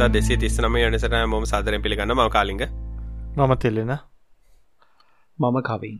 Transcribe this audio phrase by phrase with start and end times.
[0.00, 2.62] කතා දෙසේ තිස්සනම යනසට මොම සාදරෙන් පිළිගන්න ම කාලිග.
[3.36, 3.90] මම තෙල්ලෙන.
[5.38, 5.98] මම කවින්.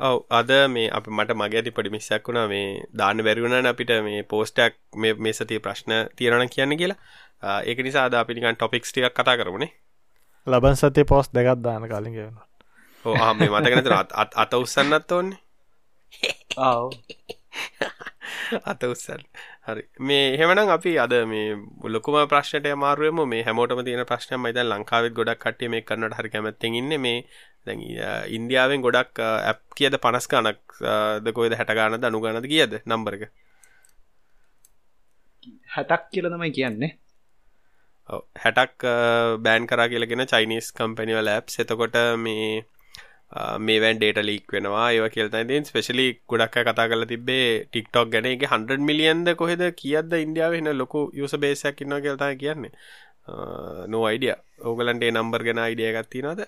[0.00, 2.48] ඔව අද මේ අප මට මගේ ඇති පොඩි මිස්සක් වුණා.
[2.48, 6.98] මේ දාන්න බැරිවුණන අපිට මේ පෝස්ටක් මේ සතිය ප්‍රශ්න තියරණ කියන්න කියලා.
[7.62, 9.70] ඒක නිසා අද අපිනිකන් ටොපික්ස් ටියක් කතා කරමුණේ
[10.46, 12.36] ලබන් සතේ පෝස් දෙකත් දාන කාලින් ගෙවන
[13.04, 15.38] ඕ මේ මතකනත අත් අත උත්සන්නත් ඕන්නේ
[18.70, 19.22] අත උත්සන්න
[19.66, 19.82] හරි.
[20.08, 21.56] මේ එහෙමනම් අපි අද මේ
[21.94, 26.32] ලොකුම ප්‍රශ්නයට මාරුවම මේ හැමෝටම තියෙන ප්‍රශ්නයක් මම දැන් ලංකාවෙත් ගොඩක් කට්ටිය මේක කරන්නට හරි
[26.34, 26.98] කැමැත්තෙන් ඉන්නේ.
[27.06, 27.18] මේ
[27.66, 27.80] දැන්
[28.36, 30.60] ඉන්දියාවෙන් ගොඩක් ඇප් කියද 50 ගණක්
[31.24, 33.30] ද කොයිද 60 ගානද 90 ගානද කියද නම්බර එක.
[35.76, 36.92] 60ක් කියලා තමයි කියන්නේ.
[38.44, 38.92] 60ක්
[39.44, 42.48] බෑන් කරා කියලාගෙන චයිනීස් කම්පැනි වල ඇප්ස් එතකොට මේ
[43.58, 49.32] මේවැන් ඩේට ලීක් වෙනවා ඒව කියල්තයිතින් ස්පෙශලි ගොඩක් කතා කල තිබේ ටික්ටොක් ගැනගේ 100 මිලියන්ද
[49.36, 52.72] කොහෙද කියද ඉන්දියාව එන ලොකු යුස බේසයක් ඉන්න කියල්තා කියන්නේ.
[53.88, 56.44] නෝ අයිඩිය ඕගලන්ටේ නම්බර් ගෙන අයිඩිය ගත්තිනද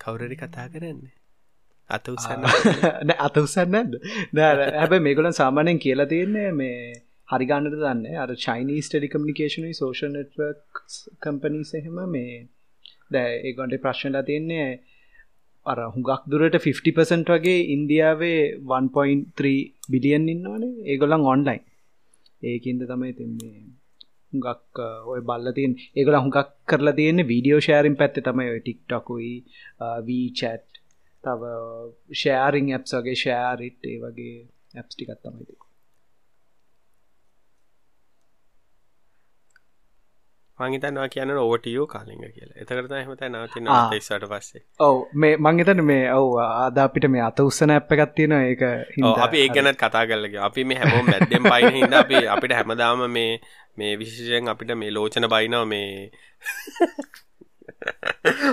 [0.00, 1.14] කවුරරි කතා කරන්නේ?
[1.90, 2.46] අත උසන්න
[3.26, 3.98] අත උසන්නද
[4.74, 6.78] හැබ මේගොලන් සාමානයෙන් කියලා තියන්නේ මේ
[7.28, 8.02] හරිගන්නට දන්න.
[8.16, 10.82] අර Chinese telecommunication social network
[11.22, 12.36] companies එහෙම මේ
[13.10, 14.68] දැ ඒගොන්ට ප්‍රශ්නලා තියන්නේ
[15.66, 18.42] අර හුඟක් දුරට 50% වගේ ඉන්දියාවේ
[18.74, 19.54] 1.3
[19.92, 20.74] බිලියන් ඉන්නවනේ.
[20.92, 21.64] ඒගොලන් ඔන්ලයින්
[22.42, 23.58] ඒකින්ද තමයි තින්නේ
[24.32, 24.80] හුඟක්
[25.12, 29.34] ඔය බල්ලතින් ඒගොල හුඟක් කරලා තියෙන වීඩියෝ ෂෑරින් පැත්ත තමයි ඔය ටික්ටොකුයි
[30.08, 30.82] වීචැට්
[31.24, 31.52] තව
[32.14, 34.36] ෂෑරිං ඇප්ස් වගේ ෂෑරිට් ඒ වගේ
[34.74, 35.65] ඇප්ස්ටිකත් තමයිතික
[40.58, 42.56] මංහිතන්වා කියන ඕටියෝ කාලිග කියලා.
[42.62, 43.68] එතකරත හමත නවතින්න
[43.98, 44.62] ඉස්සට පස්සේ.
[44.80, 48.64] ඔව මේ මංගතන මේ ඔව ආද අපිට මේ අත උත්සන ඇප් එකක් තියෙන ඒක
[49.18, 53.30] අපි ඒ ගැනත් කතා කරලගේ අපි මේ හැමෝම් මැද්දෙන් පයින හිද අපි අපිට හැමදාම මේ
[53.76, 55.88] මේ විශෂයෙන් අපිට මේ ලෝචන බයිනව මේ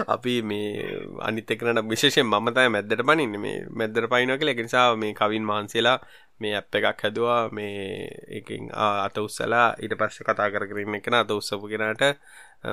[0.07, 5.97] අපි මේ අනිතකරන විශේෂෙන් මමතයි මැද්දට පනින්න මේ මැද්දර පයිනෝ කළ නිසා මේ කවින් මහන්සේලා
[6.39, 7.39] මේ අප් එකක් හැදවා.
[7.51, 8.07] මේ
[8.39, 12.03] එකින් අත උත්සලා ඊට පස්ස කතා කර කරන්න එකන අත උත්සපු කෙනට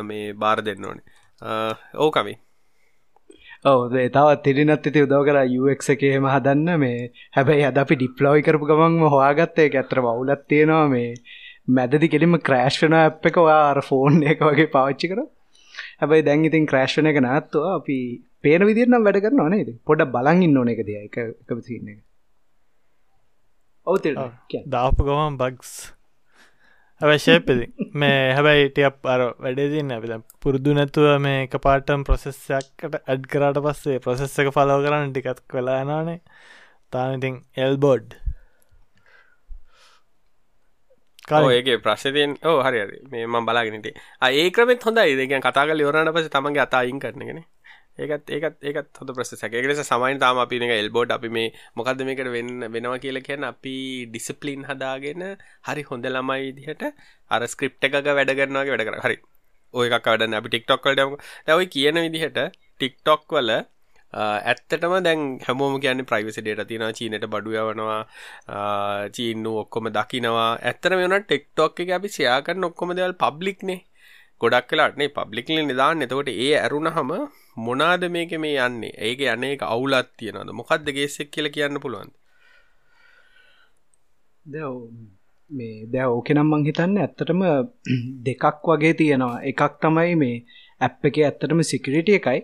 [0.02, 1.04] මේ බාර දෙන්න ඕනේ.
[1.96, 2.34] ඕකමි
[3.64, 6.78] ඔව තවත් තිරිනත් ඇති උදව කර යුක් එකේම හදන්න.
[6.78, 10.86] මේ හැබැයි අද අපි ඩිප්ලෝයි කරපු ගමන්ම හොයාගත්තේ ඇතර වුලත් තියෙනවා.
[10.88, 11.10] මේ
[11.68, 13.36] මැදදි කෙලිම ක්‍රෑශ්වන අප් එක.
[13.40, 15.20] වාර ෆෝන් එක වගේ පාච්චි කර.
[16.00, 17.98] හැබයි දැන් ඉතින් ක්‍රෑශ්වන එක නත්තුව අපි
[18.40, 21.16] පේන විදිරනම් වැඩ කරන්න ඕනේ පොඩ බලගින්න ඕන එක දෙය එක.
[21.42, 21.98] එක සින්න එක
[23.86, 24.06] ඔවත
[24.68, 25.72] දාපු ගමන් බක්ස්
[27.00, 33.60] අවශ්‍යපෙදි මේ හැබැයි ටියප් අර වැඩේදින්න අපිද පුරුදු නැතුව මේ එක පාටම් ප්‍රොසෙස්සයක්කට ඇඩ් කරාට
[33.66, 36.18] පස්සේ ප්‍රොසෙස් එක ෆලෝ කරන්න ටිකත් කලානානේ
[36.92, 38.18] තානඉතින් එල්බෝඩ්
[41.50, 42.82] ඒගේ ප්‍රශ්තියෙන් ඕ හරි
[43.12, 43.88] මේ ම බලාගෙනට
[44.28, 47.40] ඒ ක්‍රමෙත් හොඳයි දෙක කතා කල යවරට පස තමන්ගේ අතායින් කරනගෙන
[47.98, 49.54] ඒකත් ඒකත් ඒකත් හොඳ ප්‍රසෙස් එකක්.
[49.54, 53.50] ඒක නිසා සමයින් තාම අපි නික එල්බෝඩ් අපි මේ මොකද්ද මේකට වෙන්න වෙනවා කියලා කියන්නේ
[53.54, 53.74] අපි
[54.12, 55.24] ඩිසිප්ලින් හදාගෙන
[55.68, 56.84] හරි හොඳ ළමයි විදිහට
[57.30, 59.04] අර ස්ක්‍රිප්ට් එකක වැඩ කරනවා වගේ වැඩ කරා.
[59.06, 59.16] හරි.
[59.74, 61.20] ඔය එකක් වැඩන්නේ අපි TikTok වලට යමු.
[61.46, 62.40] දැන් ඔය කියන විදිහට
[62.80, 63.50] TikTok වල
[64.12, 68.00] ඇත්තටම දැන් හැමෝම කියන්නේ ප්‍රයිවසි ඩේටා තියෙනවා චීනට බඩු යවනවා
[69.10, 70.50] චීන්නු ඔක්කොම දකිනවා.
[70.60, 73.80] ඇත්තටම වෙනවා TikTok එකේ අපි ෂෙයා කරන ඔක්කොම දේවල් පබ්ලික් නේ.
[74.40, 76.02] ගොඩක් වෙලාට නේ පබ්ලික්ලි නිදාන්න.
[76.02, 77.12] එතකොට ඒ ඇරුණහම
[77.58, 78.96] මොනාද මේක මේ යන්නේ?
[78.98, 80.52] ඒක යන්නේ එක අවුලත් තියෙනවද?
[80.52, 82.10] මොකක්ද ගේස්සෙක් කියලා කියන්න පුළුවන්
[85.50, 87.42] මේ දැ ඕකෙනම් මං හිතන්න ඇත්තටම
[88.26, 89.42] දෙකක් වගේ තියෙනවා.
[89.50, 90.36] එකක් තමයි මේ
[90.80, 92.40] ඇප් එක ඇත්තටම සිකරිටිය එකයි.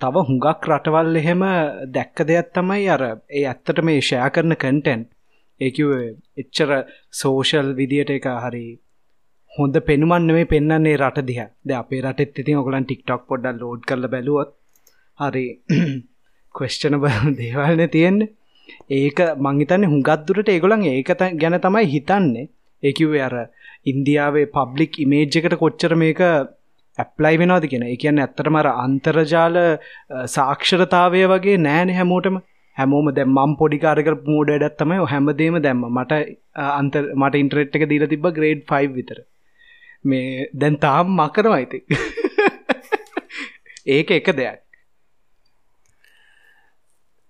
[0.00, 1.42] තව හුඟක් රටවල් එහෙම
[1.90, 5.02] දැක්ක දෙයක් තමයි අර ඒ ඇත්තට මේ ෂයා කරන කන්ටෙන්්
[5.60, 5.90] ඒකිව
[6.36, 6.70] එච්චර
[7.12, 8.66] සෝෂල් විදියට එක හරි
[9.52, 11.40] හොඳ පෙනුමන් නෙමේ පෙන්න්නේ රට දිහ.
[11.66, 14.50] ද අපේ රටත් ඉතින් ඔගලන් ටික්ටොක් පොඩ්ඩ ලෝඩ් කරල බැලුවොත්
[15.20, 15.44] හරි
[16.54, 17.04] කොස්්චන බ
[17.38, 18.32] දේවල්න තියෙන්නේ.
[18.90, 21.10] ඒක මංහිතන්නේ හුඟත්දුරට ඒගොලන් ඒක
[21.40, 22.50] ගැන තමයි හිතන්නේ.
[22.82, 23.36] ඒකිවේ අර
[23.86, 26.20] ඉන්දියාවේ පබ්ලික් ඉමේජ් එකට කොච්චර මේක
[26.98, 29.56] ඇප්ලයි වෙනවාද කියෙන එකන්න ඇත්තටමර අන්තර්ජාල
[30.36, 32.36] සාක්ෂරතාවය වගේ නෑන හැමෝටම.
[32.76, 34.98] හැමෝම දැම් මම් පොඩිකාරක මූඩඩත් තමයි.
[35.12, 36.12] හැමදේම දැම්ම මට
[36.80, 39.18] අන්ත මට ඉන්ටරෙට් එක දීල තිබ ග්‍රේඩ් 5 විතර.
[40.04, 41.78] මේ දැන් තාම් මකනවා ඇති
[43.96, 44.64] ඒක එක දෙයක්.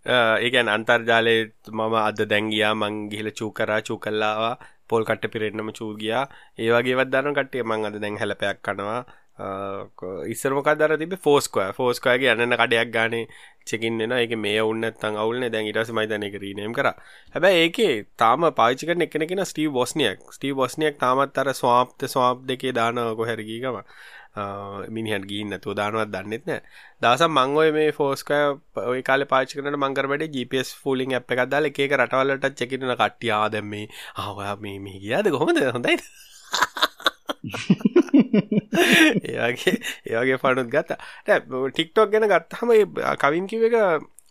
[0.06, 1.36] ඒකන් අන්තර්ජාලය
[1.72, 4.56] මම අද දැංගියා මං ගිහිල චූ කරා චූ කල්ලාවා
[4.88, 6.24] පොල් කට පිරෙන්න්නම චූගියා
[6.58, 9.04] ඒවගේ වදන්න කටේ මං අද දැන් හැලපයක් කනවා.
[9.36, 13.26] ඉස්සරමක දර තිබ ෆෝස්කය ෆෝස්කයගේ යන්න කඩයක් ගානේ
[13.66, 16.92] චෙකින් එන එක මේ ඔන්න තන් අවුල්න දැන් ඉටස මයිතන එක රීනයම් කර.
[17.34, 23.02] හැබැයි ඒකේ තාම පාචිකන එකනෙන ස්ටී බොස්නියක් ස්ටී බොස්නියක් තාමත් අර ස්වාප්ත ස්වාප් දෙකේ දාන
[23.16, 23.82] කොහැරගීකම
[24.88, 26.60] මිනිහන් ගිහින් නැතුව දානවත් දන්නෙත් නෑ.
[27.02, 28.38] දවසම් මං ඔය මේ ෆෝස්කය
[28.84, 32.72] ඔය කාලේ පාවිච්චි කරනකොට මං කරබඩේ GPS ෆූලිං ඇප් එකක් දාලා එක එක රටවල්වලට චෙක්
[32.72, 33.86] ඉන්න කට්ටිය ආ දැන් මේ
[34.16, 35.58] ආ ඔයා මේ මේ ගියාද කොහොමද?
[35.70, 36.06] හොඳයිද?
[39.24, 40.98] ඒගේ ඒගේ පනුත් ගත්තා.
[41.70, 42.70] ටික්ටොක් ගැන ගත්තහම
[43.20, 43.76] කවින් කිව එක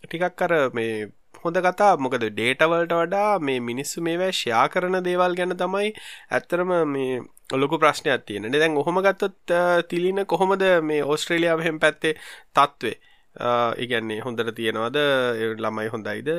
[0.04, 1.10] ටිකක් කර මේ
[1.44, 1.98] හොඳ කතා.
[1.98, 5.94] මොකද ඩේටවල්ට වඩා මේ මිනිස්සු මේවැ ෂයා කරන දේවල් ගැන තමයි
[6.32, 7.22] ඇත්තරම මේ
[7.54, 9.36] ලොකු ප්‍රශ්නයක් තියෙන දැන් ඔහොම ගත්තොත්
[9.90, 12.18] තිලින කොහොමද මේ ඕස්ට්‍රේලියාව හෙම පැත්තේ
[12.54, 12.98] තත්ත්වේ?
[13.78, 14.98] ඉගැන්නේ හොඳට තියෙනවද?
[15.58, 16.30] ළමයි හොඳයිද?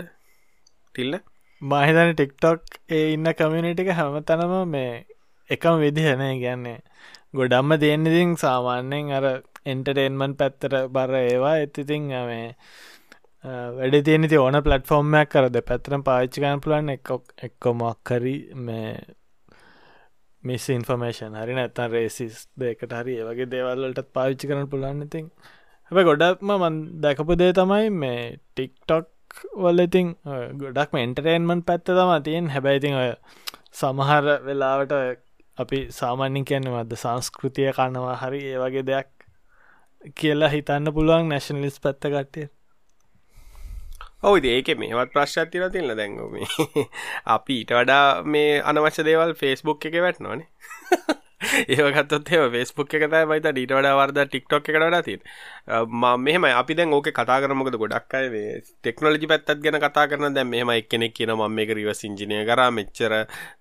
[0.95, 1.19] තිල්ල
[1.62, 5.07] මහිතන ටික්ටොක් ඒ ඉන්න කමියනිටික හැම තනම මේ
[5.50, 6.79] එකම විදිහන ගැන්නේ
[7.35, 9.26] ගොඩම්ම තියෙන්න්නඉතින් සාමාන්‍යයෙන් අර
[9.67, 12.46] එන්ටරේන්මන් පැත්තර බර ඒවා ඇතිතින් මේ
[13.79, 18.93] වැඩ තියෙනති ඕන පලටෆෝර්ම්මයක් කරද පැතරම් පාච්චිකන් පුලන් එක්කොක් එක්කොමක්කරි මේ
[20.43, 25.26] මිස් ඉන්ෆර්මේෂන් හරි නැත්තන් රේසිස් දෙකට හරි ඒවගේ දේවල්ලටත් පාවිච්චි කරන පුලන්න ඉතින්.
[25.90, 29.11] හැබ ගොඩක්ම මන් දැකපු දේ තමයි මේ ටික්ටොක්
[29.62, 30.14] වල ඉතින්
[30.61, 33.11] ගොඩක් එන්ටරේන්මන් පැත්ත තම තියෙන් හැබැයිතින් ඔය
[33.75, 34.97] සමහර වෙලාවට
[35.59, 39.11] අපි සාමාන්‍යින් කියන්නේ මද සංස්කෘතිය කන්නවා හරි ඒ වගේ දෙයක්
[40.12, 42.47] කියලා හිතන්න පුළුවන් නැශනලිස් පැත්ත කට්ටිය.
[44.23, 46.39] ඔවුද ඒක මේවත් ප්‍රශ්ත් තින තිල්ල දැංගම
[47.37, 50.49] අපි ඊට වඩා මේ අනවශ්‍ය දේවල් ෆෙස්බුක් එක වැටනවානේ.
[51.69, 55.21] ඒවගත්තොත් ඒ ෆෙස්බුක් එක තයි මයිත ඩීට වඩා වර්ද ටික්ටොක් එකට වඩා තින්
[56.01, 60.35] ම මෙහම අපි දැන් ඕක කතා කරමකද ගොඩක් අය වේ ටෙක්නොලජි පැත්තත් ගැන කතා කරන
[60.35, 62.61] දැන් මෙහම එක්කෙනෙක් කියන ම මේක රිවස් ඉංජිනය කර.
[62.71, 63.12] මෙච්චර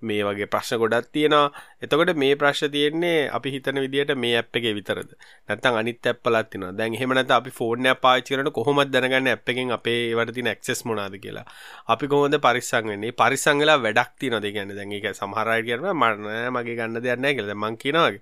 [0.02, 1.52] මේ වගේ ප්‍රශ්න ගොඩක් තියෙනවා.
[1.82, 5.16] එතකොට මේ ප්‍රශ්න තියෙන්නේ අපි හිතන විදිට මේ ඇප් එක විතරද?
[5.50, 6.72] නැත්තම් අනිත් ඇප්පලත් තියෙනවා.
[6.80, 10.52] දැන් එහෙම නැත්නම් අපි ෆෝන් එක පාවිච්චි කරනකොට කොහොමද දැනගන්නේ ඇප් එකෙන් අපේ ඒවට තියෙන
[10.54, 11.46] ඇක්සස් මොනවාද කියලා?
[11.88, 13.16] අපි කොහොමද පරිස්සම් වෙන්නේ?
[13.22, 14.78] පරිස්සම් වෙලා වැඩක් තියෙනවද කියන්නේ?
[14.80, 17.54] දැන් ඒක සමහර අය කියනවා මම මගේ ගන්න දෙයක් නැහැ කියලා.
[17.54, 18.22] දැන් මං කියනවාගේ?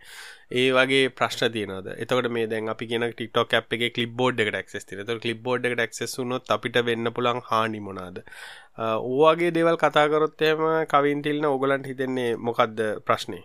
[0.51, 4.57] ඒ වගේ ප්‍රශ්න තියනද එතකට මේ දැන් අපි කියන ටික්ටොක් අප් එක කලිප් බෝඩ් එකට
[4.65, 8.19] ක්සෙස් තින තො කලිප් බෝඩ් එකට ක්සෙස් වුනොත් අපිට වෙන්න පුළන් හානි මොනාද
[8.79, 13.41] ඕවාගේ දේවල් කතාකරොත්තයම කවින්තිල්න ඔගලන්ට හිතෙන්නේ මොකක්ද ප්‍රශ්නය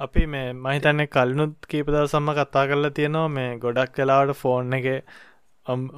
[0.00, 4.92] අපි මේ මහිතන්නේ කල්නුත් කීපදව සම්ම කතා කරලා තියෙනවා මේ ගොඩක් කලාවට ෆෝන් එක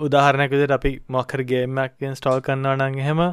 [0.02, 3.28] උදාහරණයකදට අපි මොක්කර ගේමක් ස්ටෝල් කරන්නවා නං හෙම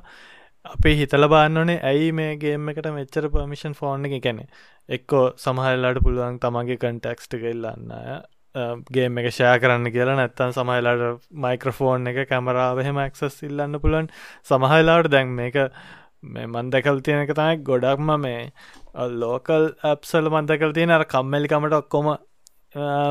[0.73, 4.17] අපි හිතල බාන්නනේ ඇයි මේ ගේම් එකට මෙච්චර පමිෂන් ෆෝන් එක?
[4.23, 4.45] කැනෙ
[4.89, 7.93] එක්කෝ සමහල්ලාට පුළුවන් තමගේ කන්ටෙක්ස්ට කෙල්ලන්න
[8.91, 10.17] ගේම් එක ෂය කරන්න කියලා.
[10.19, 14.11] නැත්තන් සමහලාට මයික්‍රෆෝන් එක කැමරාවහෙම ඇක්සස් ඉල්ලන්න පුළන්
[14.51, 15.59] සමහලාට දැන් මේක
[16.23, 18.39] මේ මන්දකල් තියෙන එක තමයි ගොඩක්ම මේ
[19.17, 22.15] ලෝකල් ඇප්සල් මන්දකල් තියෙන අර කම්මලිකමට ඔක්කොම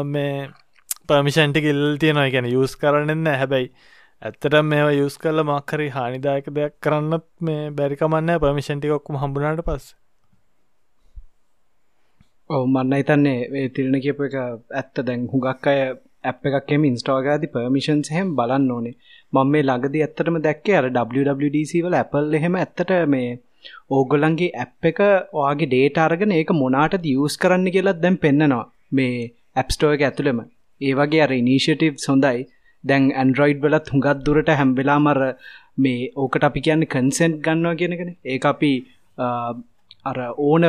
[0.07, 0.49] මේ
[1.09, 2.31] පමිෂන්ටි ඉල් තියෙනවා.
[2.31, 3.73] ගැන යස් කරන්න හැබැයි
[4.23, 9.85] ඇත්තට මේ යුස් කල්ල මක්කරි හානිදායක දෙයක් කරන්නත් මේ බැරිකමන්න පමිෂන්ටිකොක්කුම හම්බුනාට පස්
[12.51, 14.95] ඔව මන්න හිතන්නේ තිරණ කියප එක ඇත්ත.
[15.03, 15.81] දැන් හුඟක් අය
[16.25, 18.95] ඇප් එකක්ෙම ඉන්ස්ටෝගාති පර්මිෂන්ස් හෙම බලන්න ඕනේ.
[19.33, 23.31] මං මේ ළඟදි ඇත්තටම දැක්කේ අර WWDC වල ඇපල් එහෙම ඇත්තට මේ
[23.91, 25.01] ඕගොලන්ගේ ඇප් එක
[25.39, 29.17] ඔයාගේ ඩේට අරගෙන ඒක මොනාට දියස් කරන්න කියලත් දැන් පෙන්න්නනවා මේ
[29.57, 30.39] ඇප්ස්ටෝ එක ඇතුළෙම.
[30.81, 32.49] ඒ වගේ අර ඉනිශිටව් සොඳයි
[32.91, 35.21] දැන් ඇන්ඩරොයිඩ් වලත් හුඟත් දුරට හැම්වෙලා මර
[35.79, 38.73] මේ ඕකට අපි කියන්නේ කන්සෙන්ට් ගන්නවා කියනගෙන ඒ අපි
[40.05, 40.65] අර ඕන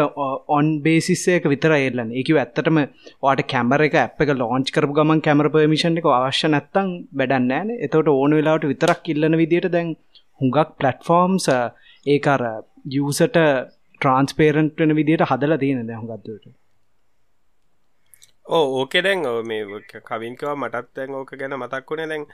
[0.49, 2.11] ඔන් බේසිස්සයක විතර එල්ලන්න.
[2.13, 2.79] එකව ඇත්තටම
[3.23, 8.13] වාට කැමර එක ඇප් එක ලෝංච් කරපු ගමන් කැමර පමිෂන් එක අවශ්‍ය නැත්තං වැඩන්නෑන එතවට
[8.13, 9.91] ඕන වෙලාවට විතරක් ඉල්ලන විදියට දැන්
[10.41, 11.47] හුඟක් පලට්ෆෝර්ම්ස්
[12.05, 12.45] ඒකර
[12.95, 13.38] යසට
[14.01, 16.55] ට්‍රන්ස්පේරන්ට් වෙන විදියට හදලා තියෙන දැ හුඟත්වට
[18.50, 19.63] ඕක දැන් මේ
[20.08, 22.08] කවින්කව මටත් දැන් ඕක ගැන මතක් වුණේ.
[22.08, 22.25] දැන්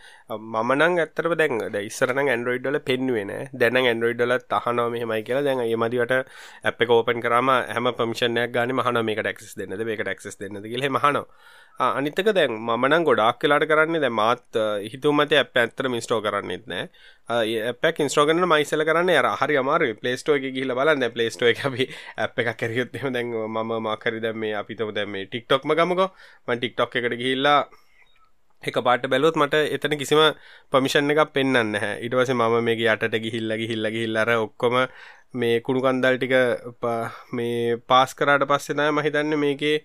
[0.53, 5.43] මමනං ඇත්තරම දැන් ද ඉස්සරන ඇන්ඩරෝයිඩ්ඩල පෙන්වෙන දැන ඇන්ඩරෝයිඩ්ඩල තහනෝ මෙහමයි කියලා.
[5.43, 6.15] දැන් ඒ මදිවට
[6.63, 10.89] ඇප් එක ඕපන් කරම හැම පමිෂණයක් ගන මහන මේක ටක්ස් දෙන්නද මේක ටක්ස් දෙන්නද කියල
[10.89, 11.25] මහනවා
[11.79, 14.59] අනිතක දැන් මමනං ගොඩක් කලාට කරන්නේ දැ මාත්
[14.91, 16.87] හිතුමත ඇ ඇත්තර මිස්ටෝ කරන්නෙත් නෑ.
[17.29, 21.11] ඇපක් ඉස්ටෝගන මයිසල කරන්න අර හරි අමාර පලේස්ටෝ එක ගහිල බලන්න.
[21.15, 26.07] පලේස්ටෝ එක අපි ඇ් එකක් කැරියොත්ම දැන් මම මාකරි දැම මේ අපිතම දැම ටික්ටොක්ම ගමක.
[26.47, 27.59] මන් ටික්ටොක් එකට ගිහිල්ලා
[28.63, 30.23] එක පාට බැලොත් මට එතන කිසිම
[30.71, 34.75] පමිෂන් එකක් පෙන්න්න හැ ඉටවස මම මේ අටට ගිහිල්ල ගිහිල්ල ගිහිල්ලර ඔක්කොම
[35.35, 36.35] මේ කුණු කන්දල් ටික
[37.37, 39.77] මේ පාස් කරාට පස්සෙනය මහිතන්න මේකේ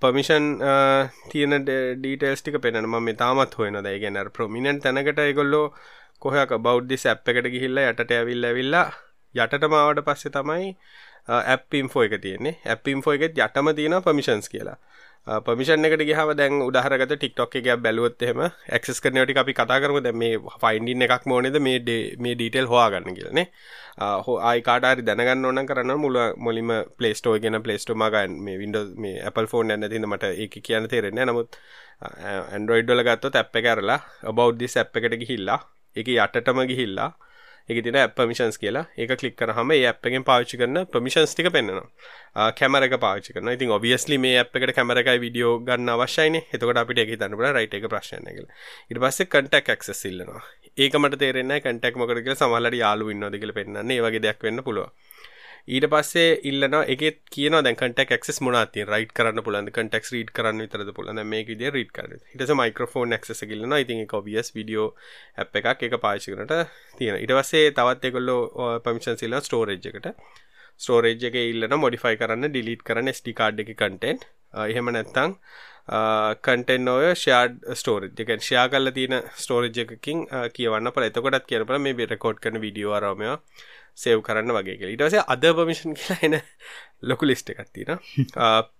[0.00, 0.46] පමිෂන්
[1.30, 5.66] තියන ඩීටේල්ස් ටික පෙන ම තාමත් හොයන දැයි ගැන ප්‍රමිණන් තැනකට එකොල්ලෝ
[6.20, 8.86] කොහක බෞද්ධි සැප් එකට ගිහිල්ල යටට ඇවිල්ල ඇවිල්ලා
[9.34, 10.70] යටට මාවට පස්සේ තමයි
[11.28, 12.56] uh, ඇප් ඉම්ෆෝ එක තියන්නේ.
[12.64, 14.76] ඇප් ඉම්ෆෝ එකත් යටම තියෙන පමිෂන්ස් කියලා.
[15.26, 20.00] Uh, පමිෂන් එකට ගහම දැන් උදාහරගත ටික්ටොක් එක බැලුවොත් එහෙම ඇක්සස් කරනවට අපි කතා කරමු.
[20.00, 21.80] දැන් මේ ෆයින්ඩින් එකක් මොනේද මේ
[22.18, 23.46] මේ ඩීටේල් හොයාගන්න කියලානේ
[23.98, 28.38] uh, හෝ ආයි කාටරි දැනගන්න ඕන කරන්න මුල මුලින්ම ප්ලේ ස්ටෝර් ගෙන ප්ලේ ස්ටෝර් මගන්
[28.46, 32.14] මේ වින්ඩෝස් මේ Apple ෆෝන් එක නැතිනම් මට ඒක කියන්න තේරෙන්නේ නමුත් uh,
[32.52, 34.00] ඇන්ඩරෝයිඩ් වල ගත්තොත් ඇප් එක කරලා
[34.32, 35.58] about this ඇප් එකට ගිහිල්ලා
[35.96, 37.10] ඒක යටටම ගිහිල්ලා
[37.68, 38.86] ඒක තින පමිෂන්ස් කියලා.
[38.98, 43.48] ඒක කලික් කරහම ඒ අප් එකෙන් පාවිච්චි කරන පමිෂන්ස් ටික පෙන්නවා කැමර එක පාවිච්චි කරන
[43.52, 46.44] ඉතින් ඔබියස්ලි මේ අප් එකට කැමර එකයි වීඩියෝ ගන්න අවශ්‍යයිනේ.
[46.54, 48.56] එතකොට අපිට ඒක හිතන්න පුළුවන් රයිට් එක ප්‍රශ්නයක් කියලා.
[48.90, 50.42] ඊට පස්සේ කන්ටැක්ට් ඇක්සස් ඉල්ලනවා.
[50.78, 53.98] ඒක මට තේරෙන්නේ නැහැ කන්ටැක්ට් මොකද කියලා සමහරවිට යාළුවෝ ඉන්නවද කියලා පෙන්නන්නේ.
[53.98, 54.92] ඒ වගේ දෙයක් වෙන්න පුළුවන්.
[55.68, 58.92] ඊට පස්සේ ඉල්ලනවා එකෙත් කියනවා දැන් කන්ටැක්ට් ඇක්සස් මොනවද තියෙන්නේ?
[58.94, 59.72] රයිට් කරන්න පුළුවන්ද?
[59.78, 62.22] කන්ටැක්ට්ස් රීඩ් කරන්න විතරද පුළුවන් දැන් මේක විදියට රීඩ් කරන්න.
[62.22, 63.80] ඊට පස්සේ මයික්‍රොෆෝන් ඇක්සස් එක ඉල්ලනවා.
[63.84, 64.88] ඉතින් ඒක ඔබ්වියස් වීඩියෝ
[65.42, 65.82] ඇප් එකක්.
[65.82, 66.54] ඒක පාවිච්චි කරනට
[66.98, 67.22] තියෙනවා.
[67.24, 68.40] ඊට පස්සේ තවත් ඒගොල්ලෝ
[68.86, 70.10] පර්මිෂන්ස් ඉල්ලනවා ස්ටෝරේජ් එකට.
[70.78, 74.28] ස්ටෝරේජ් එකේ ඉල්ලන මොඩිෆයි කරන්න ඩිලීට් කරන්න SD කාඩ් එකේ කන්ටෙන්ට්
[74.66, 75.34] එහෙම නැත්නම්
[76.42, 82.06] කටෙන් ඔය ෂයාඩ් ස්ටෝරජ් එක ෂයා කල්ල තියෙන ස්ටෝරජ් එකකින් කියවන්න පල එතකොටත් කියනපල මේ
[82.06, 83.34] රෙකෝඩ් කන විඩියෝ අරමය
[83.96, 86.40] සේව් කරන්න වගේ ඉටවසේ අද පමිෂන් කියලා එන
[87.02, 88.02] ලොකු ලිස්ට එකක් තියෙන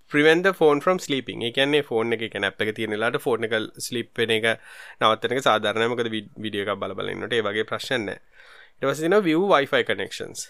[0.09, 4.51] ප්‍රිවෙන්ද ෆෝන් ්‍රම් ස්ලිපින් එකන්නේ ෆෝන් එක කැන අප එක තියෙනලාට ෆෝර්න එක ස්ලිප්පෙන එක
[5.01, 10.47] නවත්තනක සාධරණයමකද විඩිය එකක් බලබලන්නට ඒ වගේ ප්‍රශ්න ඉටවසින විය වයිෆයි කනෙක්ෂන්ස්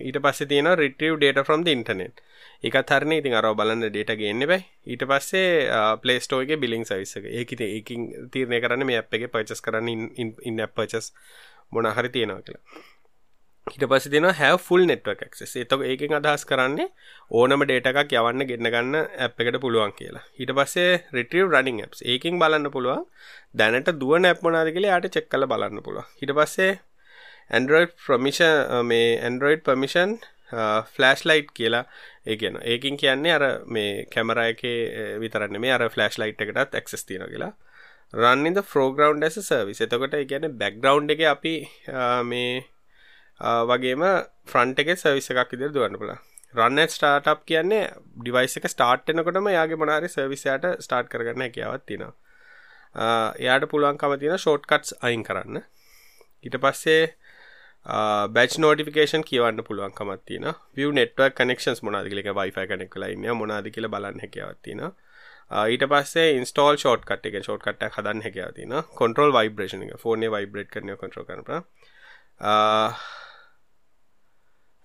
[0.00, 2.22] ඊට පස්සේ තියෙන රිටව ඩේට ෆ්‍රම් ද ඉන්ටනෙට්
[2.62, 5.68] එක තරන ඉතින් අරව බලන්න ඩේට ගන්න බයි ඊට පස්සේ
[6.02, 11.12] පලේස්ටෝගේ බිලිං සවිස්සක ඒක ඒකින් තීරණය කරන්න මේ අප් එක පචස් කරන්න ඉන්න පචස්
[11.70, 12.84] මොනහරි තියෙනවා කියලා
[13.66, 15.52] ඊට පස්සේ දෙනවා have full network access.
[15.56, 16.88] එතකොට ඒකෙන් අදහස් කරන්නේ
[17.32, 18.96] ඕනම data එකක් යවන්න ගෙන්න ගන්න
[19.26, 20.24] app එකට පුළුවන් කියලා.
[20.40, 22.02] ඊට පස්සේ retrieve running apps.
[22.04, 23.06] ඒකෙන් බලන්න පුළුවන්
[23.54, 26.10] දැනට දුවන app මොනවාද කියලා යාට check කරලා බලන්න පුළුවන්.
[26.20, 26.72] ඊට පස්සේ
[27.50, 30.18] Android permission uh, මේ Android permission
[30.52, 31.84] uh, ෆ්ලෑෂ්ලයිට් කියලා
[32.26, 37.04] ඒ කියන ඒකින් කියන්නේ අර මේ කැමරා එකේ uh, විතරක් නෙමෙයි අර ෆ්ලෑෂ්ලයිට් එකටත් ඇක්සස්
[37.04, 37.52] තියෙනවා කියලා.
[38.12, 39.84] Run in the foreground as a service.
[39.84, 41.56] එතකොට ඒ කියන්නේ background එකේ අපි
[42.24, 42.64] මේ
[43.70, 44.04] වගේම
[44.52, 46.14] ෆ්‍රන්ට් එක සවිස එකක් ඉදිර දුවන්න පුළ
[46.54, 47.86] රන්න ස්ටාටප් කියන්නේ
[48.18, 52.14] ඩිවයිස එක ස්ටාර්ට්නකොටම යාගේ මොනාරි සර්විසයට ස්ටාර්ට් කරගන්න හැකියාවත් තියෙනවා.
[53.42, 55.64] එයාට පුළුවන්කම තියෙන ෂෝට් කට්ස් අයින් කරන්න.
[56.44, 57.02] ඊට පස්සේ
[57.86, 64.20] බැච් නෝටිෆිකේෂන් කියවන්න පුළුවන්කමත් තියෙන විය නෙට්වක් කනෙක්ෂන්ස් මොනාදකිලක වයිෆයි කනෙක් ලයින්න මොනාද කියල බලන්න
[64.20, 64.84] හැකියාවත් තියෙන
[65.64, 70.30] ඊට පස්සේ ඉන්ස්ටෝල් ෂෝට් කට එක ෂෝට් කට්ට හදන්න හැකියාව තින කොන්ට්‍රෝල් වයිබ්‍රේෂන එක ෆෝනේ
[70.30, 71.44] වයිබ්‍රේට් කරන කොට්‍රෝ කරන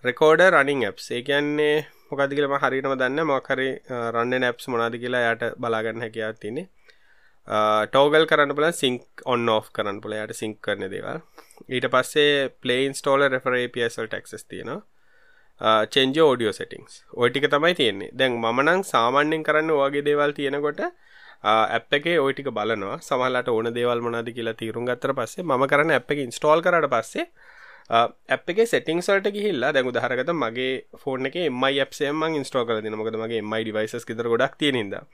[0.03, 1.77] රෙකෝඩ රනිින් ඇප්ස් ඒ කියන්නේ
[2.09, 3.69] මොකද කියලම හරිටම දන්න මොකරි
[4.09, 6.67] රන්න නැප්ස් මොනාද කියලා යට බලාගන්න හැකයාත් තිනේ
[7.49, 11.21] Uh, ටෝගල් කරන්න පුල සිංක් ඔන්න ඔ් කරන්න පුළ යට සිංක් කරන දේවල්.
[11.67, 14.81] ඊට පස්සේ පලේන් ස්ටෝල රෙෆරේ පසල් ටක්ස් තියෙනවා.
[15.93, 18.11] චෙන්ජ ෝඩියෝ සෙටිංස් ඔටික තමයි තියෙන්නේ.
[18.13, 20.91] දැන් මනං සාමාන්‍යෙන් කරන්න වගේ දේවල් තියෙනකොට uh,
[21.75, 22.99] ඇප් එක ඔයිටික බලනවා.
[23.07, 27.27] සමහලට ඕන දේවල් මොනාද කියලා තීරුම් ගත්තර පස්සේ ම කරන්න ඇප් එක ඉන්ස්ටෝල් කරට පස්සේ
[27.89, 30.71] ඇප් එක සෙටිං සල්ට ගිහිල්ලා දැන් උදාහරණකට මගේ
[31.03, 33.03] ෆෝන් එකේ MI apps එකෙන් මම ඉන්ස්ටෝල් කරලා දෙනවා.
[33.03, 35.05] මොකද මගේ MI devices ගෙදර ගොඩක් තියෙන හින්දා.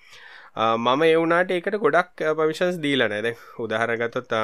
[0.55, 3.23] මම ඒ වුණාට ඒකට ගොඩක් පර්මිෂන්ස් දීලා නැහැ.
[3.25, 4.35] දැන් උදාහරණ ගත්තොත්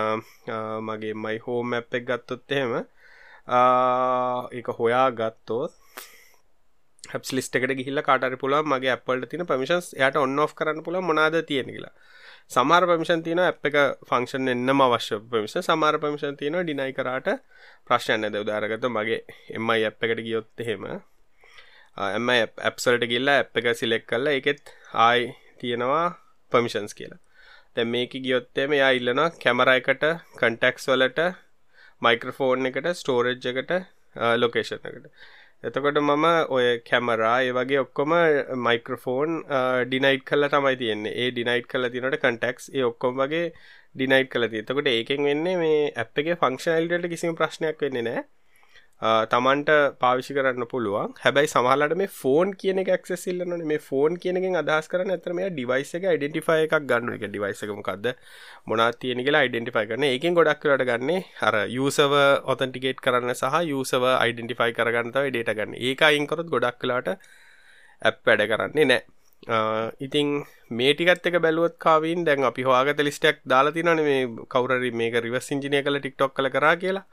[0.81, 2.73] මගේ MI home app එක ගත්තොත් එහෙම
[4.51, 5.71] ඒක හොයා ගත්තොත්
[7.03, 10.53] හැප්ස් ලිස්ට් එකට ගිහිල්ලා කාට හරි පුළුවන් මගේ app වලට තියෙන permissions එයාට on off
[10.53, 11.93] කරන්න පුළුවන් මොනවාද තියෙන්නේ කියලා.
[12.49, 13.77] සමාර පමිෂන් තියන අප එක
[14.09, 17.29] ෆංක්ෂන් එන්නම අවශ්‍ය පමිෂ සමාර පමිෂන් තියෙන ඩිනයි කරාට
[17.87, 19.21] ප්‍රශ්න ඇද උදාරගත මගේ
[19.55, 20.83] එමයි අප් එකට ගියොත් එහෙම
[22.09, 24.75] එම ඇප්සල්ට ගිල්ලා ඇප් එක සිලෙක් කල්ලා එකෙත්
[25.05, 25.31] ආයි
[25.63, 26.07] තියෙනවා
[26.51, 27.19] පමිෂන්ස් කියලා.
[27.75, 30.05] දැ මේක ගියොත්තේම යා ඉල්ලනවා කැමර එකට
[30.39, 31.27] කන්ටෙක්ස් වලට
[32.01, 33.71] මයික්‍රෆෝන් එකට ස්ටෝරජ් එකට
[34.37, 35.05] ලොකේෂන් එකට.
[35.63, 38.15] එතකොට මම ඔය කැමරා ඒ වගේ ඔක්කොම
[38.67, 39.37] මයික්‍රෆෝන්
[39.85, 41.13] ඩිනයිට් කල්ල තමයි තියෙන්නේ.
[41.15, 43.45] ඒ ඩිනයිට් කල තිනට කටෙක්ස් ඒ ඔක්කොම් වගේ
[43.95, 48.23] ඩිනයිට් කල ති එතකොට ඒකෙන් වෙන්නේ මේ ඇප් එක ෆංක්ෂනල්ට කිසිම ප්‍රශ්නයක් වෙන්නේ නෑ
[49.01, 51.13] තමන්ට පාවිෂි කරන්න පුළුවන්.
[51.19, 55.93] හැබැයි සමහලට මේ ෆෝන් කියන ක්සෙස් ඉල්ලන මේ ෆෝන් කියනකින් අදහස් කරන ඇතර මේ ඩිවයිස
[55.97, 58.09] එක යිඩෙන්ටිෆයි එකක් ගන්න එක ඩිවයිසකමකක්ද
[58.67, 62.13] මොනා තියෙන කියලා යිඩෙන්ටිෆයි කරන ඒකින් ගොඩක් කරට ගන්නේ අර යසව
[62.53, 65.73] ඔතන්ටිකේට් කරන්න සහ යසව යිඩෙන්ටිෆයි කරගන්නතව ඩේට ගන්න.
[65.79, 67.09] ඒක අයින්කොරත් ගොඩක් කලාට
[68.01, 69.01] ඇප් වැඩ කරන්නේ නෑ
[69.99, 75.51] ඉතින් මේටිකත් එක බැලුවත් කාවින් දැන් අපි හවාගත ලිස්ටක් දාලා තිනන මේ කවරරි මේක රිවස්
[75.51, 77.05] ඉංජිනය කල ටික්ටොක් කල කරා කියලා.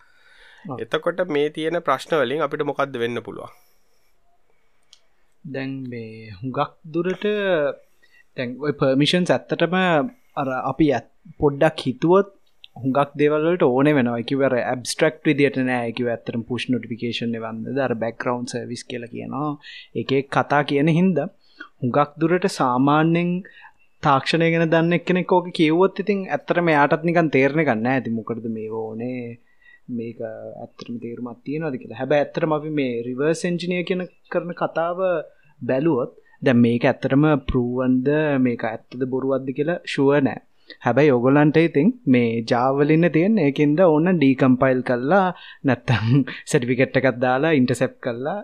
[0.79, 3.53] එතකොට මේ තියෙන ප්‍රශ්න වලින් අපිට මොකක්ද වෙන්න පුළුවන්?
[5.45, 7.25] දැන් මේ හුඟක් දුරට
[8.37, 9.77] තැන් පර්මිෂන්ස් ඇත්තටම
[10.37, 11.09] අර අපි ඇත්
[11.41, 12.29] පොඩ්ඩක් හිතුවොත්
[12.77, 15.89] හුඟක් දෙවලට ඕන වෙන එකවර ඇබස්ට්‍රක්් විදිට නෑ.
[15.91, 19.51] එක ඇතරම් පුෂ් නොටිකේෂන් වන්න දර බැක්රවන්් සවිස් කියල කියනවා.
[19.95, 21.19] එක කතා කියන හින්ද
[21.81, 23.31] හුඟක් දුරට සාමාන්‍යෙන්
[24.03, 28.71] තාක්ෂණය ගෙන දන්න කෙනෙක් ඕක කිව්වොත් ඉතින් ඇත්තට මෙයාටත් නිකන් තේරණ ගන්න ඇති මොකටද මේ
[28.81, 29.23] ඕනේ
[29.89, 32.01] මේක ඇත්තරම තේරුමත් තියෙනවාද කියලා.
[32.01, 34.99] හැබැ ඇත්තරම අපි මේ රිවර්ස් එන්ජිනිය කියන කරන කතාව
[35.61, 38.09] බැලුවොත් දැ මේක ඇත්තරම පරුවන්ද
[38.41, 40.41] මේක ඇත්තද බොරුවද්ද කියලා ශුව නෑ.
[40.85, 45.27] හැබැයි ඔගොලන්ට ඉතින් මේ ජාවලින්න තියෙන ඒකින්ද ඔන්න ඩීකම්පයිල් කල්ලා
[45.65, 46.07] නැත්තම්
[46.49, 48.39] සටිෆිකට් එකත් දාලා ඉන්ටසෙප් කල්ලා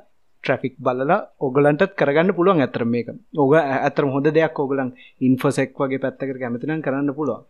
[0.45, 3.09] ට්‍රෆික් බලලා ඔගලන්ටත් කරගන්න පුළුවන් ඇතර මේක.
[3.35, 7.45] ඕග ඇතර හොඳ දෙයක් ඕගලන් ඉන්ෆසෙක් වගේ පැත්තකට කැමතිනම් කරන්න පුළුවන්.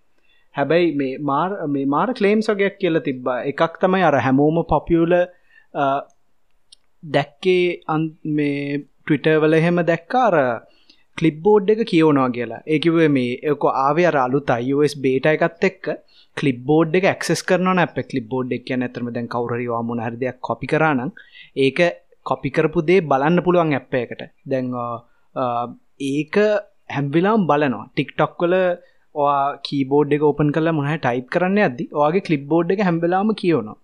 [0.55, 3.39] හැබැයි මේ මාර් මේ මාර කලේම්ස් වගේයක් කියල තිබ්බා.
[3.51, 5.15] එකක් තමයි අර හැමෝම පොපියුල
[7.03, 7.65] දැක්කේ
[8.37, 10.37] මේ ටවිටවල එහෙම දැක්කාර
[11.19, 12.63] කලිප්බෝඩ් එක කියවනවා කියලා.
[12.67, 15.85] ඒකිවේ මේ ඒක ආවේ අර අලු අයිස් බේට එකත් එක්ක
[16.37, 21.11] කලිප්බෝඩ් එක ක්සෙස් කරන අප කලිප්බෝඩ් එක ඇතරම දැන් කවරරවා මුණ හරදයක් කොපි කරනම්
[21.67, 21.81] ඒක
[22.31, 24.73] කොපි කරපු දේ බලන්න පුළුවන් ඇප්ප එකට දැන්
[26.13, 26.37] ඒක
[26.95, 27.87] හැම්විලාම් බලනවා.
[27.91, 28.43] ටික්ටොක්
[29.15, 33.79] වල කීබෝඩ් එක ඕපන් කල මොහ ටයිප් කරන්න ඇදදි ඔගේ කලිප්බෝඩ් එක හැම්වෙලාම කියවනවා.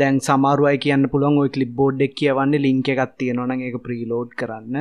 [0.00, 4.76] දැන් සමාරුවයි කියන්න පුළුවන් ඔයි කලිප්බෝඩ් එක් කියවන්නේ ලිංක එකත් තියෙනවන එක ප්‍රීලෝඩ් කරන්න.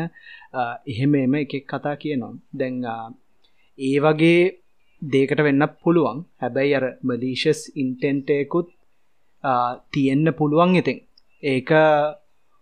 [0.91, 2.33] එහෙම එම එකෙක් කතා කියනවා.
[2.59, 2.75] දැන්
[3.79, 4.39] ඒ වගේ
[5.01, 6.19] දේකට වෙන්න පුළුවන්.
[6.41, 8.69] හැබැයි අර මලීශස් ඉන්ටෙන්ටයකුත්
[9.93, 10.99] තියෙන්න පුළුවන් ඉතින්.
[11.43, 11.71] ඒක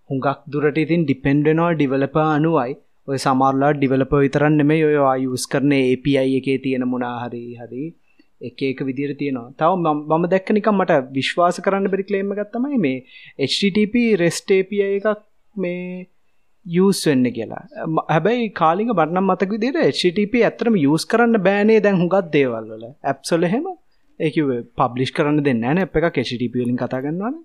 [0.10, 2.72] හුඟක් දුරට ඉතින් ඩිපෙන්ඩනෝ ඩිවලප අනුවයි.
[3.08, 7.86] ඔය සමාරලා ඩිවලප විතරන්න මේ ඔය ආයුස් කරන API එකේ තියෙන මුණහරි හරි
[8.42, 9.54] එක එක විදිර තියෙනවා.
[9.60, 9.72] තව
[10.10, 12.98] මම දැක්ක නිකම් මට විශ්වාස කරන්න බෙරි කලේම ගත්තමයි මේ
[13.50, 15.24] HTTP රෙස්ට API එකක්
[15.56, 16.08] මේ
[16.66, 17.64] යස් වෙන්න කියලා.
[18.14, 22.86] හැබැයි කාලික බටනම් මතක විදිර HTTP ඇතරම යස් කරන්න බෑනේ දැන් හුඟත් දේවල් වල.
[23.04, 23.68] ඇප්සොල හෙම
[24.20, 24.38] ඒක
[24.80, 27.38] පබ්ලිෂ් කරන්න දෙන්න න අප එක HTTP වලින් කතා ගන්නවාන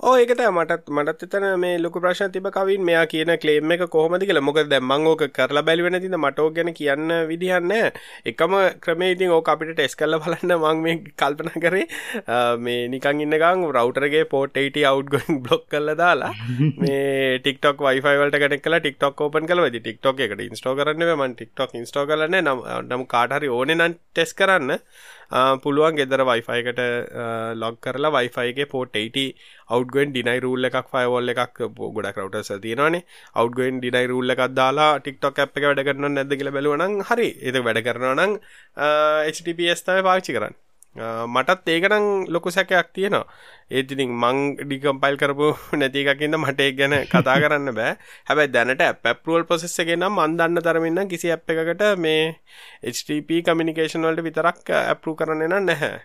[0.00, 4.22] ඕ ඒකට මටත් මටත් එතන මේ ලොකු ප්‍රශ්න තිබ කවින් මෙයා කියන ක්ලේම් එක කොහොමද
[4.24, 4.42] කියලා.
[4.48, 6.16] මොකද දැන් මම ඕක කරලා බැලුවේ නැතිද?
[6.16, 7.90] මට ඕක ගැන කියන්න විදිහක් නැහැ.
[8.32, 8.54] එකම
[8.86, 11.84] ක්‍රමේ ඉතින් ඕක අපිට ටෙස්ට් කරලා බලන්න මම මේ කල්පනා කරේ.
[12.64, 16.32] මේ නිකන් ඉන්න ගමන් රවුටර් එකේ port 80 outgoing block කරලා දාලා
[16.80, 21.20] මේ TikTok wifi වලට කනෙක්ට් කරලා TikTok open කරලා ඉතින් TikTok එකට install කරන්න බෑ
[21.20, 22.82] මම TikTok install කරලා නැහැ.
[22.88, 24.78] නම් කාට හරි ඕනේ නම් ටෙස්ට් කරන්න
[25.64, 26.80] පුළුවන් ගෙදර වයිෆයිකට
[27.62, 29.26] ලොග් කරලා වයිෆයිගේ පෝට් 80
[29.70, 31.60] අවුට්ගෙන් ඩිනයි රූල් එකක් ෆයවොල් එකක්
[31.96, 33.04] ගොඩක් රවටස තියෙනවානේ.
[33.34, 37.28] අවුට්ගෙන් ඩිනයි රූල් එකක් දාලා ටික්ටොක් අප් එක වැඩ කරන නැද්ද කියලා බැලුවනම් හරි.
[37.46, 38.32] ඒක වැඩ කරනවා නම්
[39.28, 40.69] HTTPS තමයි පාවිච්චි කරන්නේ.
[40.96, 43.26] මටත් ඒකනම් ලොකු සැකයක් තියෙනවා.
[43.70, 47.94] ඒත් ඉතින් මං ඩිකම්පයිල් කරපු නැති එකකින්ද මට ඒක ගැන කතා කරන්න බෑ.
[48.26, 52.34] හැබැයි දැනට ඇප් ඇප්රුවල් ප්‍රොසෙස් එකේ නම් මන් දන්න තරමින් කිසි ඇප් එකකට මේ
[52.84, 56.00] HTTP කමියුනිකේෂන් වලට විතරක් ඇප්රූව් කරන්න නම් නැහැ.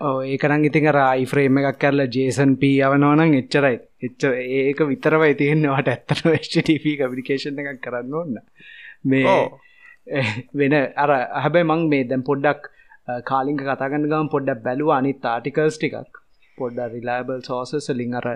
[0.00, 3.76] ඕ ඒකරං ඉතින් අර අයිෆ්‍රේම් එකක් කරලා ජේසන් පී යවනවනම් එච්චරයි.
[4.02, 8.42] එච්ච ඒක විතරවයි තියෙන්නවට ඇත්තට HTTP කමියුනිකේෂන් එකක් කරන්න ඕන්න
[9.04, 9.38] මේ
[10.54, 12.70] වෙන අර හැබැයි මං මේ දැම් පොඩ්ඩක්
[13.24, 16.22] කාලිංක කතාගන්න ගම පොඩ්ඩක් බැලුව අනිත් ආටිකල්ස් ටිකක්.
[16.58, 18.26] පොඩ්ඩ රිලාබල් සෝසස් ලින් අර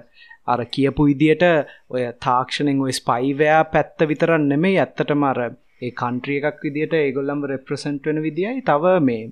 [0.46, 1.44] අර කියපු විදියට
[1.90, 5.40] ඔය තාක්ෂණෙන් ඔය ස්පයිවයා පැත්ත විතරන්න නෙමේ ඇත්තටම අර
[5.83, 9.24] ඒ කන්ට්‍රිය එකක් විදියට ඒගොල්ලම් රෙප්‍රසෙන්ට් වෙන විදියි තව මේ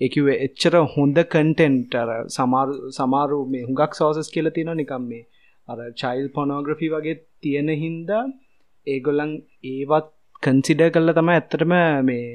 [0.00, 5.26] ඒකිව එච්චර හොඳ කන්ටෙන්ට් අර සමාරු සමාරු මේ හුඟක් සෝසස් කියල තියෙන නිකම් මේ
[5.68, 8.22] අර චයිල් පොනෝග්‍රෆි වගේ තියෙන හින්දා
[8.86, 9.32] ඒගොල්ලන්
[9.66, 10.08] ඒවත්
[10.42, 11.72] කන්සිඩ කල්ල තම ඇත්තටම
[12.02, 12.26] මේ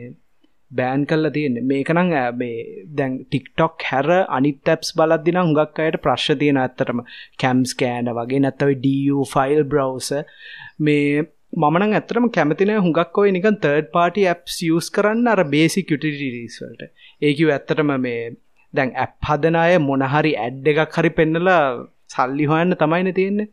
[0.71, 2.57] බෑන් කල්ල තියෙන මේකනං මේ
[2.91, 6.99] දැන් ටික්ටොක් හැර අනිත් ඇප්ස් බලද්දින හුඟක් අයට ප්‍රශ් තියෙන ඇත්තටම.
[7.39, 10.11] කැම්ස් කෑන වගේ නැත්තව ඩ ෆයිල් බ්‍රවස
[10.79, 16.81] මේ මමන ඇතරම කැමතින හුඟක් ඔය නිකන් තර්ඩ පාටි ඇප්ස් යස් කරන්න අර බේසි කුටිරීස්වලට
[17.21, 18.23] ඒකව ඇත්තටම මේ
[18.73, 21.61] දැන් ඇප් හදනාය මොනහරි ඇඩ් එකක් හරි පෙන්නලා
[22.09, 23.51] සල්ලි හොයන්න තමයින තියෙන්නේ.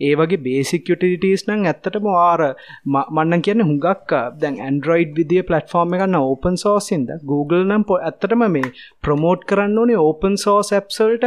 [0.00, 2.42] ඒ වගේ බේසික්ටිටස් නං ඇත්තටම ආර
[2.96, 8.74] මන්න කියන්න හුඟක් දැන් ඇන්ඩරෝයිඩ් විදිිය පලටෆෝර්ම් එකන්න ඕපන් සෝසින්ද Google නම් පො ඇත්තටම මේ
[9.02, 11.26] ප්‍රමෝට් කරන්න ඕනේ ඕපන් සෝස් ඇප්සල්ට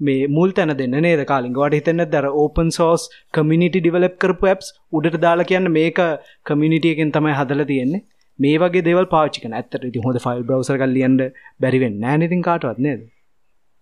[0.00, 3.02] මේ මුල් තැන දෙන්න නේද කාලින් වට හිතන්න දර ඕපන් සෝස්
[3.34, 6.00] කමිනිටි ඩිවලප් කරපු ඇප්ස් උඩට දාලා කියන්න මේක
[6.46, 8.04] කමිනිටියකෙන් තමයි හදල තියෙන්නේ.
[8.38, 13.02] මේ වගේ දෙවල් පාචික ඇත්තට ති හොඳ ෆයිල් බ්‍රවසර කල්ලියන්ට බැරිවෙන් නෑනතින් කාටවත් නේද?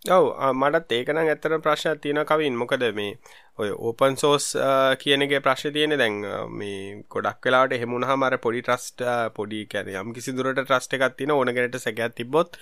[0.03, 0.25] ඔව්
[0.55, 2.59] මටත් ඒකනම් ඇත්තට ප්‍රශ්නයක් තියෙන කවින්.
[2.63, 3.13] මොකද මේ
[3.59, 4.45] ඔය ඕපන් සෝස්
[5.03, 6.17] කියනගේ ප්‍රශ්න තියෙන දැන්
[6.59, 9.03] මේ ගොඩක් වෙලාට හෙමුණහ මර පොඩි ට්‍රස්ට
[9.35, 12.59] පොඩි කැන යම් කිසි දුරට ට්‍රස්ට එකක් තින ඕනගෙනට සැකත් තිබොත්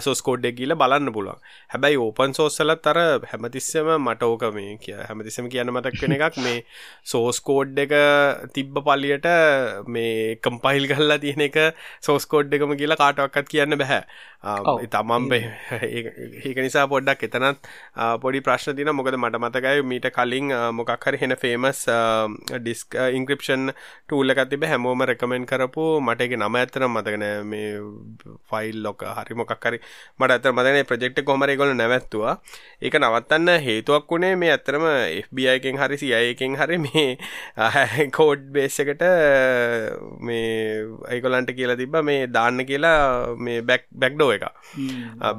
[0.00, 1.42] සෝස් කෝඩ්ඩ කියල බලන්න පුළුවන්.
[1.70, 3.00] හැබැයි ඕපන් සෝස්සල තර
[3.32, 6.64] හැමතිස්සම මට ඕක මේ කිය හැමතිස්සම කියන්න මතක් වෙන එකක් මේ
[7.04, 7.92] සෝස් කෝඩ් එක
[8.56, 9.28] තිබ්බ පල්ලියට
[9.88, 11.60] මේ කම්පයිල් කල්ලා තියෙන එක
[12.00, 15.28] සෝස් කෝඩ් එකම කියලා කාටවක්කත් කියන්න බැහැ තමම්
[16.46, 17.70] ඒක නිසා පොඩ්ඩක් එතනත්
[18.20, 21.84] පොඩි ප්‍රශ්න තින මොකද මට මතකයි මීට කලින් මොකක් හරි හෙන ෆේමස්
[22.56, 23.74] ඩිස්ක් ඉංක්‍රපෂන්
[24.06, 27.70] ටූල්ල තිබ හැමෝම රෙකමෙන්න් කරපු මට එක නම ඇතරම් මතගෙන මේ
[28.50, 29.78] ෆයිල් ලොක හරි මොකක් හරි
[30.18, 32.34] මට ඇතර මතන ප්‍රජෙක්් කොමර ගොල නැවැත්තුවා.
[32.82, 34.84] ඒක නවත්තන්න හේතුවක් වුණේ මේ ඇත්තරම
[35.26, 37.06] FBIකෙන් හරි සියයකෙන් හරි මේ
[38.16, 39.04] කෝඩ් බේසකට
[40.20, 44.46] මේ අයිකොලන්ට කියලා තිබ මේ දාන්න කියලා මේ බැක් බැක්්ඩෝ එක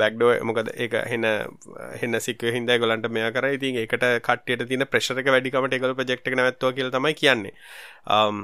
[0.02, 1.30] බැක්්ඩෝ මොකද එක හෙන
[2.02, 3.48] හෙන්න සික හිද ගොලන්ට මෙය කර.
[3.58, 7.56] ඉතින් එකට කට්ට තින ප්‍රශ්ක වැඩිකමට එකල ප්‍රෙක්් නැත්ව කියල තමයි කියන්නේ.
[8.18, 8.44] Um,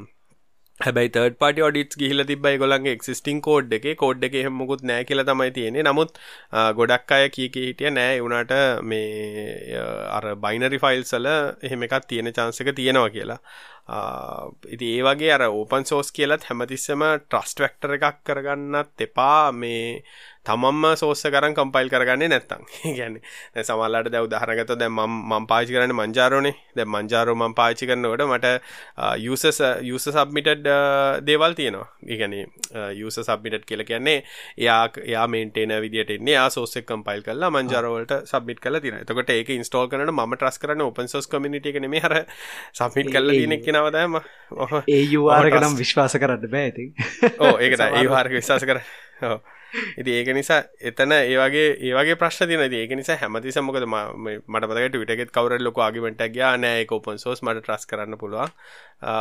[0.80, 3.88] හැබයි තර්ඩ පටි ඩිටස් ගිහිල තිබයි ගොලන්ගේ එක්සිස්ටිං කෝඩ් එක.
[4.02, 6.13] කෝඩ් එක හෙමුකුත් නෑ කියල තමයි තියෙනෙ නමුත්
[6.54, 8.22] uh, ගොඩක් අය කිය හිටිය නෑ.
[8.24, 8.54] වුණට
[8.92, 13.39] මේ uh, අර බයිනරි ෆයිල් සල එහෙම එකත් තියෙන චාන්සක තියෙනවා කියලා.
[14.69, 19.52] ඉති ඒ වගේ අර ඕපන් සෝස් කියලත් හැමතිස්සම ට්‍රස්ට වැක්ටර එකක් කරගන්නත් එපා.
[19.54, 20.04] මේ
[20.41, 22.62] තමම්ම සෝස්ස කරන් කම්පයිල් කරගන්නේ නැත්තම්.
[22.97, 26.56] ගැන්නේ සමල්ලට දැව දහරගත දැ මම් පාචි කරන්න මංජාරෝනේ.
[26.75, 28.47] දැ මංජාරෝ මම් පාචි කරන්නවට මට
[29.19, 29.43] යුස
[29.84, 30.69] යුස සබ්මිටඩ්
[31.21, 31.88] දේවල් තියෙනවා.
[32.08, 32.36] ඉගැන
[32.93, 34.23] යුස සබ්මිටඩ් කියල කියන්නේ
[34.58, 39.89] එයා එයා මේන්ටේන විදිට එන්නේ සෝසෙක් කම්පයිල් කල්ලා මංජාරවලට සබ්මිට කල තින එතකොට ඒක ඉන්ස්ටෝල්
[39.89, 42.17] කරන ම ට්‍රස් කරන ඔපන් සෝස් කමිනිට එක නෙම හර
[42.73, 44.20] සබමිට කල්ල දිනෙක් නවදම
[44.88, 46.89] ඒ යවාරකනම් විශ්වාස කරන්න බෑති
[47.39, 48.84] ඕ ඒකට ඒ වාර්ක විශවාස කර
[49.70, 55.32] ඉති ඒක නිසා එතන ඒවගේ ඒවගේ ප්‍රශ් තින ඒක නිසා හැමති සමකද මට මතකට විටගෙත්
[55.32, 56.58] කවර ලොක ආගිමට ගයා.
[56.58, 58.50] නෑ ඔපන් සෝස් මට ට්‍රස් කරන්න පුළුවන්.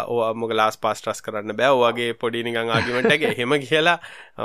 [0.09, 1.73] ඕ මොක ලාස් පාස් ට්‍රස් කරන්න බෑ.
[1.89, 3.99] ඔගේ පොඩිනිගං ආගිමටගේ හෙම කියලා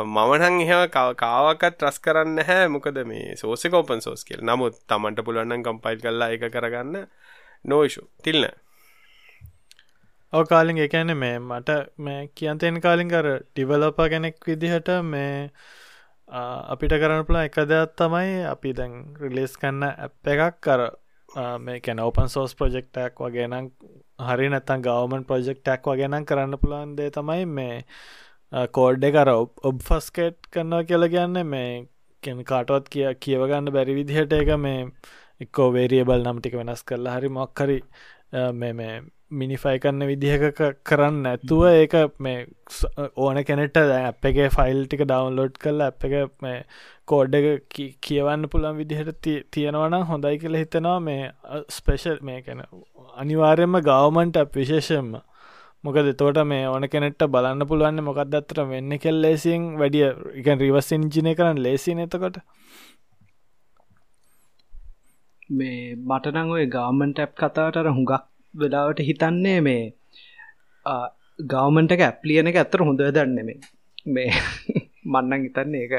[0.04, 0.84] මමනං එහෙම
[1.24, 4.44] කාවකත් ට්‍රස් කරන්න හැ මොකද මේ සෝසක ඔපන් සෝස් කියල්.
[4.44, 7.08] නමුත් තමන්ට පුළුවන්න්න කම්පයිල් කරලා එක කරගන්න.
[7.66, 8.52] නෝයිෂු තිල්න
[10.34, 15.52] ඔව කාලින් එකන මේ මට මේ කියන්තයෙන් කාලින් කර ඩිවලප කෙනෙක් විදිහට මේ
[16.68, 20.82] අපිට කරන පුලා එක දෙයක් තමයි අපි දැන් රිලේස් කන්න ඇප් එකක් කර
[21.60, 23.70] මේ කැන ඕපන් සෝස් ප්‍රජෙක්ටක් වගේ නම්
[24.24, 27.80] හරි නැත්තන් ගවමන් ප්‍රජෙක්ටක් වගේනම් කරන්න පුළන් දේ තමයි මේ
[28.72, 31.72] කෝඩ් එකර ඔබ් ෆස්කේට් කරනවා කියලා කියන්න මේ
[32.24, 34.86] කෙන කාටවත් කිය කියවගන්න බැරි විදිහට එක මේ
[35.42, 37.84] එක්කෝ වේරියබල් නම් ටික වෙනස් කරලා හරි මොක්හරි
[38.56, 38.74] මේ
[39.34, 42.40] මිනිෆයි කරන්න විදිහක කරන්න ඇතුව ඒක මේ
[43.18, 46.64] ඕන කෙනෙට අප එක ෆයිල් ටික ඩවන්ලෝඩ් කරලා අප එක මේ
[47.06, 50.98] කෝඩ් එක කියවන්න පුළන් විදිහට තියෙනවනම් හොඳයි කියල හිතනවා.
[51.02, 51.32] මේ
[51.72, 52.66] ස්පේෂල් මේ කැන
[53.18, 55.14] අනිවාර්යම ගවමන්ට අප විශේෂයෙන්ම.
[55.84, 60.06] මොකද තෝට මේ ඕන කෙනෙට බලන්න පුළුවන්න මොකක්ද අත්තර වෙන්න කෙල් ලේසින් වැඩිය
[60.42, 62.38] එක රිවස් ඉංජිනය කරන්න ලේසි නතකොට
[65.52, 68.14] මේ මටනං ඔය ගාමන්ට ඇප් කතාවට හුඟක්
[68.54, 69.84] වෙලාවට හිතන්නේ මේ
[71.48, 73.60] ගවමන්ට එක ඇප්ලියන එක ඇත්තර හොඳ දන්නෙමේ
[74.08, 74.32] මේ
[75.12, 75.94] මන්නන් හිතන්නේ එක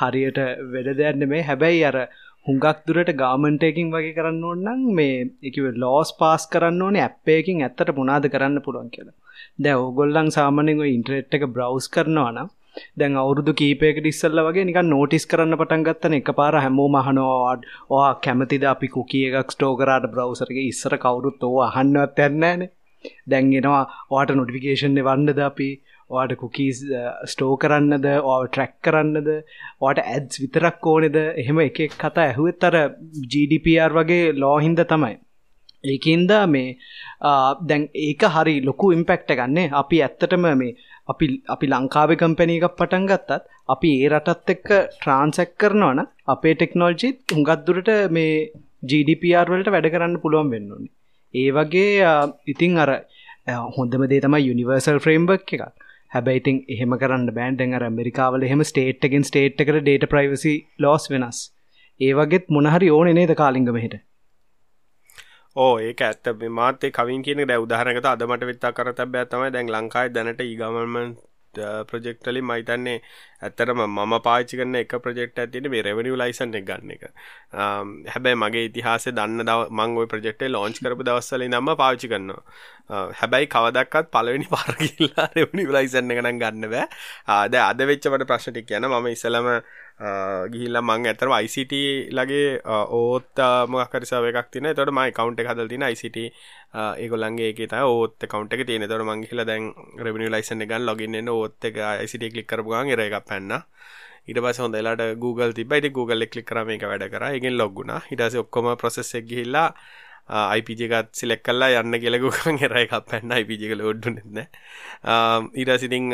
[0.00, 0.40] හරියට
[0.72, 1.98] වෙඩ දෙයන්න මේ හැබැයි අර
[2.46, 8.26] හුඟක් දුරට ගාමන්ටයකින් වගේ කරන්න ඕන්නම් මේ එකව ලෝස් පාස් කරන්න ඕනේ ඇප්පයකින් ඇත්තට පුනාද
[8.28, 9.16] කරන්න පුළුවන් කියලා.
[9.58, 12.50] දැ ඕගොල්ලන් සාමනෙන් ඉන්ට්‍රෙට් එක බ්‍රවස් කරනවා නම්
[12.98, 16.16] දැන් අවුරුදු කීපයකට ඉස්සල්ල වගේ නිකන් නෝටිස් කරන්න පටන් ගත්තන.
[16.20, 22.24] එක පාර හැමෝ මහනවාඩ ඕ කැමතිද අපි කුකිය එකක් ස්ටෝකරාට බ්‍රවසරගේ ඉස්සර කවුරුත් ඕ අහන්නවත්
[22.26, 22.70] ඇන්නෑන
[23.30, 25.68] දැන්ගෙනවා ඕට නොටිෆිකේෂන් වන්නද අපි?
[26.10, 26.80] ඕට කුකීස්
[27.32, 28.06] ස්ටෝ කරන්නද?
[28.22, 29.28] ඕ ට්‍රැක් කරන්නද?
[29.80, 31.16] ඕට ඇඩ්ස් විතරක් ඕනෙද?
[31.42, 32.76] එහෙම එක කතා ඇහුවත් අර
[33.32, 35.14] GDPR වගේ ලෝහින්ද තමයි.
[35.84, 36.76] ඒකින්ද මේ
[37.68, 40.76] දැන් ඒක හරි ලොකු ඉම්පෙක්ට ගන්නේ අපි ඇත්තටම මේ
[41.08, 47.34] අපි අපි ලංකාවේ කම්පැනී එකක් පටන් ගත්තත් අපි ඒ රටත් එක්ක ට්‍රාන්සැක් කරනවන අපේ ටෙක්නෝල්ජිත්
[47.34, 48.34] හුඟත්දුරට මේ
[48.82, 50.92] GDPR වලට වැඩ කරන්න පුළුවන් වෙන්න ඕනේ.
[51.34, 52.12] ඒ වගේ
[52.46, 52.90] ඉතිං අර
[53.76, 55.64] හොඳම දේ තමයි යුනිවර්සල් ෆ්‍රේම්බක් එකක්.
[56.10, 61.38] හැබැයිතින් එහෙම කරන්න බෑන්ඩෙන් අර අමරිකාවල එහෙම ස්ටේට් එකෙන් ස්ටේට් එකට ඩේට ප්‍රයිවසි ලෝස් වෙනස්.
[62.00, 63.96] ඒ වගේත් මොනහරි ඕන නේද කාලිංගමහිට
[65.56, 66.26] ඕ ඒක ඇත්ත.
[66.50, 71.14] මාතේ කවින් කියන දැ උදාහරනකත අදමට විත්තා කර තැබෑ තමයි දැන් ලංකායි දැනට ඒගමන්මන්
[71.84, 73.00] ප්‍රජෙක්ටලි මයිතන්නේ
[73.42, 77.04] ඇත්තරම මම පාචි කරන එක ප්‍රජෙක්ට ඇතින මේ රෙවනිිය ලයිසන් එක ගන්න එක.
[78.08, 82.42] හැබැයි මගේ ඉතිහාස දන්න දව මංගොයි ප්‍රජෙක්ටේ ලෝංච් කරපු දවස්සල නම්ම පාචි කරනවා.
[83.14, 86.86] හැබැයි කවදක්ත් පලවෙනි පාරකිල්ලා රෙවනි ලයිසන්න එකනම් ගන්න බෑ.
[87.28, 89.48] ආද අද වෙච්චවට ප්‍රශ්ටික් කියන ම ඉසලම
[90.52, 91.74] ගිහිල්ල මං ඇතර ICT
[92.10, 92.60] ලගේ
[92.98, 96.18] ඕත් මොකරිසාව එකක් තින තොට මයි කවන්් එක හදල් තින ICT
[96.98, 101.70] ඒගොල්ලන්ගේ එක ත ඕත් කවන්ට එක තියෙන තොට මංහිල දැන් රෙබනි ලයිසන ගන් ලොගින්න ඕත්
[101.70, 103.62] එක ICT කලික් කරපුගන් එර එකක් පැන්න.
[104.26, 107.24] ඉට පස හොඳලාට Google තිබයිට Google එක්ලික් කරම එක වැඩ කර.
[107.30, 109.68] එකෙන් ලොග්ගුණ හිටස ඔක්කොම ප්‍රසෙස් එක් ගිහිල්ලා
[110.28, 114.46] අයිපජකත් සිලෙක් කල්ලා යන්න කෙලකුකන් එර එකක් පැන්න අයිපජක ලෝඩ්ඩු නෙන්න
[115.54, 116.10] ඊරසිතිං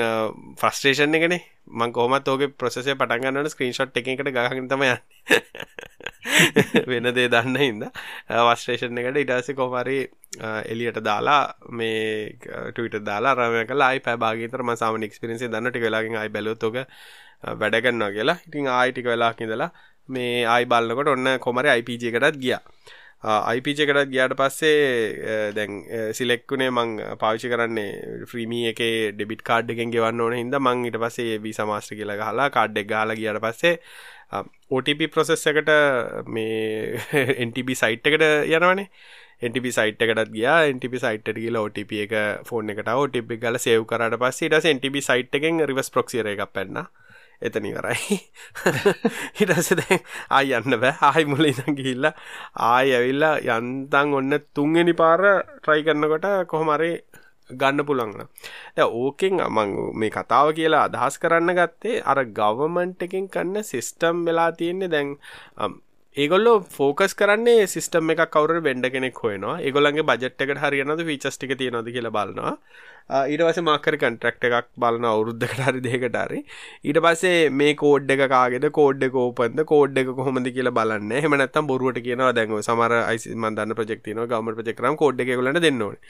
[0.59, 1.43] ෆස්ට්‍රේෂන් එකනේ.
[1.71, 4.99] මං කොහමත් ඕක ප්‍රසෙසේ පටන්ගන්නට ස්ක්‍රීන්ෂොට් එකකට ගහන්න තම යන්න.
[6.91, 7.87] වෙන දේ දන්න හින්ද.
[8.29, 10.01] වස්ට්‍රේෂන් එකට ඉටස කොමරි
[10.67, 12.35] එලියට දාලා මේ
[12.75, 15.71] ටවිට දාලා රමය කලා අයි පැබාගේතර මසාම නික්ස්පිරන්සේ දන්න.
[15.71, 16.83] ටික වෙලාගෙන් අයි බැලොතොක
[17.55, 18.39] වැඩගන්නවා කියලා.
[18.49, 19.71] ඉතින් ආයිටික වෙලාක් ඉඳලා
[20.09, 22.63] මේ ආයි බල්ලකොට ඔන්න කොමරි IPG එකටත් ගියා.
[23.23, 25.73] අයිපිච එකටත් ගියාට පස්සේ දැන්
[26.15, 28.81] සිලෙක්කුණේ මං පාවිච්චි කරන්නේ ෆ්‍රීමී එක
[29.17, 32.89] ඩෙබිට කාඩ් එකෙන් ගෙවන්න ඕන හිද මං ඉට පස්සේ වී සමාස්ට්‍ර කියලා හලා කාඩ් එක
[32.89, 33.77] ගාල ගියට පස්සේ
[34.71, 35.71] OTP ප්‍රොසෙස් එකට
[36.27, 37.01] මේ
[37.43, 38.89] එන්ටබ සයිට් එකට යනවනේ.
[39.43, 40.59] එන්ටපි සයිට් එකටත් ගියා.
[40.71, 42.15] එන්ටපි සයිට් කියල OTP එක
[42.47, 46.87] ෆෝන් එකට OTP ගල සේව් කරට පස්සේ ට එන්ටබ සයිට් එකෙන් රිවස් ප්‍රොක්සිර එකක් පැන්න.
[47.43, 48.19] එතන ඉවරයි.
[49.39, 50.01] හිටස දැන්
[50.31, 50.95] ආයි යන්න බෑ.
[51.03, 52.15] ආයි මුල ඉඳන් ගිහිල්ලා
[52.69, 55.23] ආයි ඇවිල්ලා යන්තම් ඔන්න තුන්වෙනි පාර
[55.65, 56.93] try කරනකොට කොහොම හරි
[57.51, 63.63] ගන්න පුළුවන් දැන් ඕකෙන් මම මේ කතාව කියලා අදහස් කරන්න ගත්තේ අර ගවර්න්මන්ට් එකෙන් කරන
[63.65, 65.17] සිස්ටම් වෙලා තියෙන්නේ දැන්
[66.17, 69.61] ඒගොල්ලෝ ෆෝකස් කරන්නේ සිස්ටම් එක කවර බෙන්ඩ කෙනෙක් හොයනවා.
[69.67, 72.55] ඒගොල්ලන්ගේ බජට් එකට හරියනද ෆීචස් ටික තියෙනවද කියලා බලනවා.
[73.33, 76.41] ඊට පස්සේ මාකර කන්ට්‍රැක්ට් එකක් බලන අවුරුද්දකට හරි දෙකකට හරි.
[76.89, 78.67] ඊට පස්සේ මේ කෝඩ් එක කාගේද?
[78.81, 82.97] කෝඩ් එක ඕපන්ද කෝඩ් එක කොහොමද කියලා බලන්න එහෙම නැත්නම් බොරුවට කියනවා දැන් ඔය සමහර
[83.15, 86.03] IC මම දන්න ප්‍රොජෙක්ට් තියෙනවා ගවර්න්මන්ට් ප්‍රොජෙක්ට් කරාම කෝඩ් එක ඒගොල්ලන්ට දෙන්න ඕනේ.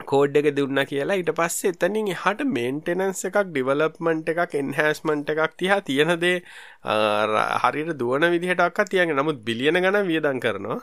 [0.00, 5.80] කෝඩ් එක දුන්න කියලා ඊට පස්සේ එතනින් එහාට මේන්ටෙනන්ස් එකක් ඩිවලොප්මන්ට් එකක් එන්හෑන්ස්මන්ට් එකක් තියා
[5.88, 6.36] තියෙන දේ
[6.84, 10.78] හරියට දුවන විදිහට අක්ක තියන්නේ නමුත් බිලියන ගණන් වියදම් කරනවා.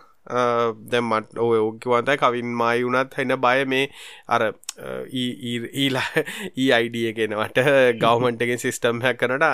[0.92, 3.88] දැම් මට ඔය ඕකිවන්තයි කවින් මයි වුනත් හෙන බය මේ
[4.28, 4.42] අර
[5.14, 6.04] ඊලා
[6.58, 7.62] ඊයිඩිය ගෙනවට
[8.02, 9.46] ගවමන්ටගෙන් සිිස්ටම් හැ කරට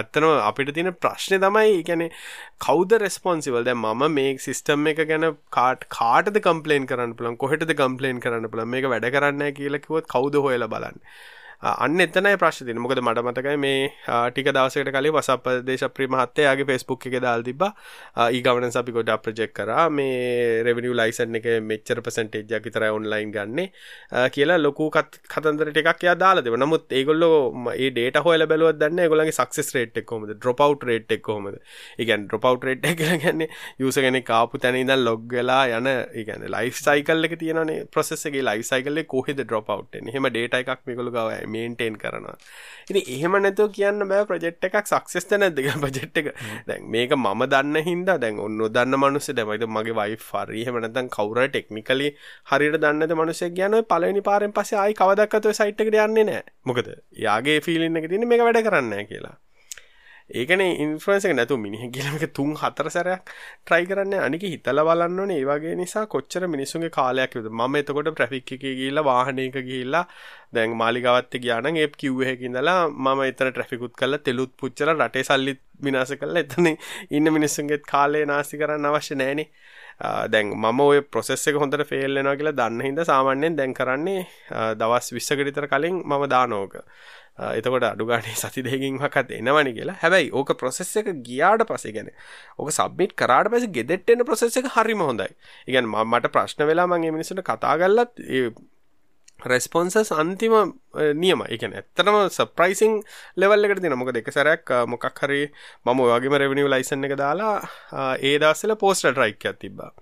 [0.00, 2.10] අත්තන අපිට තියෙන ප්‍රශ්නය තමයි එකැනෙ
[2.66, 8.20] කෞද රෙස්පොන්සිවල් දැ මම මේ සිිස්ටම් එක ගැන කාට කාටද කම්පලේන් කරන්න පුළන් කොහටද කම්පලේන්
[8.26, 10.98] කරන්න පුළ මේක වැඩ කරන්න කියලකිවත් කෞද හොයල බලන්න?
[11.64, 12.82] අන්න එතනයි ප්‍රශ්න තියෙන්නේ.
[12.84, 13.76] මොකද මට මතකයි මේ
[14.32, 17.70] ටික දවසකට කලින් WhatsApp දේශප්‍රිය මහත්තයාගේ Facebook එකේ දාලා තිබ්බා.
[18.38, 19.84] e-governance අපි ගොඩක් ප්‍රොජෙක්ට් කරා.
[19.98, 23.64] මේ revenue license එකේ මෙච්චර percentage එකක් විතරයි online ගන්නෙ
[24.34, 26.60] කියලා ලොකු කතන්දර ටිකක් එයා දාලා දෙනවා.
[26.64, 30.34] නමුත් ඒගොල්ලෝ මේ data හොයලා බැලුවත් දන්නේ ඒගොල්ලන්ගේ success rate එක කොහොමද?
[30.44, 31.56] drop out rate එක කොහොමද?
[31.98, 33.48] ඒ කියන්නේ drop out rate එක කියලා කියන්නේ
[33.86, 38.28] user කෙනෙක් ආපු තැන ඉඳන් log වෙලා යන ඒ කියන්නේ life cycle එක තියෙනනේ process
[38.32, 40.16] එකේ life cycle එක කොහෙද drop out වෙන්නේ?
[40.16, 42.36] එහෙම data එකක් මේගොල්ලෝ ගාව මේන්ටේන් කරනවා.
[42.90, 46.28] ඉති එහෙම නැතුව කියන්න බෑ ප්‍රජෙට් එකක් සක්සෙස්ත නැදක බජෙට් එක.
[46.68, 51.48] දැන් මේක මම දන්න හින්දා දැන් ඔන්න දන්න මනුස්ස දැමයිත මගේ වයි ෆරී හෙමනතන් කවර
[51.48, 52.10] ටෙක්නිකලි
[52.50, 56.44] හරිට දන්නත මනුසෙක් ගැන පලනි පාරෙන් පස අයි කවදක්කතුව සයිට්කට යන්නේ නෑ.
[56.64, 56.92] මොකද?
[57.18, 59.36] යාගේ ෆිලින්න එක තින මේ වැඩ කරන්න කියලා
[60.30, 64.14] ඒකන ඉන්ෆරන්ස එක නැතු මිනිහ කියලක තුන් හතර සැරයක් ට්‍රයි කරන්න.
[64.18, 69.02] අනික හිතල බලන්න ඒ වගේ නිසා කොච්චර මිනිසුන්ගේ කාලයක් යුද ම එතකොට ප්‍රෆික් එක ගිල්ල
[69.02, 70.04] වාහනයක ගිල්ලා
[70.50, 76.36] දැන් මාලිගවත්ත කියන ඒ කිව්හකිඳලා මම එතන ට්‍රෆිකුත් කල තෙලුත් පුච්චර රටේ සල්ලිත් විනාස කල
[76.36, 76.72] එතන
[77.10, 79.48] ඉන්න මිනිස්සුන්ගේත් කාලේ නාසි කරන්න අවශ්‍ය නෑනේ
[80.28, 84.24] දැන් මම ඔය ප්‍රොසෙස් එක හොඳට ෆෙල්ලෙනවා කියලා දන්න හිද සාමාන්‍යයෙන් දැන් කරන්නේ
[84.76, 86.80] දවස් විස්සකටිතර කලින් මම දානෝක
[87.38, 89.96] එතකොට අඩුගානේ සති දෙකින් හකත් එනවනි කියලා.
[90.02, 92.12] හැබැයි ඕක ප්‍රොසෙස් එක ගියාට පස්සේ ගැන
[92.58, 95.30] ඕක සබ්මිට් කරාට පස්සේ ගෙදෙට්ට එන ප්‍රොසෙස් එක හරිම හොඳයි.
[95.66, 98.46] ඒ කියන්නේ මට ප්‍රශ්න වෙලා මම මේ මිනිස්සුන්ට කතා කරලත් ඒ
[99.42, 100.54] රෙස්පොන්සස් අන්තිම
[101.16, 103.02] නියම එකන ඇත්තටම සප්‍රයිසිං
[103.36, 105.42] ලෙවල් එකට තින මොක දෙක සැරයක් මොකක් හරි
[105.84, 107.58] මම ඔයගේම රෙවනිිය ලයිසන් එක දාලා
[108.22, 109.92] ඒ දස්සල පෝස්ට ට්‍රයික් තිබ්බා.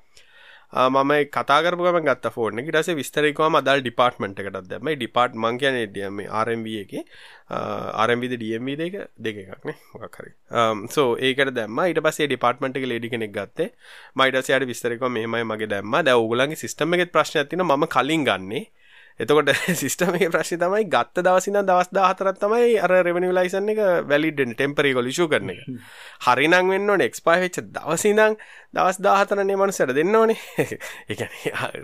[0.72, 6.66] මම කතාරපුම ගත් ෆෝර්න ටස විස්තරකම අදල් ඩිපාර්ට්මට එකටත් දැම ඩිපාර්ට් මං කියන ඩියම ආරම්ව
[6.74, 6.92] එක.
[7.50, 10.32] ආරම්විද ඩියම්ව දෙක දෙකක්නේ මොකක්හරි
[10.88, 13.68] සෝ um, ඒකට දැම ඊට පසේ ඩිපාර්ට්මට එක ලඩි කෙනෙක් ගත්තේ.
[14.16, 15.98] මයිටසයට විස්තරක මේමයි මගේ දැම්ම.
[16.02, 18.64] දැ ඔගුලන්ගේ සිස්ටම එකත් ප්‍රශ්න ඇතින ම කලින් ගන්නේ
[19.20, 24.92] එතකොට සිස්ටමේ ප්‍රශ්ි තමයි ගත්ත දවසින දවස් දාහතරත් තමයි අර රෙවනි ලයිසන් එක වැලිඩෙන් ටෙම්පරි
[24.92, 25.60] කොලිෂු කරන එක.
[26.26, 28.38] හරිනං වෙන්න නෙක්ස්පයි වෙච්ච දවසිදං
[28.72, 30.38] දවස් දාහතරනේ මනුසට දෙන්න ඕනේ.
[31.12, 31.26] එක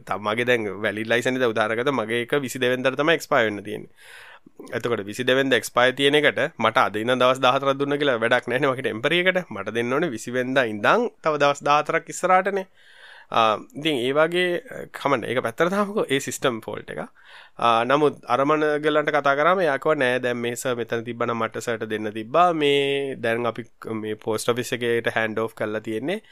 [0.04, 3.86] තමගේ දැන් වැලි ලයිසනි උදාරගත මගේ එක විසි දෙවෙන්දර තම එක්ස්පයි වෙන්න තියෙන
[4.70, 9.42] එතකොට විසි දෙවෙන්ද එක්ස්පයි තියනෙකට මට අදන්න දවස් දාහතර දුන්න කියලා වැඩක් නෑන වකට එම්පරියකට
[9.48, 12.66] මට දෙන්න ඕන විසිවෙන්ද ඉඳං තව දවස් දාතරක් ඉස්සරාටනේ
[13.30, 17.00] ඉතින් ඒ වගේ කමන එක පැත්තර තාමක ඒ සිස්ටම් ෆෝල්ට එක
[17.58, 22.52] නමුත් අරමණ ගලන්ට කතා කරම යකව නෑ දැම් මේස මෙතන තිබන මට සට දෙන්න තිබා
[22.54, 23.64] මේ දැන් අපි
[23.94, 26.22] මේ පෝස්ට ෆිස්සගේට හැන්ඩ ෝ් කරලා තියෙන්නේ.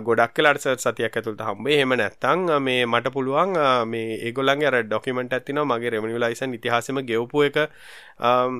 [0.00, 3.54] ගොඩක් කලට සතියක් ඇතුළට හම්බේ හෙම නැත්තං මේ මට පුළුවන්
[3.86, 7.58] මේ ඒගොලන්ගේ ඩොකිමට ඇතින මගේ රෙමනි ලයිසන් ඉතිහාසම ගෙවපු එක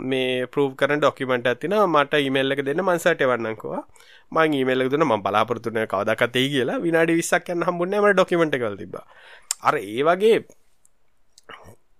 [0.05, 3.83] මේ පරූ් කරන ඩොකිමට ඇතින මට ඉමල්ල එක දෙන්න මන්සට වන්නකවා
[4.33, 8.16] මං ඊමේල් එකක් දුන්න මම බලාපොරොත්තු වෙන කවදාකත් එයි කියලා විනාඩි 20ක් යන හම්බුන්නේ මට
[8.16, 9.07] ඩොකියුමන්ට් එකවල තිබ්බා.
[9.69, 10.38] අර ඒ වගේ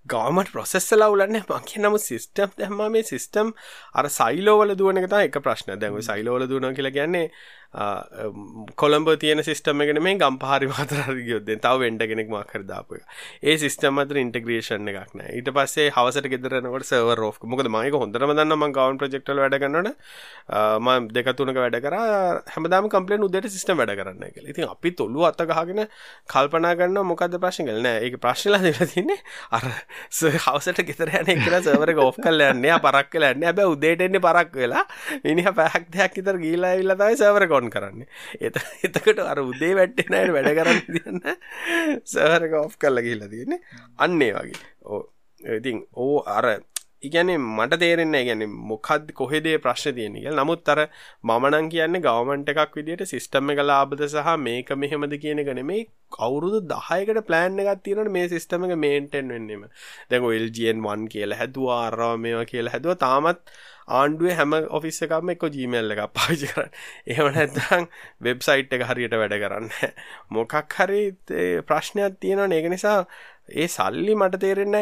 [0.07, 3.51] ගවමට ප්‍රොසෙස්සලා උලන්නේ මං කියන නමුත් සිස්ටම් දැම්මා මේ සිස්ටම්
[3.95, 5.75] අර සයිලෝවල දුවන එක තමයි එක ප්‍රශ්න.
[5.81, 7.27] දැන් ඔය සයිලෝවල දුවනවා කියලා කියන්නේ
[7.73, 12.99] කොළඹ තියෙන සිස්ටම එකන මේ ගම් පහරි මාතරරි යොද්දෙන් තව වෙන්ඩ කෙනෙක් මක්කර දාපු
[13.43, 18.35] ඒ සිස්ටම අතර ඉන්ටග්‍රේෂන් එකක් නෑ ඊට පස්සේ හවසට ගෙදරනකට සව රෝ් මොකද මයක හොඳරම
[18.35, 19.95] දන්න ම ගවන් ප්‍රජෙක්ටල වැඩගන්නට
[20.81, 21.97] ම දෙකතුනක වැඩ කර.
[22.55, 25.85] හැමදාම කම්පලෙන් උදට සිස්ටම් වැඩ කරන්න එක ඉතින් අපි තොල්ලු අත්තගහගෙන
[26.27, 29.19] කල්පනා ගන්න මොකද ප්‍රශ්න කලන ඒ ප්‍රශ්නලා දෙල තින්නේ
[29.55, 29.69] අර
[30.11, 32.79] හවසට ගෙතර යන එකර සවර ගෝ් කල්ල යන්නේ.
[32.83, 34.85] පරක් කලන්න ඇබ උදේටෙන්නේ පරක් වෙලා
[35.25, 38.09] මිනිහ පැහක් දෙයක් ඉතර ගීලා ඉල්ලතයි සවර කොන් කරන්න.
[38.41, 41.23] එත එතකට අර උදේ වැට්ටෙනයට වැඩ කරන්න තියන්න
[42.07, 43.63] සවරක ඔෆ් කල්ල ගිල්ල තියන්නේ.
[43.99, 44.67] අන්නේ වගේ.
[44.87, 45.07] ඕ
[45.41, 46.53] ඉතින් ඕ අර
[47.03, 50.81] ඉගැන මට තේරෙන්න ගැන මොකක්ද කොහෙදේ ප්‍රශ්න තියෙනක නමුත් අර
[51.25, 56.61] මමනං කියන්නේ ගවමන්ට එකක් විදිට සිිස්ටම එක ලාබද සහ මේක මෙහෙමද කියන ගන මේ කවුරුදු
[56.73, 59.65] දහයකට ප්ලෑන් එකක් තියෙනට මේ සිිස්ටම එක මේන්ටෙන් වෙන්නම.
[60.11, 62.99] දැක එල්ජන්1 කියලා හැදවා අරවා මේවා කියලා හැදුව.
[63.07, 63.41] තාමත්
[63.91, 66.71] ආණ්ඩුවේ හැම ඔෆිස් එකම එක ජීමල් එක පාචි කරන්න.
[67.07, 67.89] එහෙම නැත්තං
[68.21, 69.69] වෙබ්සයිට් එක හරියට වැඩ කරන්න
[70.31, 71.03] මොකක් හරි
[71.69, 72.97] ප්‍රශ්නයක් තියෙනවා ඒක නිසා
[73.53, 74.77] ඒ සල්ලි මට තේරෙන්න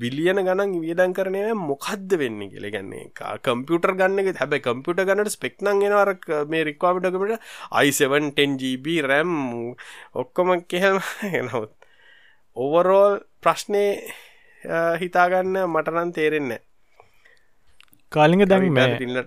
[0.00, 2.68] බිලියන ගණන් වියදන් කරනය මොකක්ද වෙන්න කියල.
[2.70, 3.10] ගන්නේ
[3.42, 6.14] කම්පියුටර් ගන්න හැබ කම්පියට ගන්නට ස්පෙක්නං ගෙනවර
[6.46, 7.48] මේ රික්වාමිටකට
[7.82, 9.32] i710GB රැම්
[10.14, 11.00] ඔක්කොම කෙහම.
[11.32, 11.74] එනවත්
[12.56, 13.84] ඕවරෝල් ප්‍රශ්නය
[15.02, 16.60] හිතාගන්න මටනන් තේරෙන්නේ
[18.14, 19.20] කාලිග දැන්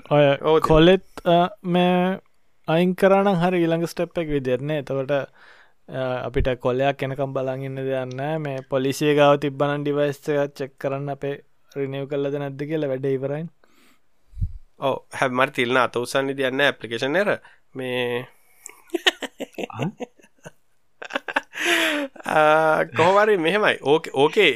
[0.45, 1.25] ඔය කොලෙත්
[1.65, 1.93] මේ
[2.67, 5.13] අයින් කරන හරි ඉළඟ ස්ටප් එක විදිරන්නේ එතවට
[5.89, 11.35] අපිට කොලයක් කෙනකම් බලඟන්න දෙයන්න මේ පොලිසිය ගාව තිබ්බනන් ඩිවයිස්ක චෙක් කරන්න අපේ
[11.71, 13.47] රිනව් කල්ලද නැද්ද කියලා වැඩ ඉවරයින්.
[14.79, 17.29] ඕ හැමට තිල්න්න අත උසන්න දියන්න ඇපලිකේෂන් එර
[17.73, 18.27] මේ
[22.93, 24.49] කොහවරි මෙහෙමයි ඕක ඕකේ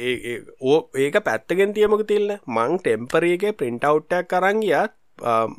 [0.96, 4.98] ඒක පැත්තගෙන් තියමක තිල්න්න මං ටෙම්පරේගේ පින්ට අවට්ටක් කරංගියත්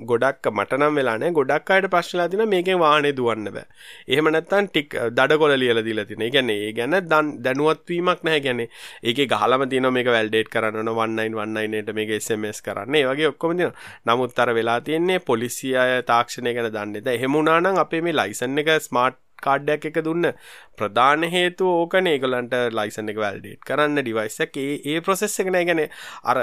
[0.05, 3.65] ගොඩක් මටනම් වෙලානේ ගොඩක් අයට ප්‍රශ්ලා තින මේකෙන් වාහනේ දුවන්න බෑ
[4.07, 6.27] එහෙම නැත්තම් ටික් දඩ කොල ලියලා දීලා තිනේ.
[6.27, 6.95] ඒ කියන්නේ ඒ ගැන
[7.43, 8.69] දැනුවත් වීමක් නැහැ කියන්නේ.
[9.03, 12.95] ඒකේ ගහලම තියෙනවා මේක වැලිඩේට් කරන්න ඕන 1919ට මේක SMS කරන්න.
[12.95, 13.79] ඒ වගේ ඔක්කොම තියෙනවා.
[14.05, 17.15] නමුත් අර වෙලා තියෙන්නේ පොලිසිය තාක්ෂණය ගැන දන්නේ නැහැ.
[17.15, 20.31] එහෙම වුණා නම් අපේ මේ ලයිසන් එක ස්මාර්ට් කාඩ්ඩයක් එක දුන්න.
[20.79, 25.65] ප්‍රධාන හේතු ඕකන ඒගලන්ට ලයිසන් එක වැල්ඩේට් කරන්න ඩිවයිසක් ඒ ඒ ප්‍රොසෙස් එක නෑ.
[25.69, 25.87] ගැන
[26.23, 26.37] අර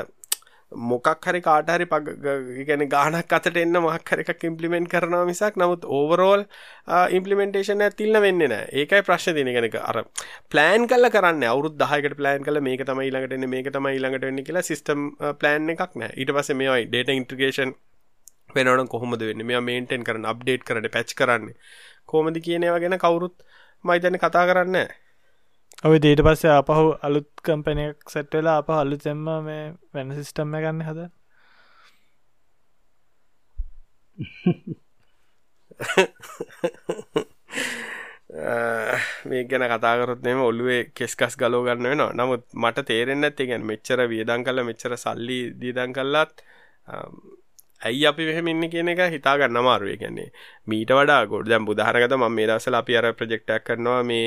[0.72, 6.44] මොකක් හරි කාටහරි පග ගැන ගානක් අතට එන්න මහක්හර එකක් ඉම්පලිමෙන්ට් කරනවා මිසක් නමුත් ඕවරෝල්
[7.10, 8.68] ඉම්පලිමෙන්ටේෂන ඇතිල්ල වෙන්න නෑ.
[8.72, 10.04] ඒකයි ප්‍රශ්න තින ගෙනක අර
[10.50, 11.44] ප්ලෑන් කල කරන්න.
[11.44, 15.10] අවුත් දහකට ප්ලෑන් කල මේක තමයි ළඟටන්න මේක තමයි ළඟට වෙන්න කියලා සිස්ටම්
[15.40, 16.14] ප්ලෑන් එකක් නෑ.
[16.16, 17.74] ඊට පස මේයි ඩේට ඉන්ට්‍රගේෂන්
[18.54, 19.46] වෙනවන කොහොමද වෙන්න?
[19.46, 21.50] මේ මේන්ටෙන් කරන්න අප්ඩේට් කරට පැච් කරන්න.
[22.10, 23.36] කෝමද කියනව ගැන කවුරුත්
[23.84, 24.88] මයිතන කතා කරන්න
[25.84, 31.08] ඔය දීට පස්සේ අපහු අලුත් කම්පනයක් සැට් වෙලා අප අලුතෙම්ම මේ වෙන සිිස්ටම්ම ගන්න හද
[39.24, 42.12] මේ ගැන කතාකරොත්නම ඔල්ලුවේ කෙස්කස් ගලෝ ගන්න වෙනවා.
[42.14, 46.42] නමුත් මට තේරෙන්න ඇති ගැන මෙච්චර වියදං කල මෙච්චර සල්ලි දීදං කල්ලත්
[47.80, 50.30] ඇයි අපි මෙහෙම ඉන්න කියන එක හිතා ගන්න අමාරුවේ කියන්නේ
[50.66, 54.26] මීට වඩා ගොඩ දැම් බුදාහරගත ම මේ දවසල අපි අර ප්‍රජෙක්ටක් කරනවා මේ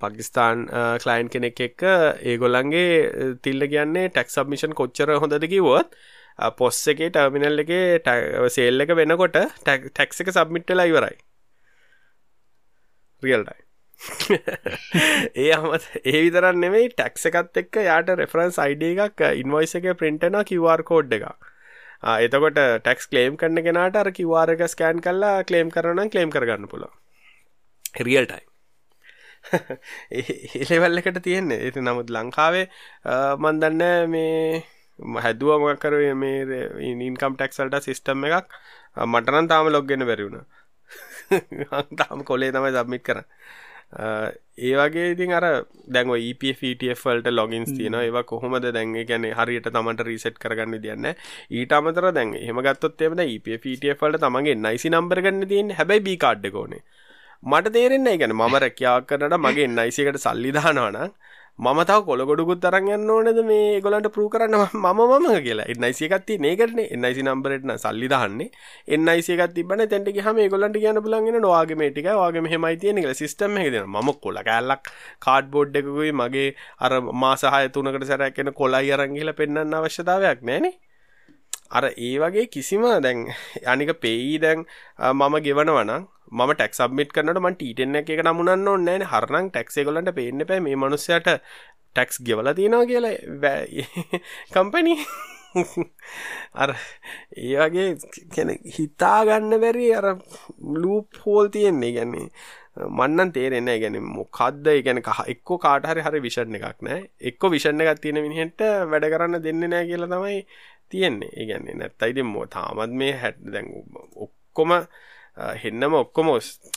[0.00, 0.66] පකිස්ාන්
[1.02, 1.82] කලයින් කෙනෙක් එක්ක
[2.24, 2.90] ඒගොල්ලන්ගේ
[3.42, 5.98] තිල්ල කියන්නේ ටැක් සබ්මිෂන් කොච්චර හොඳද කිවොත්
[6.52, 7.72] පොස්ස එකේ ටර්මිනල් එක
[8.50, 11.18] සේල් එක වෙනකොට ටැක්ස එක සබ්මිට්ටලා ඉවරයි.
[13.22, 13.60] රියල්ටයි
[15.42, 20.38] ඒ අමත් ඒ විතරන්න නෙමේ ටැක්ස එකත් එක්ක යාට රෙෆරන්ස් අයිඩ එකක් ඉන්වයිස එක ප්‍රින්ටන
[20.44, 21.26] කිවර් කෝඩ් එක
[22.02, 26.88] එතකොට ටැක්ස් කලේම් කන්න කෙනට අර කිවාර එක ස්කෑන් කල්ලා කලේම් කරන කලේම් කරගන්න පුළ
[28.00, 28.42] රියල්ටයි
[30.10, 31.58] ඒලෙවල් එකට තියෙන්නේ.
[31.60, 32.66] ඇති නමුත් ලංකාවේ
[33.38, 34.62] මන්දන්න මේ
[35.18, 36.62] හැදුව මොකර මේ
[37.08, 38.48] ඉන්කම් ටෙක්සල්ට සිිස්ටම් එකක්.
[38.96, 40.44] මටනන් තාම ලොග්ගෙන බැරිවුණ
[41.98, 43.18] තාම කොලේ තමයි සබ්මිත් කර
[43.92, 45.44] ඒ වගේ ඉතින් අර
[45.86, 51.08] දැන් EPFටල්ට ලොගින්ස් තියන ඒවා කොහොමද දැන් ගැන හරියට තමට රීසෙට් කරගන්න දියන්න
[51.52, 56.82] ඊට අමතර දැන් එහම ගත්තොත් එමද EPFටල්ට තමගේ නයිසි නම්බර ගන්න තියන් හැබයි බී කාඩ්ඩකෝනේ
[57.42, 60.98] මට තේරෙන්නේ ගැන මම රැකියාවක් කරනට මගේ නයිසිකට සල්ලිදානවන
[61.58, 64.54] මම තව කොළගොඩුකුත් තරන් යන්න ඕනද මේ ගොලන්ට පරු කරන්න?
[64.74, 65.66] මම මම කියලා.
[65.66, 68.48] එන්නයිසිකත්ති ඒකරන එන්නයිසි නම්බරටන සල්ලිදහන්නේ
[68.88, 73.68] එන්නයිසිකත් තිබන තැට හම ගොලන්ට කියන පුලන්ගෙන නොවාගේ මේටික වගේ මෙහමයි තියෙන කල සිස්ටම් එක
[73.70, 74.88] දෙන ම කොල කැල්ලක්
[75.20, 76.48] කාඩ් බෝඩ් එකකුයි මගේ
[76.80, 80.74] අර මාසාහය තුනකට සැරැක්කෙන කොලයි අරංගිල පෙන්න්න අවශ්‍යතාවයක් නෑනේ
[81.72, 83.20] අර ඒ වගේ කිසිම දැන්
[83.66, 84.64] අනික පෙයි දැන්
[85.12, 90.60] මම ගෙවනවනම් මම ටැක් සබ්මිට කරනට මන් ටීටෙන්න එක නමුණන්න ඕන්නෑ හරනං ටැක්සේගොලන්ට පේන්න පැ
[90.60, 91.28] මේ මනුස්සයට
[91.92, 93.16] ටැක්ස් ගෙවල තියෙනවා කියලා.
[94.52, 94.94] කම්පනි
[96.56, 96.70] අර
[97.38, 97.88] ඒ වගේ
[98.34, 100.08] කැන හිතාගන්න බැරි අර
[100.76, 101.92] ලූප් හෝල් තියෙන්නේ.
[101.92, 102.28] ගැන්නේ
[102.74, 108.00] මන්නන් තේරෙන ගැන මොකක්ද ගැන කහ එක්කෝ කාටහරි හරි විෂණ එකක් නෑ එක්කො විෂණ එකක්
[108.00, 110.38] තියෙන මිනිහෙට වැඩ කරන්න දෙන්න නෑ කියලා තමයි
[110.92, 111.32] තියෙන්නේ.
[111.36, 113.68] ඒගැන්නේ නැත්තයිති මෝ තාමත් මේ දැන්
[114.16, 114.72] ඔක්කොම
[115.56, 116.28] හෙන්නම ඔක්කොම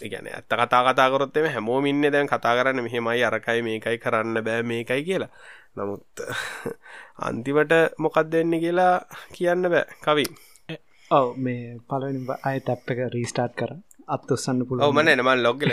[0.06, 4.64] ගැන ඇත්ත කතා කතා කරොත්තම හැමෝම ඉන්න දැන් කතා කරන්න මෙහෙමයි අරකයි මේකයි කරන්න බෑ
[4.64, 5.32] මේකයි කියලා.
[5.76, 6.24] නමුත්
[7.28, 8.94] අන්තිමට මොකක්ද වෙන්නේ කියලා
[9.34, 9.86] කියන්න බෑ.
[10.02, 10.32] කවින්
[11.12, 13.76] ඔව මේ පලනි අය තැප් එක රීස්ටාර්ට් කර.
[14.08, 15.72] අත්තුස්සන්න පුළුව මන එනමන් ලොග්ගල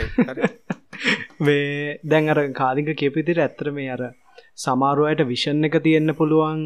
[1.41, 4.03] මේ දැන් අර කාලික කෙපිතිර ඇත්තර මේ අර
[4.57, 6.63] සමාරුවයට විෂන් එක තියෙන්න්න පුළුවන්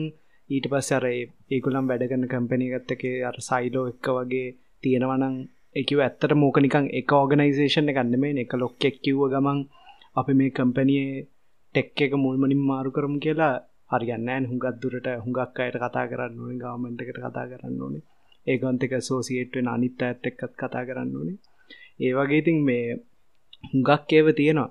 [0.51, 4.49] ඊට පස්ස අර ඒකුලම් වැඩගන්න කම්පැනිගත්තක අර සයිලෝ එක්ක වගේ
[4.82, 5.36] තියෙනවනං
[5.76, 9.59] එකව ඇත්තට මෝක නිකං එක ඕගනයිසේෂන් එකන්න මේ එක ලොක්කෙක් කිව්ව ගමන්
[10.16, 11.24] අපි මේ කම්පැනියේ
[11.74, 13.55] ටෙක් එක මුල්මනින් මාරු කරම් කියලා
[13.90, 18.05] හරිගන්නෑන් හුඟත් දුරට හුඟක් අයට කතා කරන්න ඕනේ ගවමෙන්ට් එකට කතා කරන්න ඕනේ.
[18.47, 21.38] ඒගොන්තක සෝසිේට්වෙන් අනිත් ඇත් එක්කත් කතා කරන්න ඕනේ.
[22.01, 22.86] ඒ වගේ ඉතින් මේ
[23.70, 24.70] හුඟක් ඒව තියෙනවා.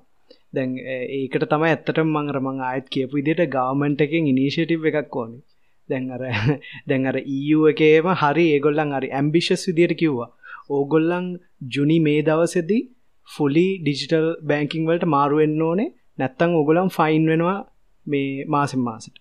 [0.54, 0.72] දැන්
[1.18, 5.44] ඒකට තමයි ඇත්තට මංර මං ආයත් කියපු ඉදිට ගවමෙන්ට් එකෙන් ඉනිශේටිව් එකක් ඕනේ.
[5.90, 6.22] දැන් අර
[6.90, 10.30] දැන් අර EU එකේම හරි ඒගොල්ලන් හරි ඇම්බිෂස් විදියට කිව්වා.
[10.70, 11.28] ඕගොල්ලන්
[11.70, 12.82] ජුනි මේ දවසෙදී
[13.28, 15.94] ෆුලි ඩිජිටල් බෑංකිං වලට මාරුවෙන්න ඕනේ.
[16.18, 17.60] නැත්තං ඔගොලම් ෆයින් වෙනවා
[18.08, 19.16] මේ මාසෙන් මාසට.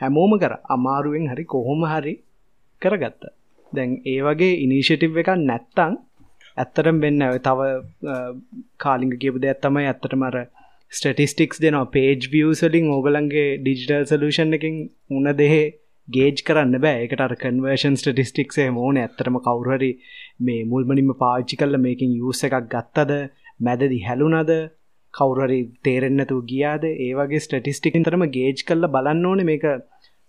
[0.00, 0.54] හැමෝම කර.
[0.68, 2.14] අමාරුවෙන් හරි කොහොම හරි
[2.82, 3.22] කරගත්ත.
[3.72, 5.94] දැන් ඒ වගේ ඉනිශිටිව් එක නැත්තං
[6.56, 7.60] ඇත්තරම් වෙන්න තව
[8.78, 10.36] කාලිංග කියපු දෙයක් තමයි ඇත්තට මර
[10.92, 11.86] ස්ටටිස්ටික්ස් දෙනවා.
[11.86, 14.76] පේජ් වියසලින් ඕගලන්ගේ ඩිජිටල් සලූෂන් එකින්
[15.10, 15.66] උන දෙහේ
[16.08, 17.02] ගේජ් කරන්න බෑ.
[17.04, 19.90] එකට කන්වර්ෂන් ස්ටටිස්ටික්සේ මෝන ඇත්තරම කවුරහරි
[20.40, 23.12] මේ මුල්මනින්ම පාච්චි කල්ල මේකින් යුස එකක් ගත්තද
[23.60, 24.52] මැදදි හැලුනද
[25.14, 26.84] කවුරරි තේරෙන්න්නතු ගියාද?
[27.00, 29.44] ඒවගේ ස්ටටිස්ටිකින් තරම ගේජ් කල්ල බලන්න ඕන.
[29.44, 29.66] මේක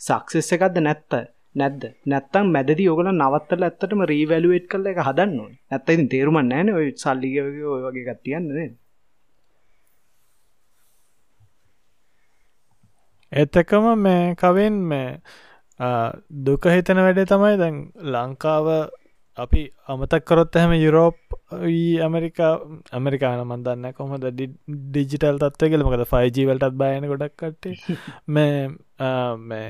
[0.02, 1.20] සක්සෙස්ස එකක්ද නැත්ත?
[1.56, 1.84] නැද්ද?
[2.06, 7.72] නැත්තම් මැදදි ඔගල නවත්තල ඇත්තටම රීවැලුවේට් කල්ල එක හදන්න නැත්ත ඉතින් තේරුම නෑන ඔය සල්ලිගගේ
[7.76, 8.70] ඔය වගේ ගත්තියන්නේ
[13.32, 15.10] එතකම මේ කවෙන් මේ
[15.80, 17.78] දුක හිතන වැඩේ තමයි දැන්
[18.14, 18.68] ලංකාව
[19.38, 21.18] අපි අමතක් කරොත් හැම යුරෝප්
[22.02, 22.52] ඇමරිකා
[22.92, 25.84] ඇමරිකාන මන්දන්න කොහොමද ඩිජිටල් තත්ව කියල.
[25.84, 27.76] මොකද ෆයිජීවලටත් බයන ගොඩක් කටේ
[28.36, 29.68] මේ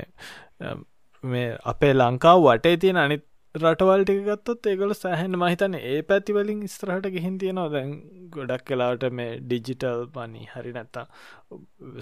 [1.24, 3.24] මේ අපේ ලංකාව වටේ තියෙන අනිත්
[3.60, 7.68] රටවල් ටික ගත්තොත් ඒගොල සෑහෙන් මහිතන ඒ පැතිවලින් ස්ත්‍රහට ගිහින් තියෙනවා.
[7.74, 7.92] දැන්
[8.34, 11.06] ගොඩක් කලාට මේ ඩිජිටල් පනි හරි නැත්තා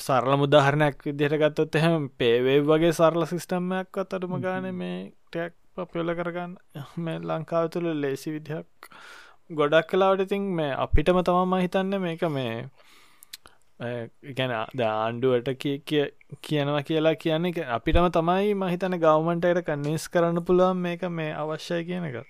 [0.06, 4.98] සරල මුදාහරණයක් විදිහට ගත්තොත් එහෙම පේවේ වගේ සරල සිිස්ටම්මයක් අතටම ගාන මේ
[5.28, 6.52] ටයක් පපයල කරගන්න.
[6.98, 8.90] මේ ලංකාව තුළ ලේසි විදිහක්.
[9.50, 12.54] ගොඩක් කලාවට ඉතින් මේ අපිටම තමම හිතන්න මේක මේ
[13.80, 16.06] ගැන ද ආණ්ඩුවට කිය
[16.42, 22.24] කියනවා කියලා කියන්නේ අපිටම තමයි මහිතන ගවමන්ටයට කන්නේස් කරන්න පුළුවන් මේක මේ අවශ්‍යය කියන එක.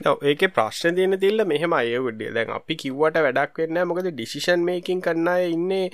[0.00, 5.54] ඒක ප්‍රශ්න තියන තිල්ල මෙහෙම අයවුඩිය දැන් අපි කිව්වට වැඩක් වෙන්න මොකද ඩිසිෂන් මේකින් කරන්න
[5.54, 5.90] ඉන්නේ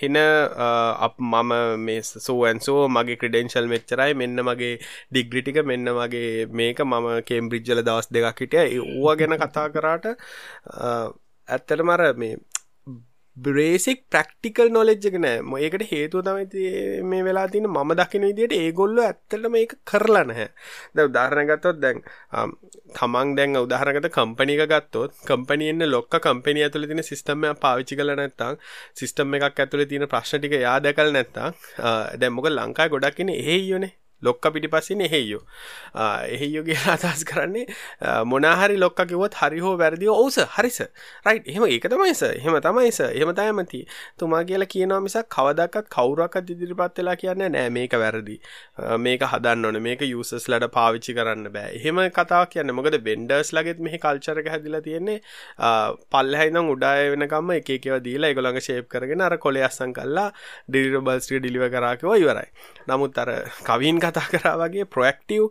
[0.00, 1.52] හෙන අප මම
[1.86, 4.14] මේ සෝවන්සෝ මගේ ක්‍රඩෙන්ශල් මෙච්චරයි.
[4.14, 4.72] මෙන්න මගේ
[5.10, 8.64] ඩිග්‍රිටික මෙන්න මගේ මේක මම කේම්බ්‍රිජ්ජල දවස් දෙකක් හිටිය.
[8.78, 10.06] ඒවා ගැන කතා කරාට
[11.48, 12.36] ඇත්තට මර මේ
[13.36, 15.40] බ්‍රේසික් ප්‍රක්ටිකල් නොලෙජ්ජක නෑ.
[15.42, 20.48] මොඒකට හේතුව තමයි මේ වෙලා තින මම දකින විදිට ඒගොල්ල ඇත්තට මේක කරලා නැහැ.
[20.94, 22.02] ද උදාහරණගත්තොත් දැන්
[22.98, 28.60] තමන් දැන් උදාහරගත කම්පනික ගත්තොත් කම්පනියන්න ලොක්ක කම්පනිය ඇතුළ තින සිිස්ටම්ම පාවිච්චි කල නැත්තං
[28.94, 31.48] සිිස්ටම් එකක් ඇතුළ තියෙන ප්‍රශ්ටික යාදකල් නැත්තා
[32.20, 33.92] දැම්මක ලංකායි ගොඩක්කින ඒ යනේ
[34.22, 35.42] ලොක්ක පිටි පස්සින එහෙයෝ
[36.28, 37.66] එහෙයෝ කියලා අදහස් කරන්නේ
[38.26, 40.80] මොනාහරි ලොක්ක කිවොත් හරි හෝ වැරදිව ඔවුස හරිස
[41.26, 43.84] රයි් එහෙම ඒක තමයිස එහෙම තමයිස එහෙම තයමති
[44.18, 48.36] තුමා කියලා කියනවා මිසක් කවදක්ත් කවුරක්ත් ඉදිරිපත් වෙලා කියන්න නෑ මේක වැරදි.
[48.98, 49.78] මේක හදන්න ඕන.
[49.82, 51.74] මේක යුසස් ලට පාවිච්චි කරන්න බෑ.
[51.78, 55.18] එහෙම කතාව කියන්න මොකද බෙන්ඩර්ස් ලගෙත් මෙහි කල්චරක හැදිලා තියෙන්නේ.
[56.12, 60.28] පල්ලහැයිනම් උඩාය වෙනකම්ම එකකව දීලා එකගොළඟ ශේප් කරගෙන අර කොලේ අස්සන් කල්ලා
[60.68, 62.48] ඩිරිබල්ස්ට්‍රිය ඩිලිව කරාකව ඉවරයි.
[62.88, 63.30] නමුත් අර
[63.68, 65.48] කවින් කතා කරා වගේ ප්‍රොක්ටව්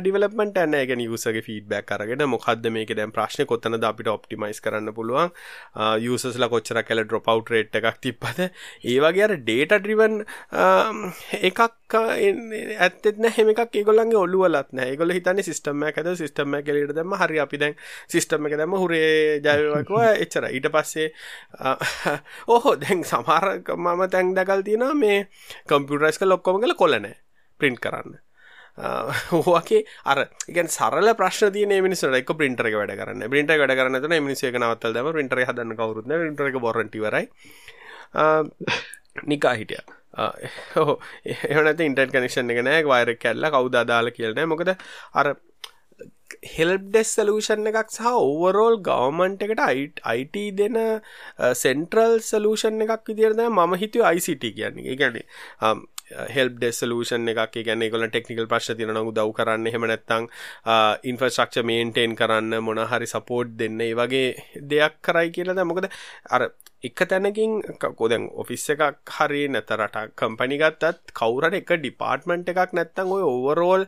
[0.00, 5.32] ඩිවලපමට ඇන්න ගැන යුසගේ ෆීඩබැක් කරගෙන මොකක්ද මේක දැම් ප්‍රශ්න කොත්තනද අපිට ඔප්ටිමයිස් කරන්න පුළුවන්?
[6.00, 8.40] යුසස්ල කොච්චර කැල ඩ්‍රොපව් රේට් එකක් තිප්පද
[8.84, 10.22] ඒ වගේ අර ඩේට ඩ්‍රිවන්
[10.52, 11.02] um,
[11.40, 11.60] එකක්
[11.94, 12.14] uh,
[12.78, 17.78] ඇත්තන හෙමක් ගොලන්ගේ ඔලුවලත් නෑ ගොල හිතන්න සිස්ටම ඇද සිස්ටම කෙලට දම හරි අපි දැන්
[18.08, 21.08] සිස්ටම එක දැම හුරේ ජයවකව එච්චර ඊට පස්සේ
[21.60, 21.76] uh,
[22.52, 25.24] ඕහෝ දැන් සමහරක මම තැන් දකල් තියෙන මේ
[25.68, 27.27] කම්පියුටරස්ක ලොක්කොම කල කොලනෑ
[27.60, 28.16] ප්‍රින්ට් කරන්න.
[29.34, 33.26] ඕගේ අර එක සරල ප්‍රශ් තිය මිනිසට එක පින්ටර වැඩ කරන්න.
[33.34, 37.24] පින්ට වැඩ කරන්න මිනිස එක නවත්තල් දම පින්ටර හදන්න කවරුත්න පින්ටර එක බොරටවරයි
[39.32, 39.82] නිකා හිටිය.
[40.76, 40.94] හෝ
[41.26, 45.34] එහනත ඉන්ටර් කනෙක්ෂන් එක නෑ වයර කැල්ල කවුද අදාල කියලන මොකද අර
[46.54, 50.76] හෙල්ප් ඩෙස් සලූෂන් එකක් සහ ඕවරෝල් ගවමන්ට එකට අයිට අයිට දෙන
[51.62, 54.96] සෙන්ට්‍රල් සලූෂන් එකක් විදිරද මම හිතුව ICT කියන්නේ.
[55.00, 55.16] ගැන
[56.34, 57.58] හෙල් ඩෙසලූෂන් එකක්.
[57.66, 59.66] ගැන කොල ටෙක්නිකල් ප්‍රශ් තින උදව් කරන්න.
[59.74, 60.28] හෙම නැත්තං
[61.10, 63.80] ඉන්ෆස්ක්ෂ මේන්ටේන් කරන්න මොනහරි සපෝට් දෙන්න.
[63.80, 64.26] ඒ වගේ
[64.72, 65.90] දෙයක් කරයි කියලද මොකද?
[66.30, 66.50] අර
[66.84, 67.58] එක තැනකින්
[68.00, 73.86] කොදැන් ඔෆිස් එකක් හරි නැතරට කම්පනි ගත්තත් කවුරට එක ඩිපාර්ට්මන්ට් එකක් නැත්තං ඔය ඕවරෝල්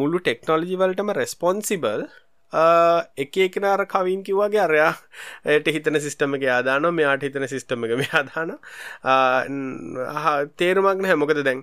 [0.00, 2.06] මුළු ටෙක්නෝලජිවලටම රෙස්පොන්සිබල්
[2.52, 4.92] එක එකනර කවින් කිව්වාගේ අරයා
[5.46, 8.56] එයට හිතන සිිස්ටම එක ආදාන මෙයාට හිතන සිිස්ටම එක මේ අදාන
[10.56, 11.62] තේරුමක්න හැමොකද දැන්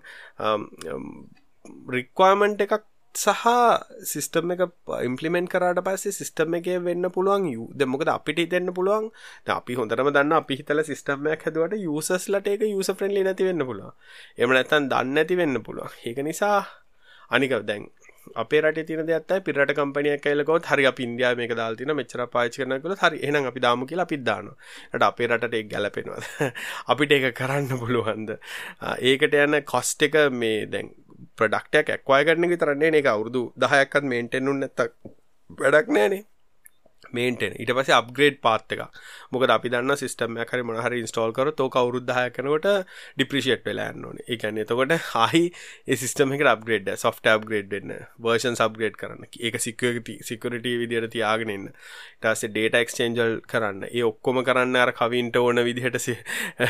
[1.90, 2.86] රික්වාමන්ට් එකක්
[3.16, 3.44] සහ
[4.06, 4.62] සිිස්ටම් එක
[5.02, 9.10] ඉම්පලිමෙන්ට කරට පස්සේ සිිස්ටම් එක වෙන්න පුළුවන් යු දෙමොකද අපිට හිතෙන්න්න පුළුවන්?
[9.50, 13.92] අපි හොඳරම දන්න අපි හිතල සිිස්ටම්මයක් හැදුවට යුසස් ලට එක යුස ෆ්‍රෙන්ලි නැති වෙන්න පුළුව
[14.38, 16.60] එම නැතන් දන්න ඇති වෙන්න පුළුව ඒක නිසා
[17.32, 17.90] අනික දැන්
[18.36, 23.20] අපේ රට තින දෙත් පිරට කම්පනයක් කලකොත් හරි ඉන්දයා මේක දාල්තින මෙචර පාච කරනකල හරි.
[23.22, 24.52] එනම් අපි දාම කියලා පිද්දාන
[24.94, 26.24] ට අපේ රටට එක් ගැලපෙනවද
[26.92, 28.38] අපිට ඒක කරන්න පුළුවන්ද?
[29.02, 30.94] ඒකට යන්න කොස්ට එක මේ දැන්
[31.36, 34.92] ප්‍රඩක්ටයක් ඇක්වාය කරන විතරන්නේ එක අවුරදු දහයක්කත් මේන්ටෙන්නුන් නැතක්
[35.50, 36.24] වැඩක් නෑනේ.
[37.14, 38.82] මේන්ටෙන් ඉට පස අප්ග්‍රේඩ් පාත් එක
[39.32, 42.68] මොකද අපි දන්න සිස්ටම හරි මොහර ඉන්ස්ටෝල් කර තෝ කවරුද්ධහ කනකොට
[43.16, 44.20] ඩිප්‍රිෂේට් වෙලාන්න ඕන.
[44.28, 45.44] එකන්න එතකොට හහි
[45.96, 49.28] සිස්ටම එක අප්ග්‍රේඩ් සොෆ්ට අප්ග්‍රේඩ් වෙන්න වර්ෂන් සබ්ග්‍රේඩ් කරන්න.
[49.40, 51.70] ඒක සිකට සිකරට විදියට තියාගෙනන්න
[52.20, 53.88] ටස ඩේට එක්ස්චේන්ජල් කරන්න.
[53.90, 56.00] ඒ ඔක්කොම කරන්න අර කවින්ට ඕන විදිහට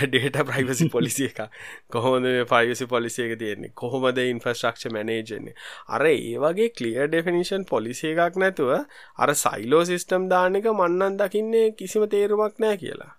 [0.05, 1.41] ඩේට ප්‍රයිවසි පොලිසි එක
[1.89, 3.73] කොහොමද පයිවසි පොලිසිය එක තියෙන්නේ?
[3.75, 5.55] කොහොමද ඉන්ෆස්ට්‍රක්ෂ මනේජන්නේ
[5.89, 8.73] අර ඒ වගේ කලිය ඩෙෆිනිෂන් පොලිසිය එකක් නැතුව
[9.17, 9.83] අර සයිලෝ
[10.17, 13.13] සිස්ටම් දාන එක මන්නන් දකින්නේ කිසිම තේරුමක් නෑ කියලා.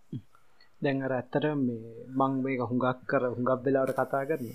[0.82, 4.48] දැන් අර ඇත්තට මේ මං මේක හුඟක් කර හුඟක් වෙලාවට කතා කරන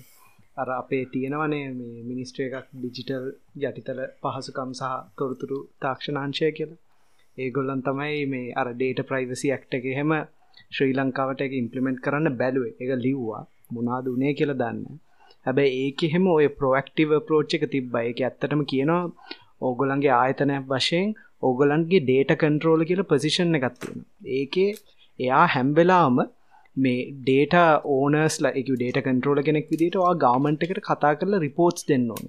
[0.56, 3.26] අර අපේ තියෙනවනේ මේ මිනිස්ට්‍ර එකක් ඩිජිටල්
[3.62, 6.80] යටිතල පහසුකම් සහ තොරතුරු තාක්ෂණංශය කියලා.
[7.38, 10.12] ඒගොල්ලන් තමයි මේ අර ඩේට ප්‍රයිවසි ඇක්ට එක හෙම
[10.70, 12.66] ශ්‍රී ලංකාවට එක ඉම්පලිමෙන්ට් කරන්න බැලුව.
[12.74, 13.42] එක ලිව්වා.
[13.70, 15.00] මොනාද උනේ කියලා දන්න
[15.46, 19.02] හැබැයි ඒක එහෙම ඔය ප්‍රෝක්ටිව ප්‍රෝච් එක තිබ්බයි එක ඇත්තටම කියනවා
[19.60, 21.08] ඕගොලන්ගේ ආයතනයක් වශයෙන්
[21.42, 24.06] ඕගලන්ගේ ඩේට කන්ට්‍රෝල කියල පසිෂන් එකත්තියෙන
[24.36, 24.70] ඒකේ
[25.18, 26.16] එයා හැම්වෙලාම
[26.76, 27.54] මේ ඩේට
[27.86, 32.26] ඕනස්ල එක ඩේට කන්ට්‍රෝල කෙනෙක් විදිට වා ගාමන්ට එකට කතා කරලා රිපෝට්ස් දෙන්න ඕන.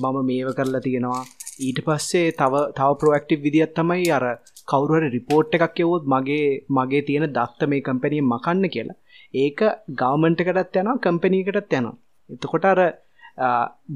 [0.00, 1.22] මම මේව කරලා තියෙනවා.
[1.60, 4.24] ඊට පස්සේ තව තව ප්‍රෝක්ටිව් විදිත් තමයි අර
[4.70, 9.00] කවරුහර රිපෝට් එකක් එවොත් මගේ මගේ තියෙන දක්ත මේ කම්පැනිය මකන්න කියලා.
[9.34, 9.60] ඒක
[10.00, 11.96] ගවමන්ටකටත් යනවා කම්පනීකටත් යනවා.
[12.30, 12.80] එතකොට අර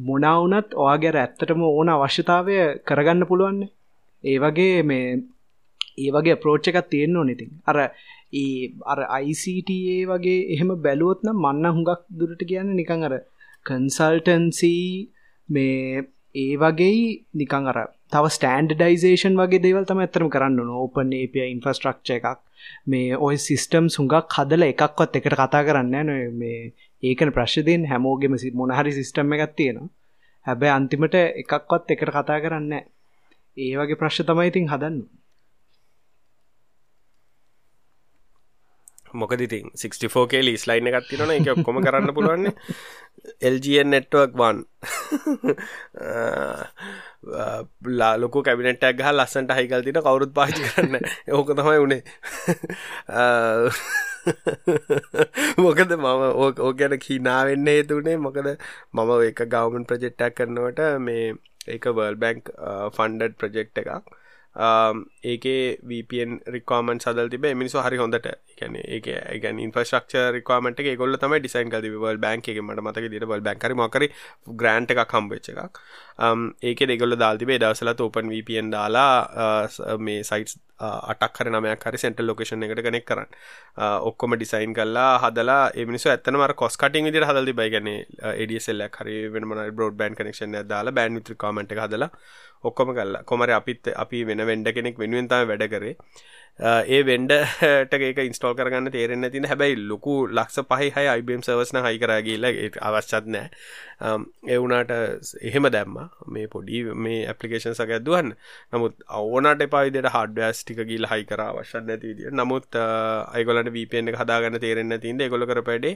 [0.07, 2.57] මොනවුනත් ඔයාගැර ඇත්තටම ඕන අවශ්‍යතාවය
[2.89, 3.73] කරගන්න පුළුවන්නේ?
[4.25, 5.09] ඒ වගේ මේ
[5.99, 7.79] ඒ වගේ ප්‍රෝච්ච එකක් තියෙන්න්න ඕනෙතින් අර
[8.35, 13.15] ඒ අර ICTA වගේ එහෙම බැලුවත්න මන්න හුඟක් දුරට කියන්න නිකං අර
[13.67, 14.89] කන්සල්ටන්සී
[15.49, 16.03] මේ
[16.35, 16.99] ඒ වගේ
[17.35, 17.79] නිකං අර
[18.13, 22.27] තව ස්ටන්ඩඩයිසේෂන් වගේ දේවල් තම ඇතරම කරන්න ඕපන් ඒපිය ඉන්ෆස්ට්‍රක්ෂ එකක්.
[22.87, 26.61] මේ ඔය සිිස්ටම් සුඟක් හදල එකක්වත් එකට කතා කරන්න නො මේ
[27.03, 29.89] ඒකන ප්‍රශ්දයෙන් හැමෝගෙම මොනහරි සිිස්ටම් එකක් තියෙනවා.
[30.47, 32.75] හැබැ අන්තිමට එකක්වත් එකට කතා කරන්න
[33.59, 34.99] ඒ වගේ ප්‍රශ්න තමයි ඉතින් හදන්න.
[39.15, 42.45] මොකද ඉතින් 64K ලීස් ලයින් එකක් තියෙනවා ඒක ඔක්කොම කරන්න පුළුවන්
[43.45, 44.65] LGN network 1
[48.23, 50.95] ලොකු කැබිනට්ටක් ගහ ලස්සන්ට හයිකල් තින කවුරුත් පාචි කරන්න
[51.39, 52.03] ඕක තමයි උනේ.
[55.59, 56.07] මොකද මම
[56.37, 58.49] ඕ ගැන කීනාවෙන්න හේතුනේ මොකද
[58.93, 61.25] මම එක ගවමන් ප්‍රජෙක්්ටක් කරනවට මේ
[61.69, 62.51] ඒක වර්ල් බැංක්
[62.97, 64.15] ෆන්ඩඩ් ප්‍රජෙක්් එකක්.
[64.59, 68.27] Um, ඒකේ වපන් රිකාමන් සදල් තිබ මිනිසු හරි හොඳට.
[68.55, 69.07] එකන ඒක
[69.43, 73.45] ගැන ඉන්ෆස්ක්ෂ රිකාමට එක ගොල්ල තම ඩිසයින් කද වල් බැංක එක මට මතක දිට වල්
[73.49, 74.07] බැංකර මකර
[74.61, 75.79] ග්‍රන්ට් එකක් කම්බච්ච එකක්.
[76.19, 79.13] Um, ඒක දෙගොල්ල දාල්තිබේ දවසලත් ඕපන් වපන් දාලා
[79.45, 83.31] uh, මේ සයිටස් uh, අටක් හර නමයක් හරි සෙන්ටල් ලොකේෂන් එකට කනෙක් කරන්න.
[83.79, 87.95] Uh, ඔක්කොම ඩිසයින් කල්ලා හදලා එමිනිසු ඇත්තනම කොස් කටින් විදිර හදලි බයිගන
[88.43, 92.11] ඩියසෙල්ල හරි වෙනම බෝඩ් බෑන් කනෙක්ෂන් දාලා බෑන් විත්‍ර කාමට හදලා
[92.65, 95.95] ඔක්කොම කල්ලා කොමර අපිත් අපි වෙන වෙන්ඩ කෙනෙක් වෙනුවෙන් තම වැඩ කරේ.
[96.59, 102.01] ඒ වෙන්ඩට ඒක ඉන්ස්ටෝල් කරගන්න තේරෙන්න තින හැබැයි ලොකු ලක්ෂ පහහි හයි අයිබම් සවස්න හයි
[102.03, 102.49] කරගේල
[102.83, 103.51] අවශ්‍යත් නෑ
[104.49, 104.91] එවුනාට
[105.41, 105.99] එහෙම දැම්ම.
[106.29, 108.35] මේ පොඩි මේ ඇපලිකේෂන් සක දුවන්න
[108.73, 114.19] නමුත් අවනට එපාවිදිට හඩ්වස් ටික ගිල් හයි කර අවශ්‍ය නැති විදිිය නමුත් අයිගොලට වපෙන් එක
[114.23, 115.95] හදාගන්න තේරෙන්න තින්ද ගොල කර පැඩේ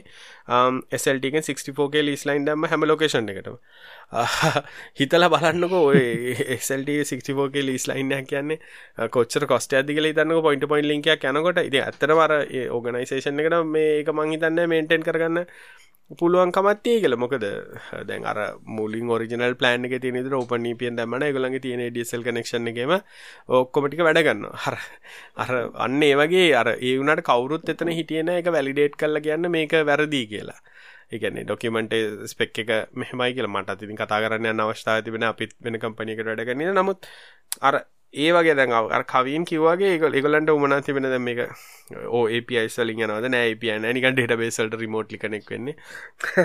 [0.91, 3.59] එසල්ටික 64ක ලිස්ලයින් දම්ම හැම ලොකේෂන් එකටම.
[4.99, 6.03] හිතල බලන්නක ඔය
[6.57, 12.13] එසල්ට 64ක ලිස්ලයින්යක් කියන්නේ කොච්චර කොස්ට ඇදි කල තන්නක පොයින්ට පොයින් ලින්කයක් යනකොට ඉති ඇත්තර
[12.15, 12.33] වර
[12.71, 15.47] ඕගනයිසේෂන් එකට මේ එක මංහිතන්න මේන්ටෙන් කරගන්න
[16.11, 17.15] පුළුවන්කමත්තිය කියල.
[17.15, 17.45] මොකද
[18.05, 18.37] දැන් අර
[18.67, 22.93] මුලින් ඔරිජනල් ප්ලන් එක තියන රෝපන පියෙන් දැමන ගොලඟ තියෙන ඩියසල් කනෙක්ෂන් එකම
[23.51, 24.77] ඔක්කොමටික වැඩගන්න හර
[25.37, 25.53] අර
[25.85, 30.27] අන්න ඒ වගේ අර ඒ වුණට කවුරුත් එතන හිටියන එක වැලිඩේට් කල්ල කියන්න මේක වැරදිී
[30.27, 30.59] කියලා.
[31.11, 31.95] එකන්නේ ඩොකිමට
[32.27, 37.09] ස්පෙක් එක මෙහමයි කියල මට තින් කතා කරන්න අවස්ථාව තිබෙන අපිත් වෙන කම්පනිකට වැඩගන්න නමුත්
[37.61, 37.75] අර
[38.13, 41.39] ඒ වගේ දැන් අර කවීන් කිව්වාගේ ඒක ඒගොල්ලන්ට උමනා තිබෙන දැන් මේක
[42.09, 43.29] ඕ API වලින් යනවාද?
[43.33, 43.93] නෑ API නෑ.
[43.93, 45.75] නිකන් ඩේටාබේස් වලට රිමෝට්ලි කනෙක්ට් වෙන්නේ.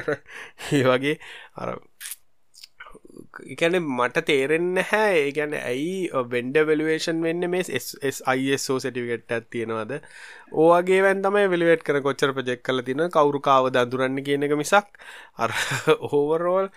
[0.73, 1.17] ඒ වගේ
[1.57, 1.77] අර
[3.47, 9.95] එකන මට තේරෙන්න හැ ඒගැන ඇයි වෙන්ඩ වෙලුවේෂන් වෙන්න මේ SISෝ සටිකට තියෙනවාද?
[10.65, 14.89] ඕගේ වැන්තම වෙලිවෙට් කර කොච්චර ප්‍රජෙක් කල තින කවරු කාව දදුරන්න කියන එක මිසක්.
[15.37, 15.53] අර
[16.13, 16.73] ඕවරෝල්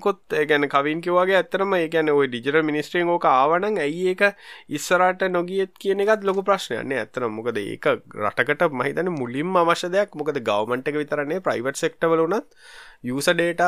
[0.00, 4.22] කොත් ගැන කවින් කිවගේ ඇතරම ඒගැන ඔය ඩිජිටල් මිනිස්ට්‍රියෙන් ඕක ආවනන් ඇයි ඒක
[4.78, 7.88] ඉස්සරට නොගියත් කියන එකත් ලොකු ප්‍රශ්නයන්නේ ඇතන මොකද ඒක
[8.26, 10.14] රටකට මහිතන මුලින්ම අවශ්‍ය දෙයක්.
[10.14, 12.46] මොකද ගවමන්ට එක විතරන්නේ ප්‍රයිවට් සෙක්ටවල වනත්
[13.04, 13.62] යස ඩේට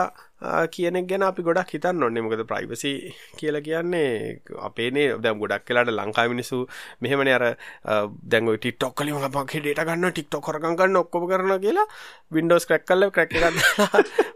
[0.70, 6.26] කියනෙක් ගැන අපි ගොඩක් හිතන්න ඔන්නේ මොකද ප්‍රයිවසි කියල කියන්නේ අපේනේ දැම් ගොඩක් කලාට ලංකා
[6.26, 6.66] මිනිසු
[7.00, 11.86] මෙහෙමන අර uh, දැන් ටික්ටොක් කලිම පගේ ඩේට ගන්න ටික්ටොක් කරගන්න ඔක්කොම කරන කියලා
[12.32, 13.30] වින්ඩෝස් ක්‍රැක් කල්ල ක්‍රැක්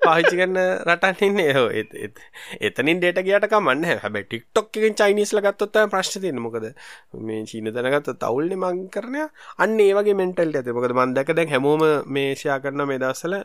[0.04, 1.68] පාහිචි ගන්න රටන්න්නේ හෝ
[2.60, 3.98] එතනින් ඩේට ගට කමන්න.
[3.98, 6.68] හැබ ටික්ටොක් එකෙන් චයිනිස්ල ගත්තොත් ප්‍රශ්න තියන මොකද
[7.20, 9.24] මේ චීන දැනගත්ත තවල්නෙ මං කරනය
[9.58, 10.68] අන්න ඒවගේ මෙන්ටල් ඇත.
[10.70, 13.40] මොකද මන්දක දැන් හැමෝම මේෂයා කරන මේ දස්සල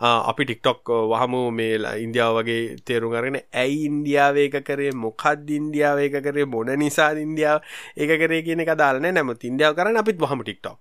[0.00, 6.72] අපි ටික්ටොක් වහමු මේලා ඉන්දියාව වගේ තේරුම් අරගෙන ඇයි ඉන්දියාවේක කරේ මොකක්ද ඉන්දියාවේක කරේ මොන
[6.76, 7.60] නිසා ඉන්දියාව
[7.96, 10.76] ඒක කරේ කියන එක දාලන නැමත් ඉන්දියාව කරන්න අපිත් වහම ටික්ටොක්.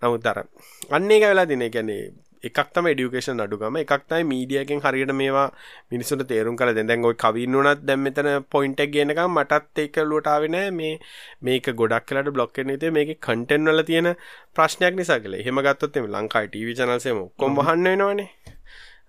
[0.00, 0.38] නමුත් අර
[0.90, 2.02] අන්න එක වෙලා දින ගැනේ
[2.44, 5.46] එකක් තම ඩියුකේෂන් අඩුගම එකක් තයි මීඩියගෙන් හරියට මේවා
[5.90, 10.92] මිනිසුට තේරුම් කල දැන් ඔයි කවින් වනත් දැම් මෙතන පොයින්ටක් ගෙනක මටත් ඒක ලුවටාවෙන මේ
[11.40, 14.10] මේක ගොඩක් කලට බ්ලොක්කන ත මේක කටෙන් වල තියෙන
[14.54, 18.28] ප්‍රශ්නයක් නිසා කළ හෙම ගත්තොත් ලංකායි ටීවි චනසේම කොම් වහන්න වෙනවානේ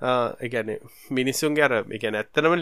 [0.02, 0.70] එකන
[1.12, 2.54] මිනිස්සුන්ගේ අර එක ඇත්තනම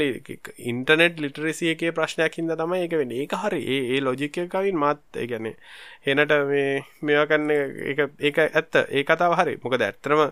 [0.66, 5.54] ඉන්ටනෙට් ලිටරසිය එකේ ප්‍රශ්නයක් හිද තමයි එක වෙන ඒක හරි ඒ ඒ ලෝජිකයකවින් මත් ගැන
[6.08, 7.52] හෙනට මේ මෙවා කන්න
[8.20, 8.76] ඒක ඇත්ත.
[8.90, 9.54] ඒ කතාව හරි.
[9.62, 10.24] මොකද ඇත්තරම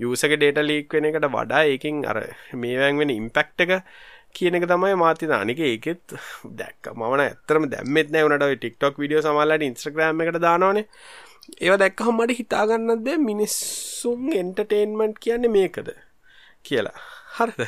[0.00, 2.22] යසක ඩේට ලීක් වෙන එකට වඩා ඒකින් අර
[2.54, 3.84] මේවැන් වෙන ඉම්පෙක්ට එක
[4.32, 6.16] කියන එක තමයි මාති දානික ඒකෙත්
[6.60, 6.94] දැක්ක.
[6.94, 10.88] මන ඇතරම දැම්මෙත් නෑවනට ටික්ටොක් විඩියෝ සමල්ලට ඉන්ස්ට්‍රග්‍රම එකට දානවනේ.
[11.60, 15.92] ඒව දැක්කහම් මට හිතාගන්නද මිනිස්සුන් එන්ටර්ටේන්මන්ට් කියන්නේ මේකද?
[16.64, 16.96] කියලා.
[17.36, 17.62] හරිද?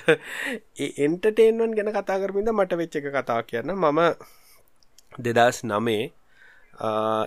[1.07, 3.75] එන්ටර්ටේන්වන් ගැන කතා කරමින්ද මට වෙච්ච එක කතා කියන්න.
[3.75, 4.01] මම
[5.29, 6.05] දෙදස් නමේ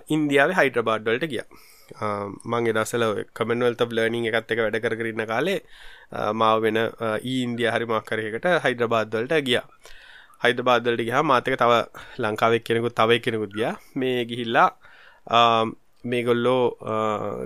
[0.09, 1.43] ඉන්දියාව හයිට්‍රබාඩ්වලට ගිය.
[2.45, 5.61] මං එදසල කමන්වල්ත ලර්නිං එකත් එක වැඩ කරන්න කාලේ
[6.33, 6.83] මාව වෙන
[7.33, 9.63] ඊන්දිය හරි මක්කරයකට හයිඩ්‍රබාද්වලට ගිය.
[10.43, 11.71] හයිඩබාදල්ට ගහ මාතක තව
[12.23, 13.71] ලංකාවක් කෙනෙකුත් තවයි කෙනෙකුත් ගිය.
[13.95, 14.69] මේ ගිහිල්ලා
[16.03, 16.77] මේගොල්ලෝ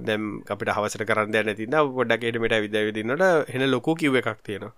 [0.06, 4.74] දැම් අපිට හවසට කරන්න නැතින්න ගොඩක්ට මට විද විදින්නට හෙන ලොකු කිව් එකක් තියෙනවා.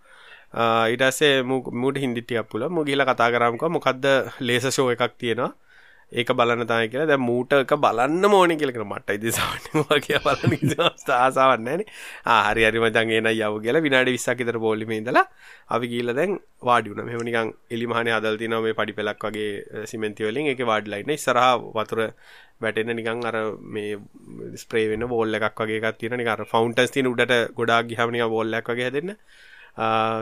[0.87, 4.05] ඉටසේ මුට හිදිටියක් පුල මුගිල කතා කරමක මොකක්ද
[4.39, 5.51] ලේස ෂෝ එකක් තියෙනවා.
[6.11, 10.73] ඒක බලන්න තමයි කියලා දැන් මූට එක බලන්න ඕනේ කියලා කියන මට ඉතින් වගේ බලන්න
[11.17, 11.87] ආසාවක් නැහැනේ.
[12.25, 15.25] ආ හරි හරි මචං එනයි යව කියලා විනාඩි 20ක් විතර පොලිමේ ඉඳලා
[15.75, 16.37] අපි ගිහිල්ලා දැන්
[16.69, 17.07] වාඩි වුණා.
[17.09, 21.15] මෙහෙම නිකන් එලි මහනේ හදලා තිනවා මේ පඩි පෙලක් වගේ සිමෙන්ති වලින් ඒකේ වාඩිලා ඉන්න
[21.17, 22.01] ඉස්සරහා වතුර
[22.61, 23.37] වැටෙන නිකන් අර
[23.77, 23.97] මේ
[24.63, 28.31] ස්ප්‍රේ වෙන වෝල් එකක් වගේ එකක් තියෙන නිකන් අර ෆවුන්ටන්ස් තියෙන උඩට ගොඩාක් ගියාම නිකන්
[28.35, 29.17] වෝල් එකක් වගේ හැදෙන්න.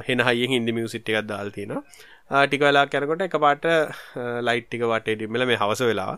[0.08, 1.84] හෙන හයියෙන් හින්දි මියුසික් එකක් දාලා තියෙනවා.
[2.30, 3.66] ටික වෙලා කරකොට එක පාට
[4.48, 6.18] ලයිට් ටික වටේ ඩිම්මල මේ හවස වෙලා.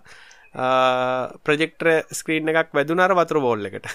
[1.46, 1.88] ප්‍රජෙක්ටර්
[2.20, 3.88] ස්ක්‍රීන් එකක් වැදුනර වතුර බෝල් එකට.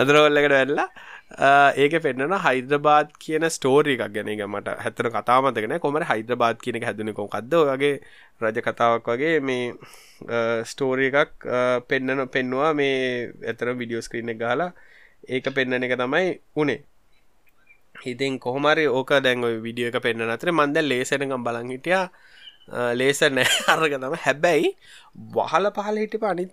[0.00, 0.88] අදරෝල්ල එකට වෙල්ලා
[1.84, 4.32] ඒක පෙන්න්නන හයිද්‍රබාද් කියන ස්ටෝරි එකක් ගැන.
[4.48, 7.94] මට හැතර කතාමතගෙන කොමර හයිද්‍රබාද් කියනක හැදනකො කක්ද වගේ
[8.42, 9.72] රජ කතාවක් වගේ මේ
[10.72, 11.48] ස්ටෝරි එකක්
[11.90, 12.98] පෙන්න්නන පෙන්නවා මේ
[13.50, 14.70] ඇතර විඩියෝ ස්ක්‍රීන් එක ගහලා.
[15.28, 16.80] ඒක පෙන්න්න එක තමයි උනේ.
[18.04, 22.02] හිතින් කොහොමරි ඕක දැන් විඩිය එක පෙන්න්න අතර මන්ද ලේසනකම් බලන් හිටිය.
[22.94, 23.48] ලේස නෑ.
[23.72, 24.72] අරග තම හැබැයි
[25.34, 26.52] වහල පහල හිටි පනිත්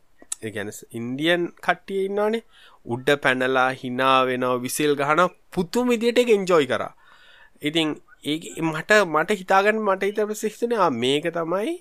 [0.55, 2.43] ගැන ඉන්දියන් කට්ටිය ඉන්නවානේ.
[2.85, 6.83] උඩ්ඩ පැනලා හිනා වෙනවා විසිල් ගහන පුතුම විදියට එක එන්ජෝයි කර.
[7.61, 11.75] ඉතින් ඒ මට මට හිතාගන්න මට හිත ප්‍රසිහිතන මේක තමයි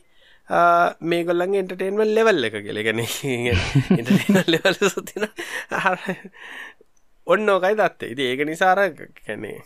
[1.03, 2.81] මේගොල්ලන් එන්ටර්ටේන්වල් ලෙවල් එක කියල.
[2.87, 3.01] ගැන
[4.47, 5.25] ලෙවල් සතින
[7.27, 8.13] ඔන්න ඕකයි දත්තේ.
[8.13, 8.79] ඉති ඒක නිසාර
[9.19, 9.59] කැනේ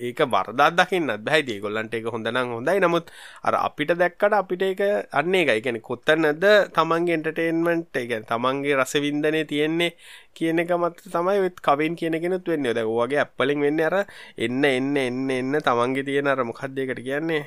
[0.00, 2.80] ඒක වරදත් දකින්න බැයි දේගොල්ලන්ට එක හොඳනම් හොඳයි.
[2.80, 3.06] නමුත්
[3.44, 4.80] අර අපිට දැක්කට අපිට එක
[5.12, 6.44] අන්නේ එකයි ගැන කොත්ත නැද
[6.76, 9.94] තමන්ගේ එන්ටර්ටේන්මන්ට් එක තමන්ගේ රසවින්දනය තියෙන්නේ
[10.34, 12.68] කියන එක මත තමයි ඔත් කවෙන් කියනගෙනත් වෙන්න.
[12.68, 13.96] ද වගේ ඇප්පලින් වෙන්න අර
[14.38, 17.42] එන්න එන්න එන්න එන්න තමන්ගේ තියෙන අර මොකක්දයකට කියන්නේ?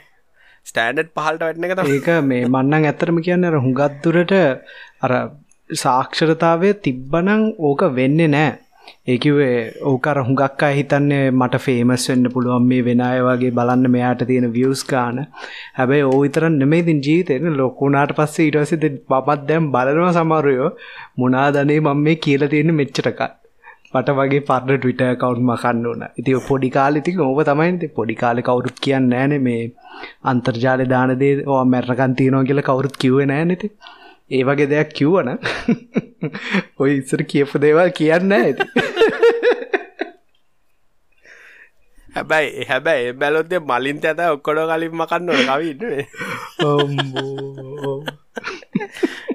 [0.65, 4.35] ස්ටෑන්ඩ් පහලට වැටන එක ඒක මේ මන්නන් ඇත්තරම කියන්න හුඟත්දුරට
[5.01, 5.13] අර
[5.69, 8.62] සාක්ෂරතාවය තිබ්බනං ඕක වෙන්නේ නෑ.
[9.07, 14.25] ඒකිවේ ඕකර හුඟක් අය හිතන්නේ මට ෆේමස් වෙන්න පුළුවන් මේ වෙන අය වගේ බලන්න මෙයාට
[14.29, 15.21] තියෙන වියස් ගාන
[15.77, 20.73] හැබැයි ඕ විතරන් නෙමෙයි ඉතින් ජීවිතේ ලොකුණාට පස්සේ ඊට පස්සේ මමත් දැන් බලනවා සමහරයෝ
[21.17, 23.23] මොනාදනේ මම මේ කියලා තියෙන්නේ මෙච්චරක
[23.93, 26.03] මට වගේ පරණ ට්විටර් account මකන්න ඕන.
[26.19, 29.61] ඉතින් පොඩි කාලේ ඉතින් ඕක තමයි ඉතින් පොඩි කාලේ කවුරුත් කියන්නේ නැහනේ මේ
[30.23, 33.73] අන්තර්ජාලේ දාන දේ ඕවා මැරණකන් තියනවා කියලා කවුරුත් කිව්වේ නැහනේ ඉතින්.
[34.31, 35.29] ඒ වගේ දෙයක් කිව්වන
[36.81, 38.63] ඔය ඉස්සර කියපු දේවල් කියන්න ඇති
[42.15, 45.81] හැබැයි හැබැයි බැලොත්තේ මලින්ත ඇත ඔක්කොඩ කලින් මකන්න කවින්න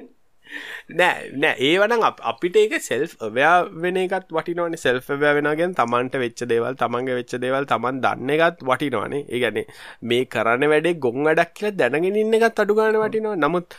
[0.89, 1.55] නෑ නෑ.
[1.67, 4.75] ඒවනම් අපිට ඒක සෙල්් ඔවයා වෙන එකත් වටිනවන.
[4.83, 9.23] සෙල්් වෑ වෙනගෙන් තමන්ට වෙච්ච දේවල් තමන්ගේ වෙච්ච දේවල් තමන් දන්න එකත් වටිනවානේ.
[9.35, 9.65] ඒගැනේ
[10.11, 13.37] මේ කරන්න වැඩේ ගොන් වැඩක් කියල දැනගෙන ඉන්න එකත් අඩුගාන වටිනවා.
[13.45, 13.77] නමුත්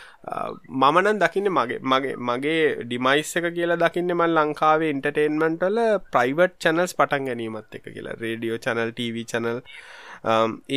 [0.83, 5.83] මමනන් දකින්න මගේ මගේ මගේ ඩිමයිස් එක කියලා දකින්න මල් ලංකාවේ ඉන්ටර්ටේන්මන්ටල
[6.15, 8.17] ප්‍රයිවට් චැනල්ස් පටන් ගැනීමත් එක කියලා.
[8.25, 9.61] රේඩියෝ චනල් TV චනල්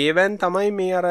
[0.03, 1.07] ඒවැන් තමයි මේ අර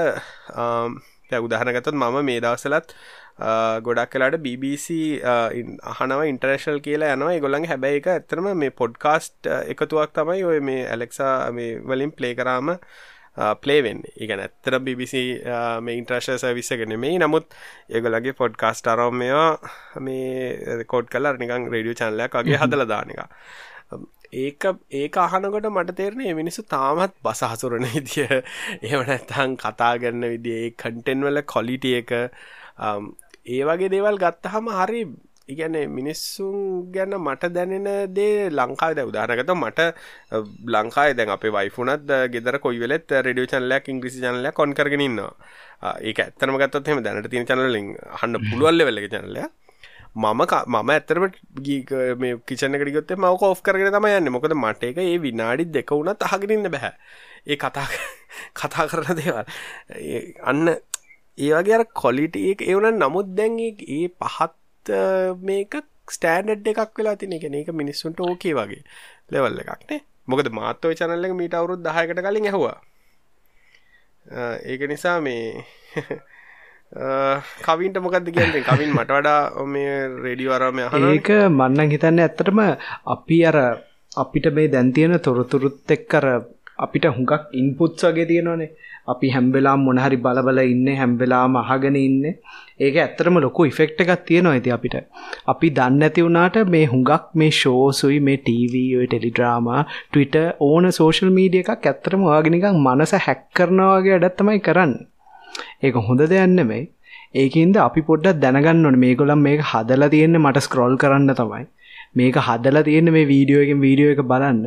[1.46, 2.96] උදාහනගතත් මම මේ දවසලත්
[3.38, 7.38] ගොඩක් කලාට BBC අහනව ඉන්ටර්නශල් කියලා යනවා.
[7.40, 12.76] ගොල්ලන් හැබැයි එක ඇතරම මේ පොඩ්කාස්ට් එකතුවක් තමයි ඔය මේ ඇලෙක්සා මේ වලින් ප්ලේ කරාම
[13.62, 15.14] පලේවෙන් ඉගන ඇත්තර BBC
[15.80, 17.56] මේ ඉන්ට්‍රශ සවිස්සගෙන මේ නමුත්
[17.90, 19.48] ඒගොලගේ පොඩ්කාස්ට අරෝමයා
[20.00, 23.22] මේ කෝඩ් කල නිකං රඩියෝ චන්ලයක් වගේ හදල දානක
[24.34, 28.28] ඒක ඒක අහනකොට මට තේරණේ මිනිස්සු තාමත් බස හසුරන විදිය.
[28.82, 32.12] එහෙම නැත්නම් කතා කරන විදිය ඒ කන්ටෙන්ට් වල ක්වොලිටි එක
[33.46, 35.02] ඒ වගේ දේවල් ගත්තහම හරි
[35.48, 39.80] ඉගැන මිනිස්සුන් ගැන මට දැනෙන දේ ලංකාද උදාරගත මට
[40.68, 45.32] ලංකායි දැන් අපේ වයිෆුනත් ගෙදර කොයි වෙලෙත් රඩියෝ චනලයක් ඉංග්‍රිසි චනලය කොන් කරගෙනන්නවා
[46.02, 47.90] ඒක ඇත්තනම ගත්තත් එහෙම දැනට තියෙන චනලින්
[48.20, 49.48] හන්න පුළුවල්ල වෙල්ලක චනලය
[50.14, 51.24] මම මම ඇතරම
[52.18, 54.30] මේ කිචනකට ගොත්තේ මව කෝ් කරගෙන තම යන්න.
[54.30, 56.92] මොකද මට එක ඒ විනාඩි දෙක වුණත් අහගෙනන්න බැහැ
[57.46, 57.86] ඒ කතා
[58.54, 59.46] කතා කරන දේවල්.
[60.42, 60.76] අන්න
[61.42, 65.00] ඒවගේ අර කොලිට ඒ එවන නමුත් දැන් ඒ පහත්
[65.42, 65.74] මේක
[66.10, 68.82] ස්ටෑන්ඩ් එකක් වෙලා තින එක ඒක මිනිස්සුන්ට ඕකේ වගේ
[69.30, 72.76] ලෙවල්ල එකක්නේ මොකද මාත්තව චනල්ල මීට අවුරුත් දහයකට කලින් ඇහවා.
[74.64, 75.64] ඒක නිසා මේ
[77.60, 78.62] කවින්ට මොකක්ද කියන්නේ?
[78.62, 79.92] කවින් මට වඩා මේ
[80.24, 80.78] රේඩියවරම
[81.10, 82.60] ඒක මන්නන් හිතන්න ඇත්තටම
[83.14, 83.58] අපි අර
[84.16, 86.26] අපිට මේ දැන්තියෙන තොරතුරුත් එක්කර
[86.84, 88.70] අපිට හුඟක් ඉන්පුත්ස් වගේ තියෙනවානේ.
[89.12, 92.24] අපි හැම්වෙලාම් මොනහරි බලබල ඉන්න හැම්වෙලාම අහගෙන ඉන්න.
[92.80, 94.96] ඒක ඇත්තරම ලොකු ඉෆෙක්ට එකක් තියෙනවා ඇති අපිට.
[95.46, 100.36] අපි දන්න ඇති වුණාට මේ හුඟක් මේ ෂෝසුයි මේ ටීවීය ටෙලිඩ්‍රාම ටවිට
[100.68, 104.94] ඕන සෝෂල් මීඩිය එකක් ඇත්තරම වාගෙනකක් මනස හැක් කරනවාගේ අඩත්තමයි කරන්න.
[105.82, 106.82] ඒක හොඳ දෙයන්න මේ
[107.34, 111.64] ඒකන්ද අපි පොඩ්ඩක් දැනගන්නවන මේගොලම් මේක හදලා තියෙන්නේ මට ස්ක්‍රෝල් කරන්න තමයි.
[112.14, 114.64] මේක හදලා තියෙන මේ වීඩියෝගෙන් වීඩියෝ එක බලන්න.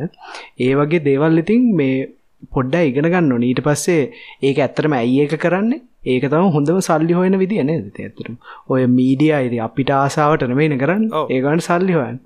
[0.60, 1.96] ඒ වගේ දේවල් ඉතින් මේ
[2.54, 4.00] පොඩ්ඩ ඉගෙන ගන්න ඊට පස්සේ
[4.42, 5.82] ඒක ඇත්තරම ඇයි ඒක කරන්නේ?
[6.06, 8.00] ඒක තම හොඳම සල්ලි හොයන විදි නේද?
[8.00, 8.36] ඇතරම
[8.68, 11.06] ඔය මීඩිය අයිති අපිට ආසාාවට නමේන කරන්න.
[11.28, 12.18] ඒගන්න සල්ලි හොයන්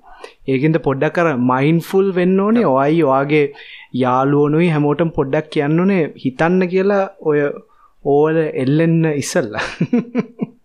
[0.47, 2.65] ඒකින්ද පොඩ්ඩක් කර මයින්ෆුල් වෙන්න ඕනේ.
[2.75, 3.45] ඔයි වාගේ
[4.03, 7.39] යාලුවනුයි හැමෝටම් පොඩ්ඩක් කියන්නනේ හිතන්න කියලා ඔය
[8.05, 9.65] ඕල එල්ලෙන්න ඉස්සල්ලා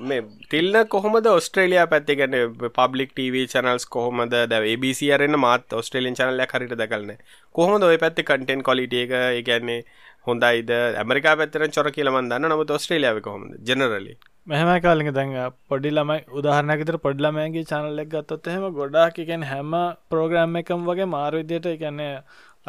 [0.00, 2.34] මේ තිල්න කොහොමද ඔස්ට්‍රේලයා පැත්තිගන
[2.78, 4.34] පබ්ලික් ටව චනල්ස් කොහොමද?
[4.50, 7.16] ද බසිරන්න මාත් ඔස්ට්‍රේලින් චනල්ල හරිට දකලන
[7.54, 9.16] කොහොමද ඔය පැත්ති කටෙන් කොලිට එක?
[9.30, 9.80] ඒගැන්නේ
[10.26, 10.70] හොඳයිද?
[11.00, 13.58] ඇමරිකා පැත්තර චොර කියලමන් දන්න නමුත් ඔස්ට්‍රේලියාව කොහොමද?
[13.66, 14.16] ජනරලි
[14.46, 15.34] මෙහම කාලික දැන්
[15.68, 19.78] පොඩි ළමයි උදාහරණකතර පොඩ්ලමයගේ චනල්ලෙක් ගත්තොත් එහෙම ගොඩාක් එකැන් හැම
[20.10, 22.12] ප්‍රෝග්‍රම් එකම් වගේ මාර්විදියට එකන්නේ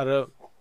[0.02, 0.08] අර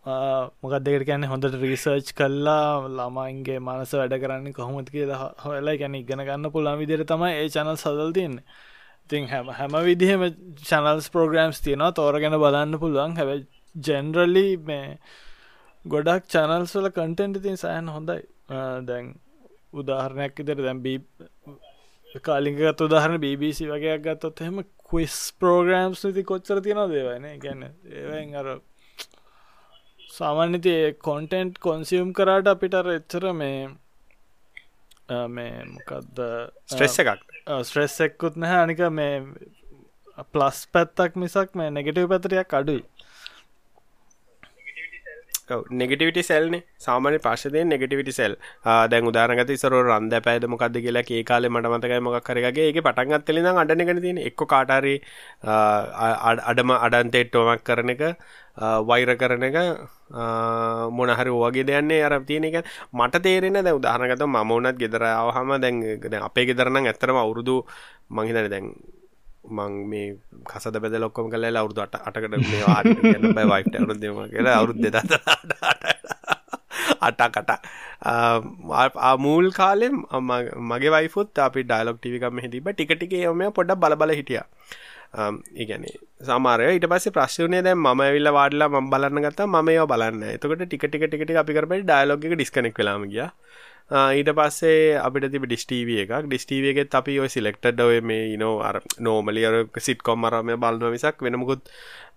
[0.05, 1.31] මොකක් දෙකට කියන්නේ?
[1.33, 7.05] හොඳට රීසර්ච් කල්ලා ළමයින්ගේ මනස වැඩ කරන්න කොහොමද කියලා හොලා ගැන ඉගෙන ගන්න පුළන් විදිර
[7.13, 8.39] තමයි ඒ චනල් සදල් තියන්න.
[9.11, 10.25] තින් හැම හැම විදිහම
[10.69, 13.17] චනල්ස් ප්‍රෝග්‍රම්ස් තියෙනවා තෝරගෙන බලන්න පුළුවන්.
[13.19, 13.31] හැබ
[13.75, 14.99] ජෙන්රලි මේ
[15.85, 18.21] ගොඩක් චනල්ස් වල කටෙන්ට තින් සෑන් හොඳයි.
[18.89, 19.15] දැන්
[19.73, 20.99] උදාහරණයක් ඉදර දැම්බී
[22.29, 28.49] කාලිගත් උදාහරන BBC වගේ ගත්තොත් එහෙම ක්විස් ප්‍රෝග්‍රම්ස් නති කොච්චර තියෙන දේවන ගැන ඒවෙන් අර
[30.17, 30.75] සාමාන්‍යති
[31.09, 33.59] කොන්ටෙන්ට් කොන්සියම් කරාට අපිටර එච්චර මේ
[35.37, 36.23] මේ මොකක්ද
[36.73, 37.25] ස්ට්‍රෙස් එකක්.
[37.63, 38.63] ස්ට්‍රෙස් එක්කුත් නැහැ.
[38.67, 39.15] අනික මේ
[40.33, 42.83] ප්ලස් පැත්තක් මිසක් මේ නෙගෙටව පැතරයක් අඩුයි
[45.51, 48.37] නෙගටිවිටි සෙල්නේ සාමාන්‍ය පාශදයෙන් නෙගටිවිටි සෙල්
[48.91, 53.17] දැන් උදාරගත ඉසර රන්ද පැද මොකක්ද කියලා ඒ කාලේ මට මතකයි මොකක් කරගේ ඒක පටන්
[53.19, 54.97] අත්තලි නම් අඩන ගෙන තියෙන එක්ක කාටරි
[56.51, 58.03] අඩම අඩන්තෙට්ටෝමක් කරන එක
[58.87, 59.57] වෛර කරන එක
[60.91, 62.65] මොනහරි වගේ දෙයන්නේ අර තියෙන එක.
[62.93, 67.65] මට තේරෙන දැ උදාහනගත මම උනත් ගෙදරාවහම දැන් අපේ ගෙදරනම් ඇත්තරම අවුරුදු
[68.11, 68.67] මංහිතන දැන්
[69.45, 70.07] මං මේ
[70.51, 74.57] කසද බෙද ලොක්කොම කල අවුරදු අට අටකට මේ ආට කියන්න බෑ වයිට අවුරුදු දෙම කියලා.
[74.61, 75.13] අවුරුදු දෙදත
[77.09, 77.51] අටකට.
[79.27, 79.95] මූල් කාලෙම්
[80.71, 84.43] මගේ වයිෆුත් අපි ඩයිලොක් ටිවිකම හිතිබ ටිකටික යොම පොඩ්ඩ බලබල හිටිය.
[85.63, 85.85] ඉගැන
[86.29, 89.47] සමාරය ඊට පස්සේ ප්‍රශ්නය දැ ම විල්ල වාඩලා ම බලන්න ගත්තා.
[89.47, 93.31] ම ඒවා බලන්න එතකට ටික ටික ටික අපි කරපට ඩයිලොග ඩිස්කනෙක් වෙලාම ගියා.
[93.91, 96.13] ඊට පස්සේ අපිට තිබ ඩිස්ටීව එකක්.
[96.25, 101.69] ඩිස්ටීවගෙත් අපි ඔය සිලෙක්ටඩ් ඔය මේ නෝ අර නෝමලි අර සිට් කොම්මරම බලන්න විසක් වෙනමුකුත්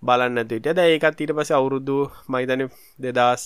[0.02, 1.98] බලන්න ඇතිට ද ඒකත් ඊට පස අවුරුදු
[2.28, 3.44] මයිතන දෙදස්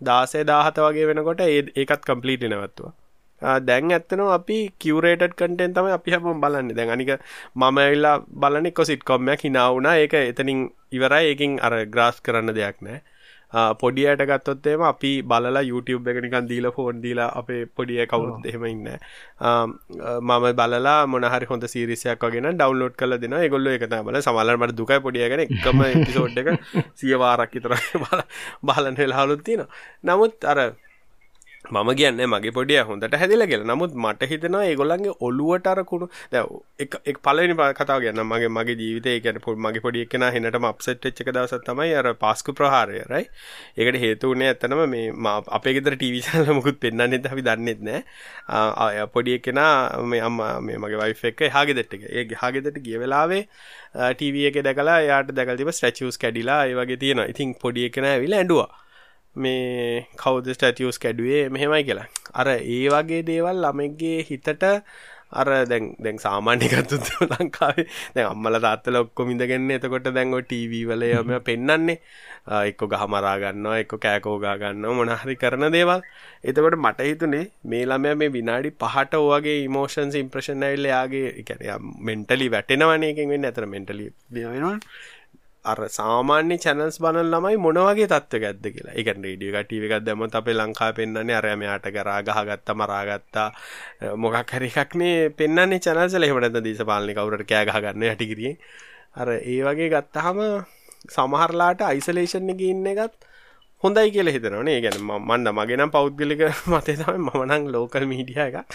[0.00, 2.92] දාසේ දාහත වගේ වෙනකොට ඒකත් කම්පලීටි නැවත්තුවා
[3.60, 6.76] දැන් ඇත්තන අපි කිවරේට කටෙන් තම අපි හැම බලන්න.
[6.76, 7.10] දැන් අනික
[7.54, 10.60] මම ඇල්ලා බලන කො සිට් කොම්මයක් හිනාවුනා ඒක එතනින්
[10.92, 11.24] ඉවරයි.
[11.24, 13.00] ඒකින් අර ග්‍රාස් කරන්න දෙයක් නෑ
[13.52, 18.98] පොඩියට ගත්තොත්තේම අපි බලලා YouTube එක නිකන් දීලා ෆෝන් දීලා අපේ පොඩිය කවුරුත් එහෙම ඉන්නේ.
[20.20, 23.42] මම බලලා මොනහරි හොඳ සීරීස් එකක් වගේ නම් ඩවුන්ලෝඩ් කරලා දෙනවා.
[23.42, 26.52] ඒගොල්ලෝ ඒක තමයි බලලා සමහරවල් මට දුකයි පොඩිය ගැන එකම එපිසෝඩ් එක
[27.00, 27.74] 100 වාරක් විතර
[28.68, 29.68] බලන වෙලාවලුත් තියෙනවා.
[30.04, 30.58] නමුත් අර
[31.64, 33.62] මම කියන්න මගේ පොඩිය හොඳට හැදිල කියල.
[33.62, 36.42] නමුත් මට හිතනවා ඒගොල්ලන්ගේ ඔලුවට අරකුණු දැ
[37.06, 41.28] එක පලනි කතාව ගන්න මගේ මගේ ජීවිතය ගැන පොල් මගේ පොඩි එකන හෙනටම අප්සෙට් එච්චක
[41.28, 43.28] දවසත් තමයි අර පාස්කු ප්‍රහාරය රයි
[43.78, 49.06] ඒකට හේතුවනේ ඇත්තනම මේ අපේ ගෙදර ටීවිසල මුකුත් පෙන්න්නන්නෙත් අපි දන්නෙත් නෑ.
[49.08, 49.62] පොඩි එකෙන
[50.06, 53.42] මේ අම්ම මේ මගේ වයිෆ එක හාගෙ දෙට්ට ඒ හාගෙදට ගිය වෙලාවේ
[54.12, 58.70] ටීව එක දැකලා යාට දැකල්තිබ ස්ට්‍රචස් කැඩිලා ඒ වගේ තියෙන ඉතින් පොඩි එකන ඇවිල ඇඩුවා
[59.36, 62.08] මේ කවුද ස්ටටියස් කැඩුවේ මෙහෙමයි කියලා.
[62.34, 64.64] අර ඒ වගේ දේවල් ළමෙක්ගේ හිතට
[65.32, 71.04] අර දැන් දැන් සාමාන්‍යකත්තුත් ලංකාවේ දැන් අම්මල තාත්තල ඔක්කොම ඉඳගෙන එතකොට දැන් ඔය ටීවී වල
[71.10, 71.98] යම පෙන්වන්නේ
[72.60, 76.02] එක්ක ගහ මරා ගන්නවා එක්ක කෑකෝගා ගන්නවා මොන හරි කරන දේවල්.
[76.44, 81.78] එතකොට මට හිතුනේ මේ ළමයා මේ විනාඩි 5ට ඔයගේ ඉමෝෂන්ස් ඉම්ප්‍රෙෂන් ඇවිල්ලා යාගේ ඒ කියන්නේ
[82.00, 83.54] මෙන්ටලි වැටෙනවනේ එකෙන් වෙන්නේ.
[83.54, 84.76] අතන මෙන්ටලි වෙනවා
[85.64, 88.94] අර සාමාන්‍ය චැනල්ස් බලන ළමයි මොන වගේ තත්ත්වයක් ඇද්ද කියලා.
[88.96, 93.48] ඒ කියන්නේ රේඩියෝ එක ටීවී එකක් දැම්මොත් අපේ ලංකාවේ පෙන්වන්නේ අර මෙයාට කරා ගහගත්තා මරාගත්තා
[94.16, 98.56] මොකක් හරි එකක් නේ පෙන්වන්නේ චැනල්ස් වල එහෙම නැත්නම් දේශපාලනේ කවුරුහරි කෑ ගහ ගන්න යටිගිරියෙන්.
[99.20, 100.40] අර ඒ වගේ ගත්තාම
[101.08, 103.29] සමහරලාට අයිසොලේෂන් එකේ ඉන්න එකත්
[103.82, 104.72] හොඳයි කියලා හිතනවනේ.
[104.76, 106.40] ඒ කියන්නේ මන්න මගේ නම් පෞද්ගලික
[106.72, 108.74] මතය තමයි මම නම් ලෝකල් මීඩියා එකක්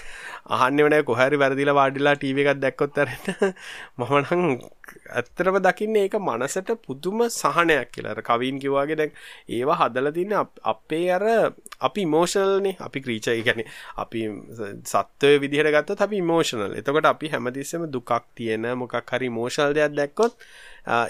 [0.55, 3.27] අහන්නේ නැහැ කොහරි වැරදිලා වාඩිලා ටීවී එකක් දැක්කොත් අරන්න
[3.99, 4.41] මම නම්
[5.11, 8.15] ඇත්තටම දකින්නේ ඒක මනසට පුදුම සහනයක් කියලා.
[8.15, 9.13] අර කවින් කිව්වාගේ දැන්
[9.51, 10.41] ඒවා හදලා තින්නේ
[10.73, 11.27] අපේ අර
[11.81, 12.75] අපි ඉමෝෂනල්නේ.
[12.79, 14.25] අපි ක්‍රීචර් කියන්නේ අපි
[14.95, 16.77] සත්වයේ විදිහට ගත්තොත් අපි ඉමෝෂනල්.
[16.81, 20.51] එතකොට අපි හැමතිස්සෙම දුකක් තියෙන මොකක් හරි ඉමෝෂනල් දෙයක් දැක්කොත්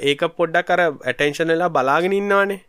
[0.05, 2.63] ඒක පොඩ්ඩක් අර ඇටෙන්ෂන් වෙලා බලාගෙන ඉන්නවනේ.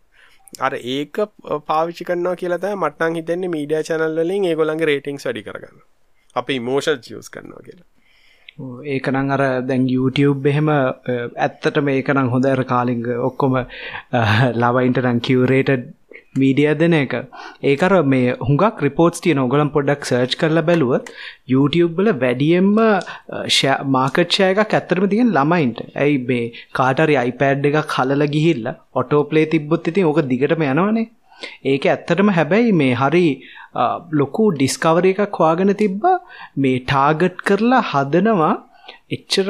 [0.60, 1.20] අර ඒක
[1.66, 5.84] පාවිච්චි කරනවා කියලා තමයි මට නම් හිතෙන්නේ මීඩියා channel වලින් ඒගොල්ලන්ගේ රේටින්ග්ස් වැඩි කරගන්න.
[6.36, 7.86] අපි ඉමෝෂන්ස් යූස් කරනවා කියලා.
[8.86, 13.56] ඒකනම් අර දැන් YouTube එහෙම ඇත්තට මේකනම් හොඳ අර කාලිංග ඔක්කොම
[14.62, 15.92] ලවයින්ට නම් කියවරේටඩ්
[16.42, 17.14] මීඩිය දෙන එක.
[17.70, 20.94] ඒකර මේ හුඟක් රිපෝට්ස් තියන ඔගලම් පොඩ්ඩක් සර්ච් කරල බැලුව
[21.52, 22.72] YouTube වල වැඩියෙන්ම
[23.96, 25.84] මාකට්ෂය එකක් ඇත්තරම තියෙන් ළමයින්ට.
[26.04, 28.72] ඇයි මේ කාටරි අයිපෑඩ් එක කලල ගිහිල්ල
[29.02, 31.08] ඔටෝපලේ තිබ්බොත් ඉතින් ඕක දිගටම යනවනේ.
[31.70, 33.26] ඒක ඇත්තටම හැබැයි මේ හරි
[34.20, 36.04] ලොකු ඩිස්කවර එකක් වාගෙන තිබ්බ
[36.64, 38.54] මේ ටාගට් කරලා හදනවා
[39.16, 39.48] එච්චර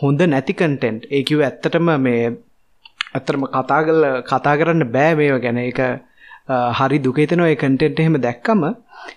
[0.00, 2.22] හොඳ නැති කන්ටෙන්ට් ඒකිව ඇත්තටම මේ
[3.16, 5.58] ඇත්තරම කතා කල කතා කරන්න බෑ මේව ගැන.
[5.70, 5.80] එක
[6.48, 8.64] හරි දුකේතනවා ඒ කන්ටෙන්ට් එහෙම දැක්කම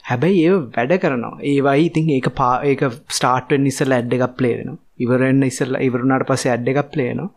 [0.10, 2.82] හැබැයි ඒ වැඩ කරනවා ඒවයි ඉතින් ඒක පා ඒක
[3.18, 7.30] ස්ටාර්ට්වෙන් ඉස්සල්ලා ඇඩ් එකක් ප්ලේ වෙනවා ඉවරෙන්න ඉස්සල්ලා ඉවරුණාට පස්සේ ඇඩ් එකක් ප්ලේ වෙනවා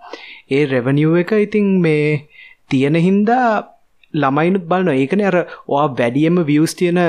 [0.56, 2.08] ඒ රෙවනියු එක ඉතින් මේ
[2.70, 3.46] තියෙන හින්දා
[4.14, 7.00] ළමයිනුත් බලනවා ඒකනේ අර ඔයා වැඩියෙන්ම views තියෙන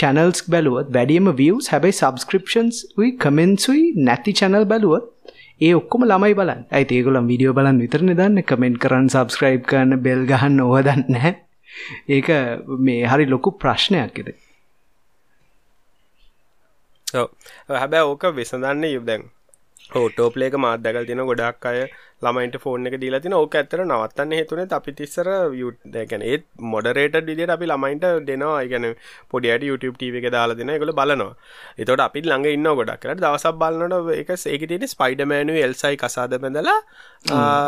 [0.00, 5.14] channels බැලුවොත් වැඩියෙන්ම views හැබැයි subscriptions උයි comments උයි නැති channel බැලුවොත්
[5.60, 6.60] ඒ ඔක්කොම ළමයි බලන්න.
[6.76, 8.46] ඇයි ඒගොල්ලන් වීඩියෝ බලන්න විතරනේ දන්නේ.
[8.50, 11.32] කමෙන්ට් කරන්න, subscribe කරන්න, bell ගහන්න ඕවා දන්නේ නැහැ.
[12.08, 12.28] ඒක
[12.80, 14.30] මේ හරි ලොකු ප්‍රශ්නයක් එද
[17.74, 19.28] හැබැ ඕක විසඳන්න යුදැන්
[19.90, 21.78] ෝටෝපලේක මාත් දැකල් තින ගොඩක් අය
[22.20, 25.28] ළමයින්ට ෆෝන් එක දීලා තින ඕක ඇතර නවත්තන්න හේතුනේ අපි තිස්සර
[25.94, 28.60] දැකැන ඒත් මොඩරේට විදිට අපි ළමයින්ට දෙනවා.
[28.62, 28.86] ඉගැන
[29.30, 31.32] පොඩියට YouTube TV එක දාලා දෙන එකල බලනවා.
[31.78, 36.78] එතොට අපි ළඟ ඉන්න ගොඩක් කරට දවසක් බලන්නට එක ඒක තියෙන ස්පයිඩමෑනු එල්සයි කසාද බැඳලා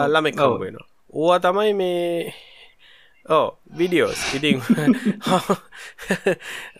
[0.08, 0.86] ළමෙක් වෙනවා.
[1.12, 2.34] ඕවා තමයි මේ
[3.28, 4.62] Oh, ඕ විඩියෝස් ඉතින්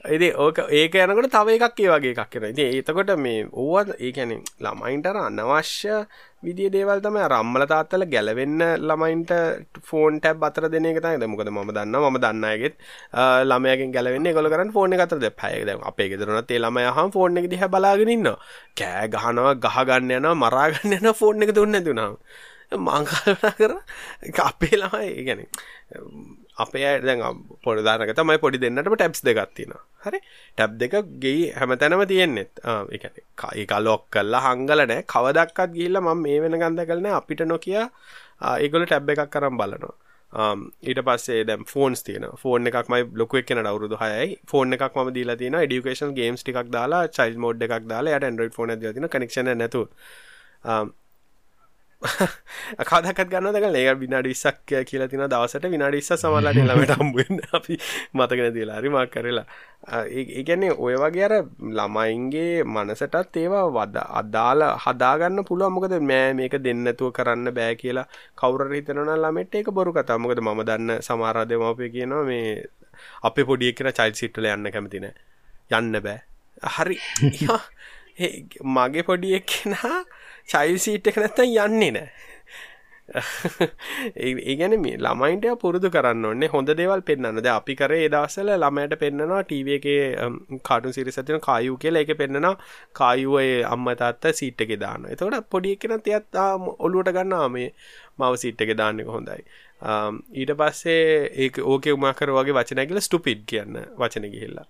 [0.09, 4.33] ඉති ඕක ඒක යනකට තව එකක් ඒ වගේ එකක් කෙන ඉති ඒතකොට මේ ඕවත් ඒකැන
[4.59, 5.99] ළමයින්ටර අනවශ්‍ය
[6.41, 9.33] විදිිය දේවල් තම රම්මල තාත්තල ගැලවෙන්න ළමයින්ට
[9.85, 12.81] ෆෝන් ටැබ් අතර දෙන එක තයි මොකද ම දන්න ම දන්නයගෙත්
[13.45, 17.69] ළමයගෙන් ගැලවෙන්න ගොල කරන්න ෆෝන අතර පැයද අපේ ගෙදරනත් ඒ ළමය හම් ෆෝන් එක දිහ
[17.69, 18.33] බලාගෙනන්න
[18.75, 22.17] කෑ ගහනවා ගහගන්න යන මරාගන්න යන ෆෝන් එක දුන්න තුනාව
[22.79, 23.73] මංකල්නා කර
[24.45, 25.43] අපේ ළමයි ගැන
[26.65, 27.23] අපේ දැන්
[27.65, 29.73] පොඩදානක තමයි පොඩි දෙන්නටම ටැබ්ස් දෙගත්තින
[30.05, 30.19] හරි?
[30.57, 32.61] ටැබ් දෙක ගෙයි හැමතැනම තියෙන්නෙත්
[32.97, 33.05] එක
[33.63, 35.03] එක ලොක් කල්ලා හංගල නෑ.
[35.15, 39.97] කවදක්කත් ගිල්ල මම මේ වෙන ගන්ධ කලන අපිට නොකිය ඒගොල ටැබ් එකක් කරම් බලනවා.
[40.89, 44.39] ඊට පස්සේ දැම් ෆෝන්ස් තියන ෆෝන් එකක්මයි ලොකුවක් කෙන අවුරුදු හයයි.
[44.51, 48.55] ෆෝන් එකක් ම දීලා තින ඩිකේෂන් ගේම්ස් ටික් දාලා චයිල් මෝඩ් එකක් දාලා යට ඇන්ඩරෝඩ්
[48.59, 49.83] ෆෝන තින කනෙක්ෂන නැතු
[52.81, 55.69] කදකත් ගන්න දක ඒ විනාඩි විස්සක් කියලා තින දවසට.
[55.69, 57.77] විනාඩි විස්ස සමල්ලට ළමට හම්බුවෙන් අපි
[58.15, 59.45] මතගෙන තිලාරි මක් කරලා.
[60.11, 61.35] ඒගැන්නේ ඔය වගේ අර
[61.71, 68.65] ළමයින්ගේ මනසටත් ඒවා වද අදාල හදාගන්න පුළුව මොකද මෑ මේක දෙන්නතුව කරන්න බෑ කියලා කවුර
[68.73, 72.65] හිතනන ළමෙට ඒක බොරු කතා මොකද ම දන්න සමාරාධයමපය කියනවා මේ
[73.23, 75.11] අපේ පොඩිය කියෙන චයිල් සිට්ටල යන්න කැමතින
[75.71, 76.19] යන්න බෑ.
[76.77, 76.99] හරි.
[78.75, 80.01] මගේ පොඩියෙක් කෙනා
[80.49, 82.11] චයිල් සීට් එක නැත්තම් යන්නේ නෑ.
[84.47, 89.41] ඒගැන මේ ළමයින්ට පුරුදු කරන්න ඕන්නේ හොඳ දේවල් පෙන්න්න ද අපි කරේ දවසල ළමයට පෙන්න්නනවා
[89.45, 89.87] ටීව එක
[90.69, 92.05] කාටු සිරිසතින කායු කියලා.
[92.05, 92.55] එක පෙන්න්නනවා
[92.93, 96.41] කායුවයේ අම්ම තාත්ත සීට් එක දාන්න එතකොට පොඩි එකෙන තියත්
[96.79, 97.73] ඔලුවට ගන්නා මේ
[98.19, 99.43] මව සිට් එක දාන්නක හොඳයි.
[100.35, 104.69] ඊට පස්සේ ඒ ඕක උමාකර වගේ වචනැගල ස්ටුපිඩ් කියන්න වචන ගිහිල්ලා.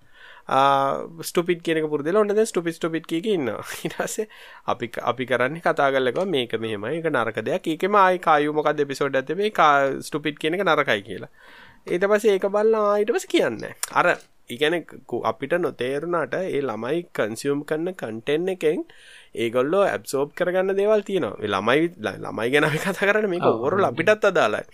[0.49, 3.53] ස්ටපිට කෙනෙක පුරදල ඔන්නද ස්ටපි ස්ටපිට් කියක ඉන්න
[3.85, 4.27] ඉටසේ
[4.67, 7.67] අපි අපි කරන්න කතාගල්ලක මේක මෙහම එක නරක දෙයක්.
[7.67, 9.51] ඒකම ආයි කායුමොකක් දෙපිසෝඩ් ඇතේ
[10.01, 11.31] ස්ටපිට් කෙනෙක නරකයි කියලා.
[11.87, 14.07] ඒත පස ඒක බල්ලා ආයිට පස කියන්න අර
[14.51, 14.77] ඉගැන
[15.31, 18.81] අපිට නොතේරුණට ඒ ළමයි කන්සියම් කන්න කන්ටෙන් එකෙන්
[19.35, 21.37] ඒගොල්ලෝ ඇබ්සෝබ් කරගන්න දේවල් තියෙනවා.
[21.53, 21.93] ළමයි
[22.25, 24.65] ළමයි ගැන කතා කරන්න මේක ඔොරු අපිටත් අදාලා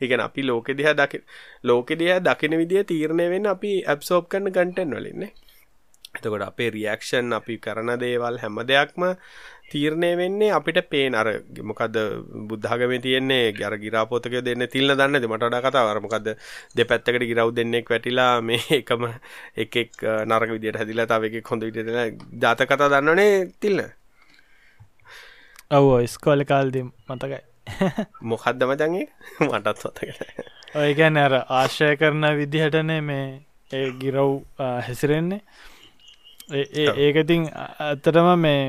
[0.00, 1.18] ඒකන අපි ලෝකෙ දිහා දකි
[1.64, 5.32] ලෝකෙ දිහා දකින විදිහ තීරණය වෙන්න අපි ඇබ්සෝබ් කරන කන්ටෙන්ට් වලින්නේ
[6.16, 9.02] එතකොට අපේ රියක්ෂන් අපි කරන දේවල් හැම දෙයක්ම
[9.70, 11.28] තීරණය වෙන්නේ අපිට පේන අර
[11.62, 11.96] මොකද
[12.48, 13.54] බුද්ධාගමේ තියෙන්නේ?
[13.60, 15.88] අර ගිරාපොතක දෙන්න තිල්න දන්නද මට වඩා කතාව.
[15.88, 16.28] අර මොකද
[16.76, 19.08] දෙපැත්තකට ගිරව් දෙන්නෙක් වැටිලා මේ එකම
[19.56, 23.82] එකෙක් නරක විදියට හැදිලා තව එකෙක් හොඳ විදියට ජාතක කතා දන්නවනේ තිල්න.
[25.70, 27.42] ඔව් ඉස්කෝලේ කාලේදී මතකයි.
[28.28, 29.06] මොකක්ද මචන්ගේ
[29.46, 30.20] මටත් සතකට
[30.74, 33.26] ඔය ගැන අර ආශ්‍රය කරන විදිහටනේ මේ
[33.70, 35.40] ඒ ගිරව් හැසිරෙන්නේ.
[36.50, 38.60] ඒ ඒකතින් ඇත්තටම මේ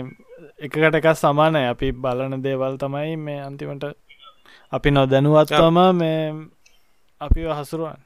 [0.59, 1.61] එකකට එකක් සමානය.
[1.65, 3.85] අපි බලන දේවල් තමයි මේ අන්තිමට
[4.71, 6.21] අපි නොදැනුවත්වම මේ
[7.21, 7.99] අපි හසුරුවන්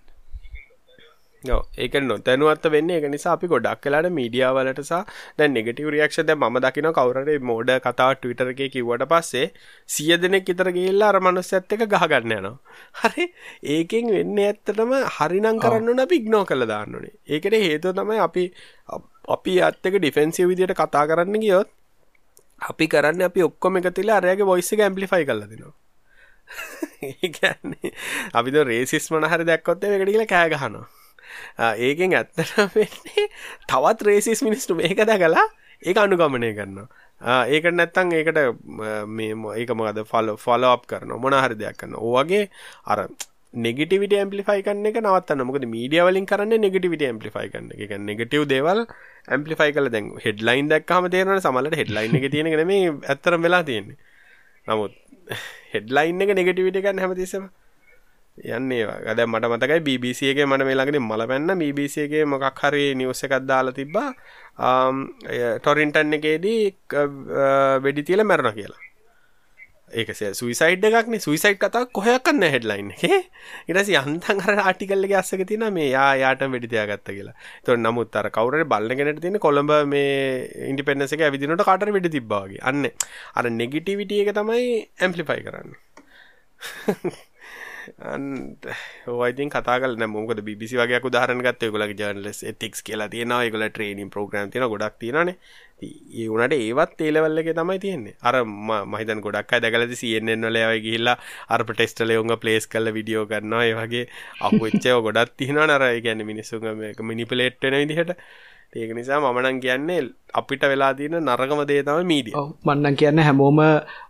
[1.42, 5.06] ඒක නොතැනුවත් වෙන්න එක නිසා අපි ගොඩක් කලාට මීඩියාවලට සහ
[5.38, 9.46] දැ නෙගටව රියක්ෂද ම දකින කවරේ මෝඩ කතා ටවිටර එක කිවට පස්සේ
[9.88, 12.60] සිය දෙනෙක් ඉතර ගේල්ලා අර මනුස්ස ඇත්ත එක ගහගන්න යනවා.
[12.96, 13.32] හරි.
[13.66, 18.46] ඒකෙන් වෙන්න ඇත්තටම හරිනං කරන්න අපි ඉක්නෝ කළ දාන්නනේ ඒකට හේතුව තමයි අපි
[19.30, 21.72] අපි අත්තක ඩිෆෙන්සිව විදියට කතා කරන්න ගියොත්
[22.62, 25.76] අපි කරන්න අපි ඔක්කොම එකතිලා අරයාගේ වොයිස්ස ඇම්පලිෆයි කලදිනවා
[27.24, 27.98] ඒන්නේ
[28.34, 30.99] අපි රේසිස් මනහරි දැක්කොත්තේ එකට කියලා කෑගහනවා
[31.86, 33.28] ඒකෙන් ඇත්තට වෙන්නේ
[33.68, 35.48] තවත් රේසිස් මිනිස්ටු මේක දැකලා
[35.82, 36.88] ඒක අනුගමනය කරනවා.
[37.48, 38.40] ඒක නැත්තං ඒකට
[39.10, 42.46] මේ ඒක මොකද ෆල ෆොල අප් කරන මොන හරි දෙයක් කරන්න ඕවගේ
[42.86, 43.08] අර
[43.54, 45.44] නෙගටිවිට ඇම්පලිෆයි කන්න එක නවත්තන්න.
[45.44, 47.96] මොකද මීඩිය වලින් කරන්න නෙගටිවිට ඇම්පලිෆයි කන්න එක.
[48.02, 48.86] නෙගටව දේවල්
[49.28, 53.98] ඇම්පලිෆයි කල දැන් හෙඩ්ලයින් දක්හම තේරන සමලට හෙඩ්ලයින් එක තියෙන මේ ඇත්තරම් වෙලා තියෙන්නේ.
[54.68, 54.94] නමුත්
[55.74, 57.50] හෙඩ්ලයින් එක නෙගටිවිට එකන්න හැමතිසම
[58.44, 62.86] යන්නේ ගද මට මතකයි BBC එක මට මේ ළඟදී මල පැන්න BBC එකේ මොකක් හරි
[62.96, 64.12] නිවුස් එකක් දාලා තිබ්බා
[65.60, 66.62] ටොරින්ටන් එකේදී
[67.84, 68.82] වෙඩි තියලා මැරුණා කියලා.
[69.92, 73.20] ඒක සුයිසයිඩ් එකක්නේ සුයිසයිඩ් කතා කොහොයක් නැහැ හෙඩ්ලයින් එකේ.
[73.68, 77.36] ඊට පස්සේ යන්තම් අර ආටිකල් එකේ අස්සක තියෙනවා මේ යා යාට වෙඩි තියාගත්තා කියලා.
[77.58, 80.12] ඒතකොට නමුත් අර කවුරු හරි බල්න කෙනෙක්ට තියෙන කොළඹ මේ
[80.72, 82.62] ඉන්ඩිපෙන්ඩන්ස් එක ඇවිදිනකොට කාටර වෙඩි තිබ්බා වගේ.
[82.72, 82.94] අන්නේ
[83.36, 84.70] අර නෙගටිවිටි එක තමයි
[85.00, 85.80] ඇම්ප්ලිෆයි කරන්නේ.
[89.08, 91.72] ඔයිතින් කතාගල මොකද බිසි වගේ උදාහරන ගත්ත.
[91.72, 93.44] ගොලක් ජර්ලස් එතික්ස් කියලා තියෙනවා.
[93.44, 95.38] ඒගොල ට්‍රේනින් ප්‍රෝග්‍රම් තින ගොඩක් තියෙනනේ
[95.82, 98.16] ඒ වනට ඒවත් ඒලවල්ල එක තමයි තියෙන්නේ.
[98.22, 98.36] අර
[98.94, 101.18] මහිතන් ගොඩක් දැකලද සියෙන්ෙන් වලයවයි ගිහිල්ලා
[101.50, 104.06] අර ප්‍රටෙස්ටල ඔුන්ග පලේස් කල්ල විඩියෝ කරන්නවා ඒ වගේ
[104.42, 106.68] අහුච්චය ගොඩත් තිහින නර ගැන මිනිස්සුම
[107.12, 108.16] මිනිපලේට්න විදිහට.
[108.74, 110.02] ඒක නිසා මමනන් කියන්නේ
[110.34, 112.34] අපිට වෙලා තියන නරගම දේ තම මීඩිය
[112.66, 113.62] මන්නන් කියන්න හැමෝම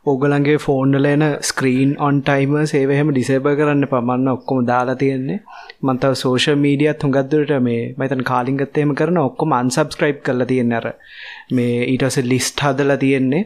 [0.05, 5.37] ඕගලන්ගේ ෆෝන්ඩල එන ස්ක්‍රීන් ඔන් ටයිම සේවහෙම ඩිසේබ කරන්න පමන්න ඔක්කොම දාලා තියෙන්නේ.
[5.81, 10.89] මන්තව සෝෂ මීඩියත් හුඟත්දුරට මේ මතන් කාලිංගත්තේම කරන ඔක්කොම අන්සබස්ක්‍රයිබ් කල තියෙන අර.
[11.51, 13.45] මේ ඊටස ලිස්ට් හදලා තියෙන්නේ.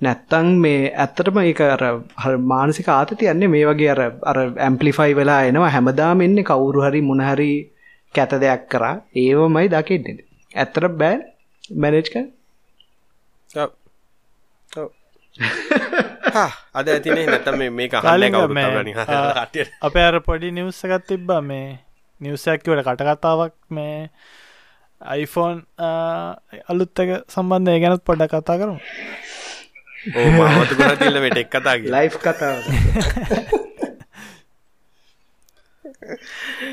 [0.00, 1.84] නැත්තං මේ ඇත්තටම ඒක අර
[2.52, 5.70] මානසික ආතති යන්නේ මේ වගේ අර අර ඇම්පලිෆයි වෙලා එනවා.
[5.70, 7.50] හැමදාම එන්නේ කවුරු හරි මොනහරි
[8.14, 8.94] කැත දෙයක් කරා.
[9.16, 10.18] ඒවමයි දකින්නේ.
[10.52, 11.16] ඇත්තට බෑ
[11.76, 12.14] මැනේජ්ක
[16.72, 18.30] අද ඇතිනේ නැතම මේ කාලෙ
[19.82, 21.68] අප අර පොඩි නිවස්සකත් තිබ්බා මේ.
[22.20, 24.10] නිවසැක්කිවට කටකතාවක් මේ
[25.00, 25.56] අයිෆෝන්
[26.68, 28.56] අලුත්තක සම්බන්ධය ගැනත් පොඩ කතා
[30.96, 32.58] තිල්ල වෙට එක් කතාගේ ලයි් කතාව.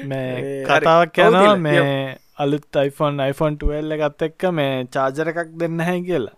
[0.09, 5.99] මේ කතාවක් යනවා මේ අලුත් iPhone iPhone 12 එකත් එක්ක මේ චාර්ජර එකක් දෙන්න හැ
[6.07, 6.38] කියලා.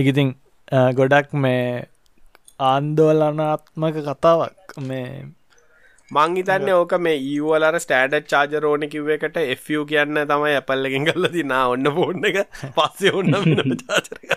[0.00, 0.34] එකඉතින්
[0.98, 1.64] ගොඩක් මේ
[2.70, 4.76] ආන්දෝලනාත්මක කතාවක්.
[4.88, 5.08] මේ
[6.10, 11.92] මංහිතන්න ඕක මේ ඒවලර ස්ටඩ චාජරෝන කිව් එකට Fu කියන්න තමයි ඇපල්ලකින් කල්ල දිනා ඔන්න
[11.96, 12.42] පෝර්න එක.
[12.76, 13.32] පස්සේ ඔන්න
[13.86, 14.36] චාචරක්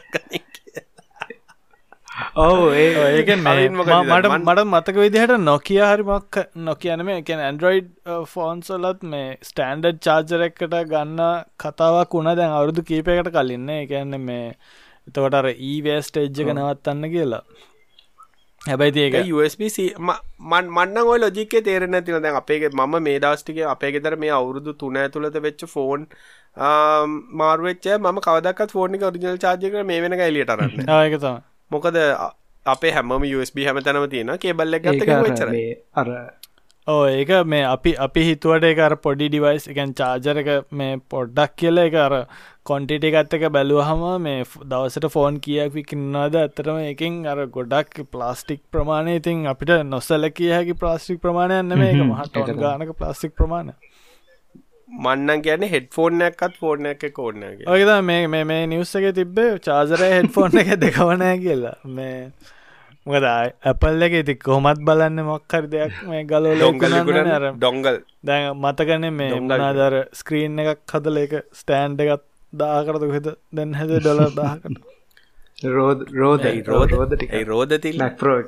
[2.40, 7.90] ඔව ඒක මට මට මතක විදිහට නොකිය හරිමක් නොකියනම එකන ඇන්ඩරෝයිඩ්
[8.34, 11.24] ෆෝන්සොලත් මේ ස්ටන්ඩඩ් චාර්ජරෙක්කට ගන්න
[11.58, 12.32] කතාවක් වුණ.
[12.34, 14.46] දැන් අවුරුදු කීපයකට කලින්න එකන්න මේ
[15.08, 17.44] එතකොට අර ඊවේස්ට එජ්ජක නවත්තන්න කියලා.
[18.62, 19.62] හැබැයි ඒක USB
[20.48, 24.98] මන්න ඔය ලොජිකේ තේරෙන තින දැන් අපේ මම මේ දස්ටික අපේ ගෙදර මේ අවුරුදු තුන
[24.98, 26.08] ඇතුළත වෙච්ච ෆෝන්
[27.36, 32.02] මාරුවච්ච ම කවදක් ෆෝනික ඔරිජල් චාර්ජක මේ වෙන එලියට රන්න ඒකතම මොකද
[32.66, 35.56] අපේ හැම USB හැම තැනම තියෙන කේබල්ල ගත්ත වෙච්චර
[35.96, 36.14] අර
[36.88, 41.56] ඕ ඒක මේ අපි අපි හිතුවට එක අර පොඩි ඩිවයිස් එකන් චාර්ජර එක මේ පොඩ්ඩක්
[41.56, 42.14] කියල එක අර
[42.64, 49.16] කොන්ටිට එකත් එක බැලුවහම මේ දවසට ෆෝන් කියක් විකින්නාද ඇතරම එකින් අර ගොඩක් ප්ලාස්ටික් ප්‍රමාණය
[49.16, 53.74] ඉතින් අපිට නොස්සල කිය හැකි ප්ලාස්ටික් ප්‍රමාණයන්න මේ මහට ගානක ප්ලාස්ටික් ප්‍රමාණ
[54.90, 60.62] මන්නන් කියන හෙඩ්ෆෝර්නයක්ත් ෆෝර්න එක කෝඩ්නගේ ඔයද මේ මේ මේ නිවස්ස එක තිබ්බේ චාසරය හෙඩ්ෆෝර්න
[60.62, 61.76] එක දෙකවනෑ කියලා.
[61.90, 62.32] මේ
[63.06, 66.96] මොකද ඇපල් එක ඉති කොහොමත් බලන්න මොක්කර දෙයක් මේ ගල ලොගල
[67.58, 73.94] ඩොංගල් දැන් මතකන මේ මනාදර ස්ක්‍රීන් එකක් හදල එක ස්ටෑන්් එකත් දාකරතු හෙද දැන් හැද
[73.98, 74.78] ඩොල දාකට
[75.68, 78.42] රෝධ රෝධ රෝධ රෝධ රෝධති ලක්රෝ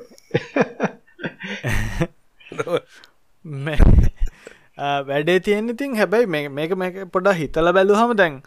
[5.08, 8.38] වැඩේ තියෙන ඉතින් හැබැයි මේක මේක පොඩා හිතල බැලු හම දැන්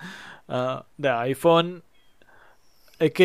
[0.99, 1.75] ද iPhoneෆෝන්
[3.01, 3.21] එක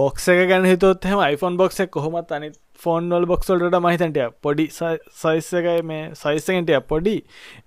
[0.00, 2.50] බොක්ස එක ගැන හිතොත් හම iPhone බොක්ස කොහොමත් අනි
[2.84, 7.16] ෆෝන් වල් බොක්සල්ට මහිතන්ටය පොඩි සයිස් එකයි මේ සයිස්සකටය පොඩි.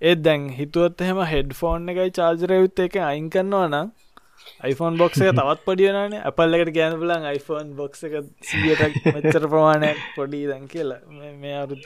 [0.00, 3.92] ඒත් දැන් හිතුවත් එහෙම හෙඩ් ෆෝන් එකයි චාර්ජරයුත් එක අයින් කරනවා නම්
[4.70, 8.18] iPhone බොක්ස එක තවත් පොඩියනනේ අපල් එකට ගැන පුලන් iPhone බොක්ස එක
[8.50, 11.00] සියට මච්චර ප්‍රමාණයක් පොඩි දැන් කියලා.
[11.42, 11.80] මේ අරු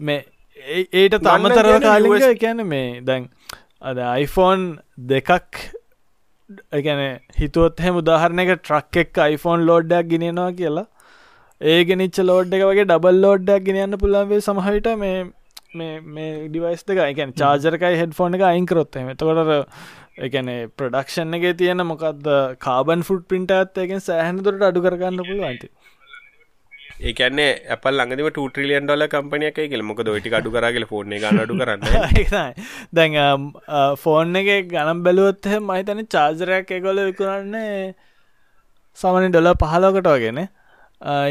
[0.00, 0.20] මේ
[0.56, 3.28] ඒට තමතරව කාලික කියැන මේ දැන්
[3.82, 4.66] අද iPhone
[5.12, 5.62] දෙකක්
[6.86, 7.02] ගැන
[7.38, 10.86] හිතුවත් හැම උදාහරණක ට්‍රක් එක් iPhone ලෝඩ්ඩක් ගෙනනවා කියලා.
[11.60, 15.24] ඒ ගෙනනිච්ච ලෝඩ් එක වගේ ඩබල් ලෝඩ්ඩක් ගෙනයන්න පුළන්වේ සමහට මේ
[15.74, 17.02] මේ ඩිවයිස් දෙක.
[17.10, 19.68] එකන් චාර්ජරකයි හෙඩ්ෆෝන් එක අයිංකරොත්ම තකොට
[20.28, 20.48] එකන
[20.78, 22.28] ප්‍රඩක්ෂන් එක තියෙන මොකක්ද
[22.66, 25.70] කාබන් ෆුට් පින්ට ඇත්තයකෙන් සෑහනතුරට අඩු කරගන්න පුළුවන්ති
[27.00, 29.82] ඒකන්නේ අපල් ළඟදිම ටලියන් ඩොල කම්පනයක් කියල.
[29.82, 31.80] මොක දොයිටි අඩු කරගල ෆෝර්න අඩු කරන්න
[32.92, 33.50] දැන්
[34.02, 37.94] ෆෝන් එක ගනම් බැලුවොත්හ මහිතන චාර්ජරයක් එකොල විකුරන්නේ
[38.98, 40.40] සමනි ඩොල පහලෝකට වගෙන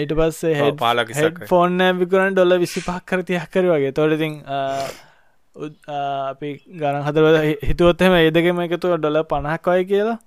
[0.01, 1.16] ඊට පස්සේ හෙ පාලක
[1.51, 3.92] ෆෝර්න විකුරන් ඩොල විසි පක් කරතියක් කර වගේ.
[3.92, 4.33] තොලතින්
[5.55, 6.50] අපි
[6.82, 7.25] ගන හදර
[7.70, 10.20] හිතුවොත්හෙම ඒදකම එකතු ඩොල පණහක්වයි කියලා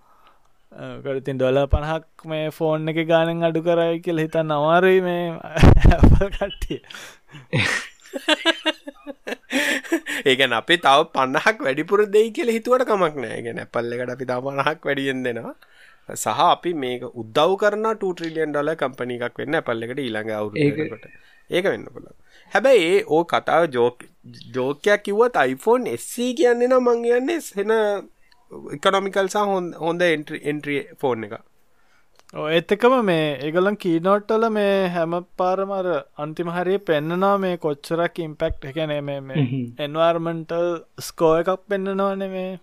[1.05, 5.39] කරතින් ඩොල පණහක් මේ ෆෝන් එක ගානෙන් අඩු කරයි කියල හිතන්න අමාරයි මේ
[6.31, 6.81] කට්ටිය.
[10.27, 14.41] ඒගැන අපේ තව පන්නහක් වැඩිපුර දෙයි කියල හිතුවට කමක් නෑ ගැන පල්ල එකට අපි තව
[14.47, 15.55] පණහක් වැඩියෙන් දෙනවා.
[16.15, 21.07] සහ අපි මේක උද්දව් කරන ටලියන් ඩොල කම්පනි එකක් වෙන්න පල්ල එකට ඊළඟ අවුරට
[21.51, 22.07] ඒක වෙන්න පුළ
[22.53, 24.05] හැබැයි ඒ ඕ කතාව ජෝක
[24.55, 27.73] ජෝකයක් කිව්වත් iPhone SC කියන්නේ නම් මං කියන්නේ හෙන
[28.77, 31.37] ඉකනොමිකල්සා හොන් හොඳ එන්ට්‍රිය ෆෝන් එක
[32.35, 39.47] ඒත්තකම මේ ඒගලන් කීනෝට්ටල මේ හැම පාරමර අන්තිමහරයේ පෙන්න්නනවා මේ කොච්චරක් ඉම්පෙක්් එකන මේ
[39.79, 40.71] එන්වාර්මන්ටල්
[41.01, 42.61] ස්කෝ එකක් පෙන්න්නනවාන මේ.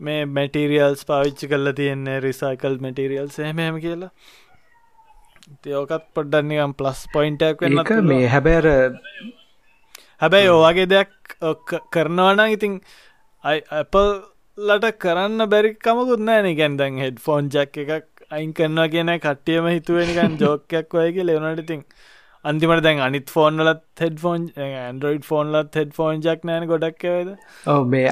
[0.00, 4.10] මේ මැටීරියල්ස් පාවිච්චි කල්ල තියෙන්නේ රිසයිකල් මැටීරියල් සහමම කියලා.
[5.62, 8.66] තියෝකත් පොඩ්ඩන්නකම් ප්ලස් පොයින්ටක් වෙන්න මේ හැබැර
[10.20, 11.12] හැබැයි ඕවාගේ දෙයක්
[11.92, 12.80] කරනවනම් ඉතින්
[13.82, 20.36] Apple ලට කරන්න බැරිකමකුත් නෑන ගැන්දන් හෙඩ් ෆෝන් ජක් එකක් අයින් කරනවා කියන කට්ටියම හිතුවෙනිකන්
[20.38, 21.82] ජෝකයක් ඔයගේ ලෙවනට ඉතින්
[22.44, 27.34] අන්තිමට දැන් අනිත් ෆෝන්ලත් හෙඩ ෆෝන් ඇන්ඩරෝයිඩ් ෆෝන්ලත් හෙඩ ෆෝන් ජක් නෑන ගොඩක්වේද
[27.66, 28.06] ඕ මේ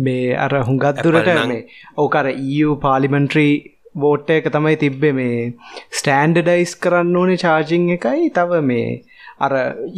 [0.00, 1.60] මේ අර හුඟත් දුරට මේ
[1.96, 3.52] ඕකර EU පාලිමෙන්ට්‍රී
[3.94, 5.12] බෝට්ට එක තමයි තිබ්බේ.
[5.12, 5.54] මේ
[5.92, 8.30] ස්ටෑන්ඩඩයිස් කරන්න ඕනේ චාර්ජිං එකයි.
[8.30, 9.02] තව මේ
[9.40, 9.52] අර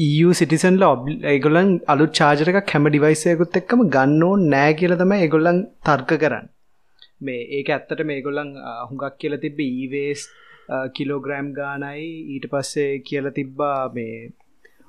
[0.05, 6.12] EU සිටිසන්ල ඔබ් ඒගොලන් අලුත් චාජරක කැම ඩිවයිසයකුත් එක්කම ගන්නෝ නෑ කියල තම ඒගොල්ලන් තර්ක
[6.23, 6.47] කරන්න.
[7.20, 8.52] මේ ඒක ඇත්තට මේගොල්ලන්
[8.89, 10.28] හුඟක් කියල තිබ්බ ඊවේස්
[10.94, 12.06] කිලෝග්‍රෑම් ගානයි.
[12.35, 14.31] ඊට පස්සේ කියල තිබ්බා මේ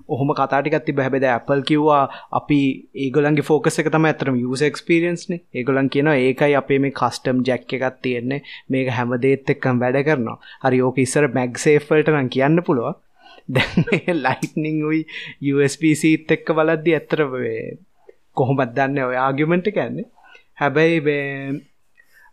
[0.07, 2.01] ඔහොම කතාටිකත් තිබ හැබෙද Apple කිව්වා
[2.39, 2.59] අපි
[3.05, 7.97] ඒගොලන්ගේ ෆෝකස එක තම ඇතරම යස එක්ස්පිරියන්ස්න ඒගොලන් කියන ඒකයි අපේ මේ කස්ටම් ජැක් එකත්
[8.01, 8.43] තියෙන්නේ.
[8.69, 10.37] මේක හැමදේත් එක්කම් වැඩ කරනවා.
[10.63, 12.99] හරි ඕක ඉස්සර මැක්සේෆල්ට නම් කියන්න පුළුව
[13.49, 15.03] දැන් ලයිට්නිං උයි
[15.53, 17.23] USPCත් එක්ක බලද්දි ඇත්තර
[18.33, 20.07] කොහොමත් දන්න ඔය ආගිමෙන්ට් කැන්නේ
[20.55, 21.01] හැබැයි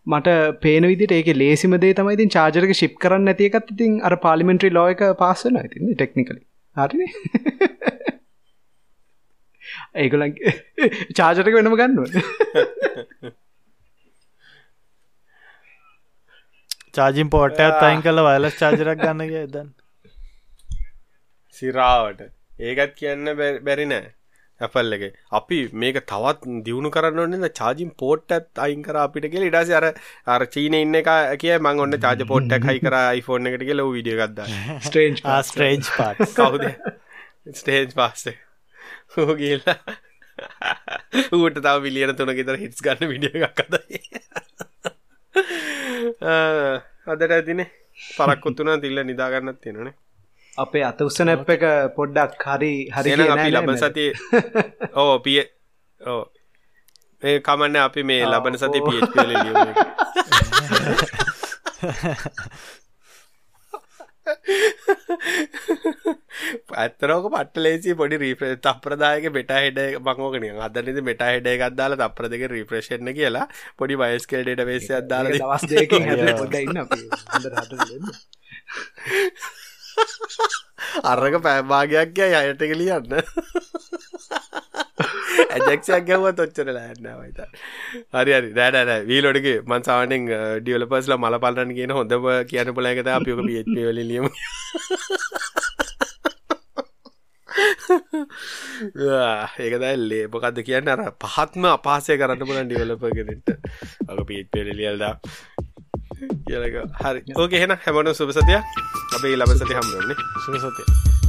[0.07, 4.17] මට පේන විදිට ඒක ලේසිම දේ තමයි ඉතින් චාර්ජරක ශිප් කරන්න ඇති එකත් ඉතින් අර
[4.25, 6.41] පාලිමෙන්ට්‍රි ලෝ එක පාස් වෙනවා ඉතින් ටෙක්නිකලි
[6.77, 7.11] හරිනේ?
[9.97, 10.33] ඒගොල්ලන්
[11.19, 12.25] චාර්ජරක වෙනම ගන්නවා
[16.93, 19.69] චාජින් පෝට්ටයත් අයින් කළ වයලස් චාර්ජරක් ගන්න දන්න
[21.61, 22.25] සිරාවට.
[22.61, 23.37] ඒකත් කියන්න
[23.69, 24.11] බැරි නෑ.
[24.61, 25.05] ඇපල් එක.
[25.33, 29.49] අපි මේක තවත් දියුණු කරන්න ඕනේ චාජින් පෝට්ටත් අයින් කර අපිට කියලා.
[29.49, 29.87] ඊට පස්සේ අර
[30.35, 31.09] අර චීන ඉන්න එක
[31.43, 35.25] කියයි මම ඔන්න චාර්ජ් පෝට්ටක් හයි කරා iPhone එකට කියලා ඌ වීඩියෝ එකක් දාන්න ස්ට්‍රේන්ජ්
[35.25, 36.67] ආ ස්ට්‍රේන්ජ් පාට් කවුද?
[37.55, 38.39] ස්ටේජ් පාස් එක.
[39.17, 39.79] ඌ ගිහලා
[41.41, 44.03] ඌට තව මිලියන 3ක විතර හිට්ස් ගන්න වීඩියෝ එකක් අදයි.
[47.11, 47.71] අදට ඇතිනේ.
[48.17, 49.97] පරක්කුත් තුනා තිල්ල නිදා ගන්නත් තියෙනනේ
[50.59, 51.65] අපේ අත උස්සන එප් එක
[51.97, 54.07] පොඩ්ඩක් හරි හරි ලබන සති
[54.95, 55.41] ඕ පිය
[56.01, 56.23] ඕ
[57.23, 59.01] ඒ කමන්න අපි මේ ලබන සති පිය
[66.75, 72.45] ඇත්තරෝක පට ලේසි පොඩි රීප්‍රේ තප්‍රදායක බෙට හෙඩ මංෝකන අදනද මෙට හෙඩ එකක්දාල තප්‍ර දෙක
[72.49, 73.47] රීප්‍රේෂණ කියලා
[73.79, 75.91] පොඩි වයිස්කල්ඩට වේසි අදාල දවස් දෙක
[81.13, 83.13] අරක පෑභාගයක් කිය අයට කලියන්න
[85.51, 87.39] ඇජක්ෂයක් ගැව තොච්චර ලෑන්නවයිත
[88.15, 88.51] හරි හරි.
[88.55, 90.29] රෑඩෑ වීලොඩගේ මන්සාානෙන්
[90.61, 94.29] ඩියලපස්ල මල පල්රන් කියන හොඳම කියන පොලෑකත අපියක පිවල ලියම.
[99.59, 100.27] ඒකද ලේ.
[100.29, 100.89] මොකක්ද කියන්න?
[100.89, 103.49] අර පහත්ම අපහසය කරන්න පුලන් ඩියවලපගෙනට
[104.09, 105.15] අක පිත් පෙරලියල්දා
[106.47, 107.25] කියලක හරි.
[107.37, 108.61] ඕක එහෙන හැමන සුපසතිය
[109.15, 111.20] අපේ ලබසති හම්රන්නේ සුපසතිය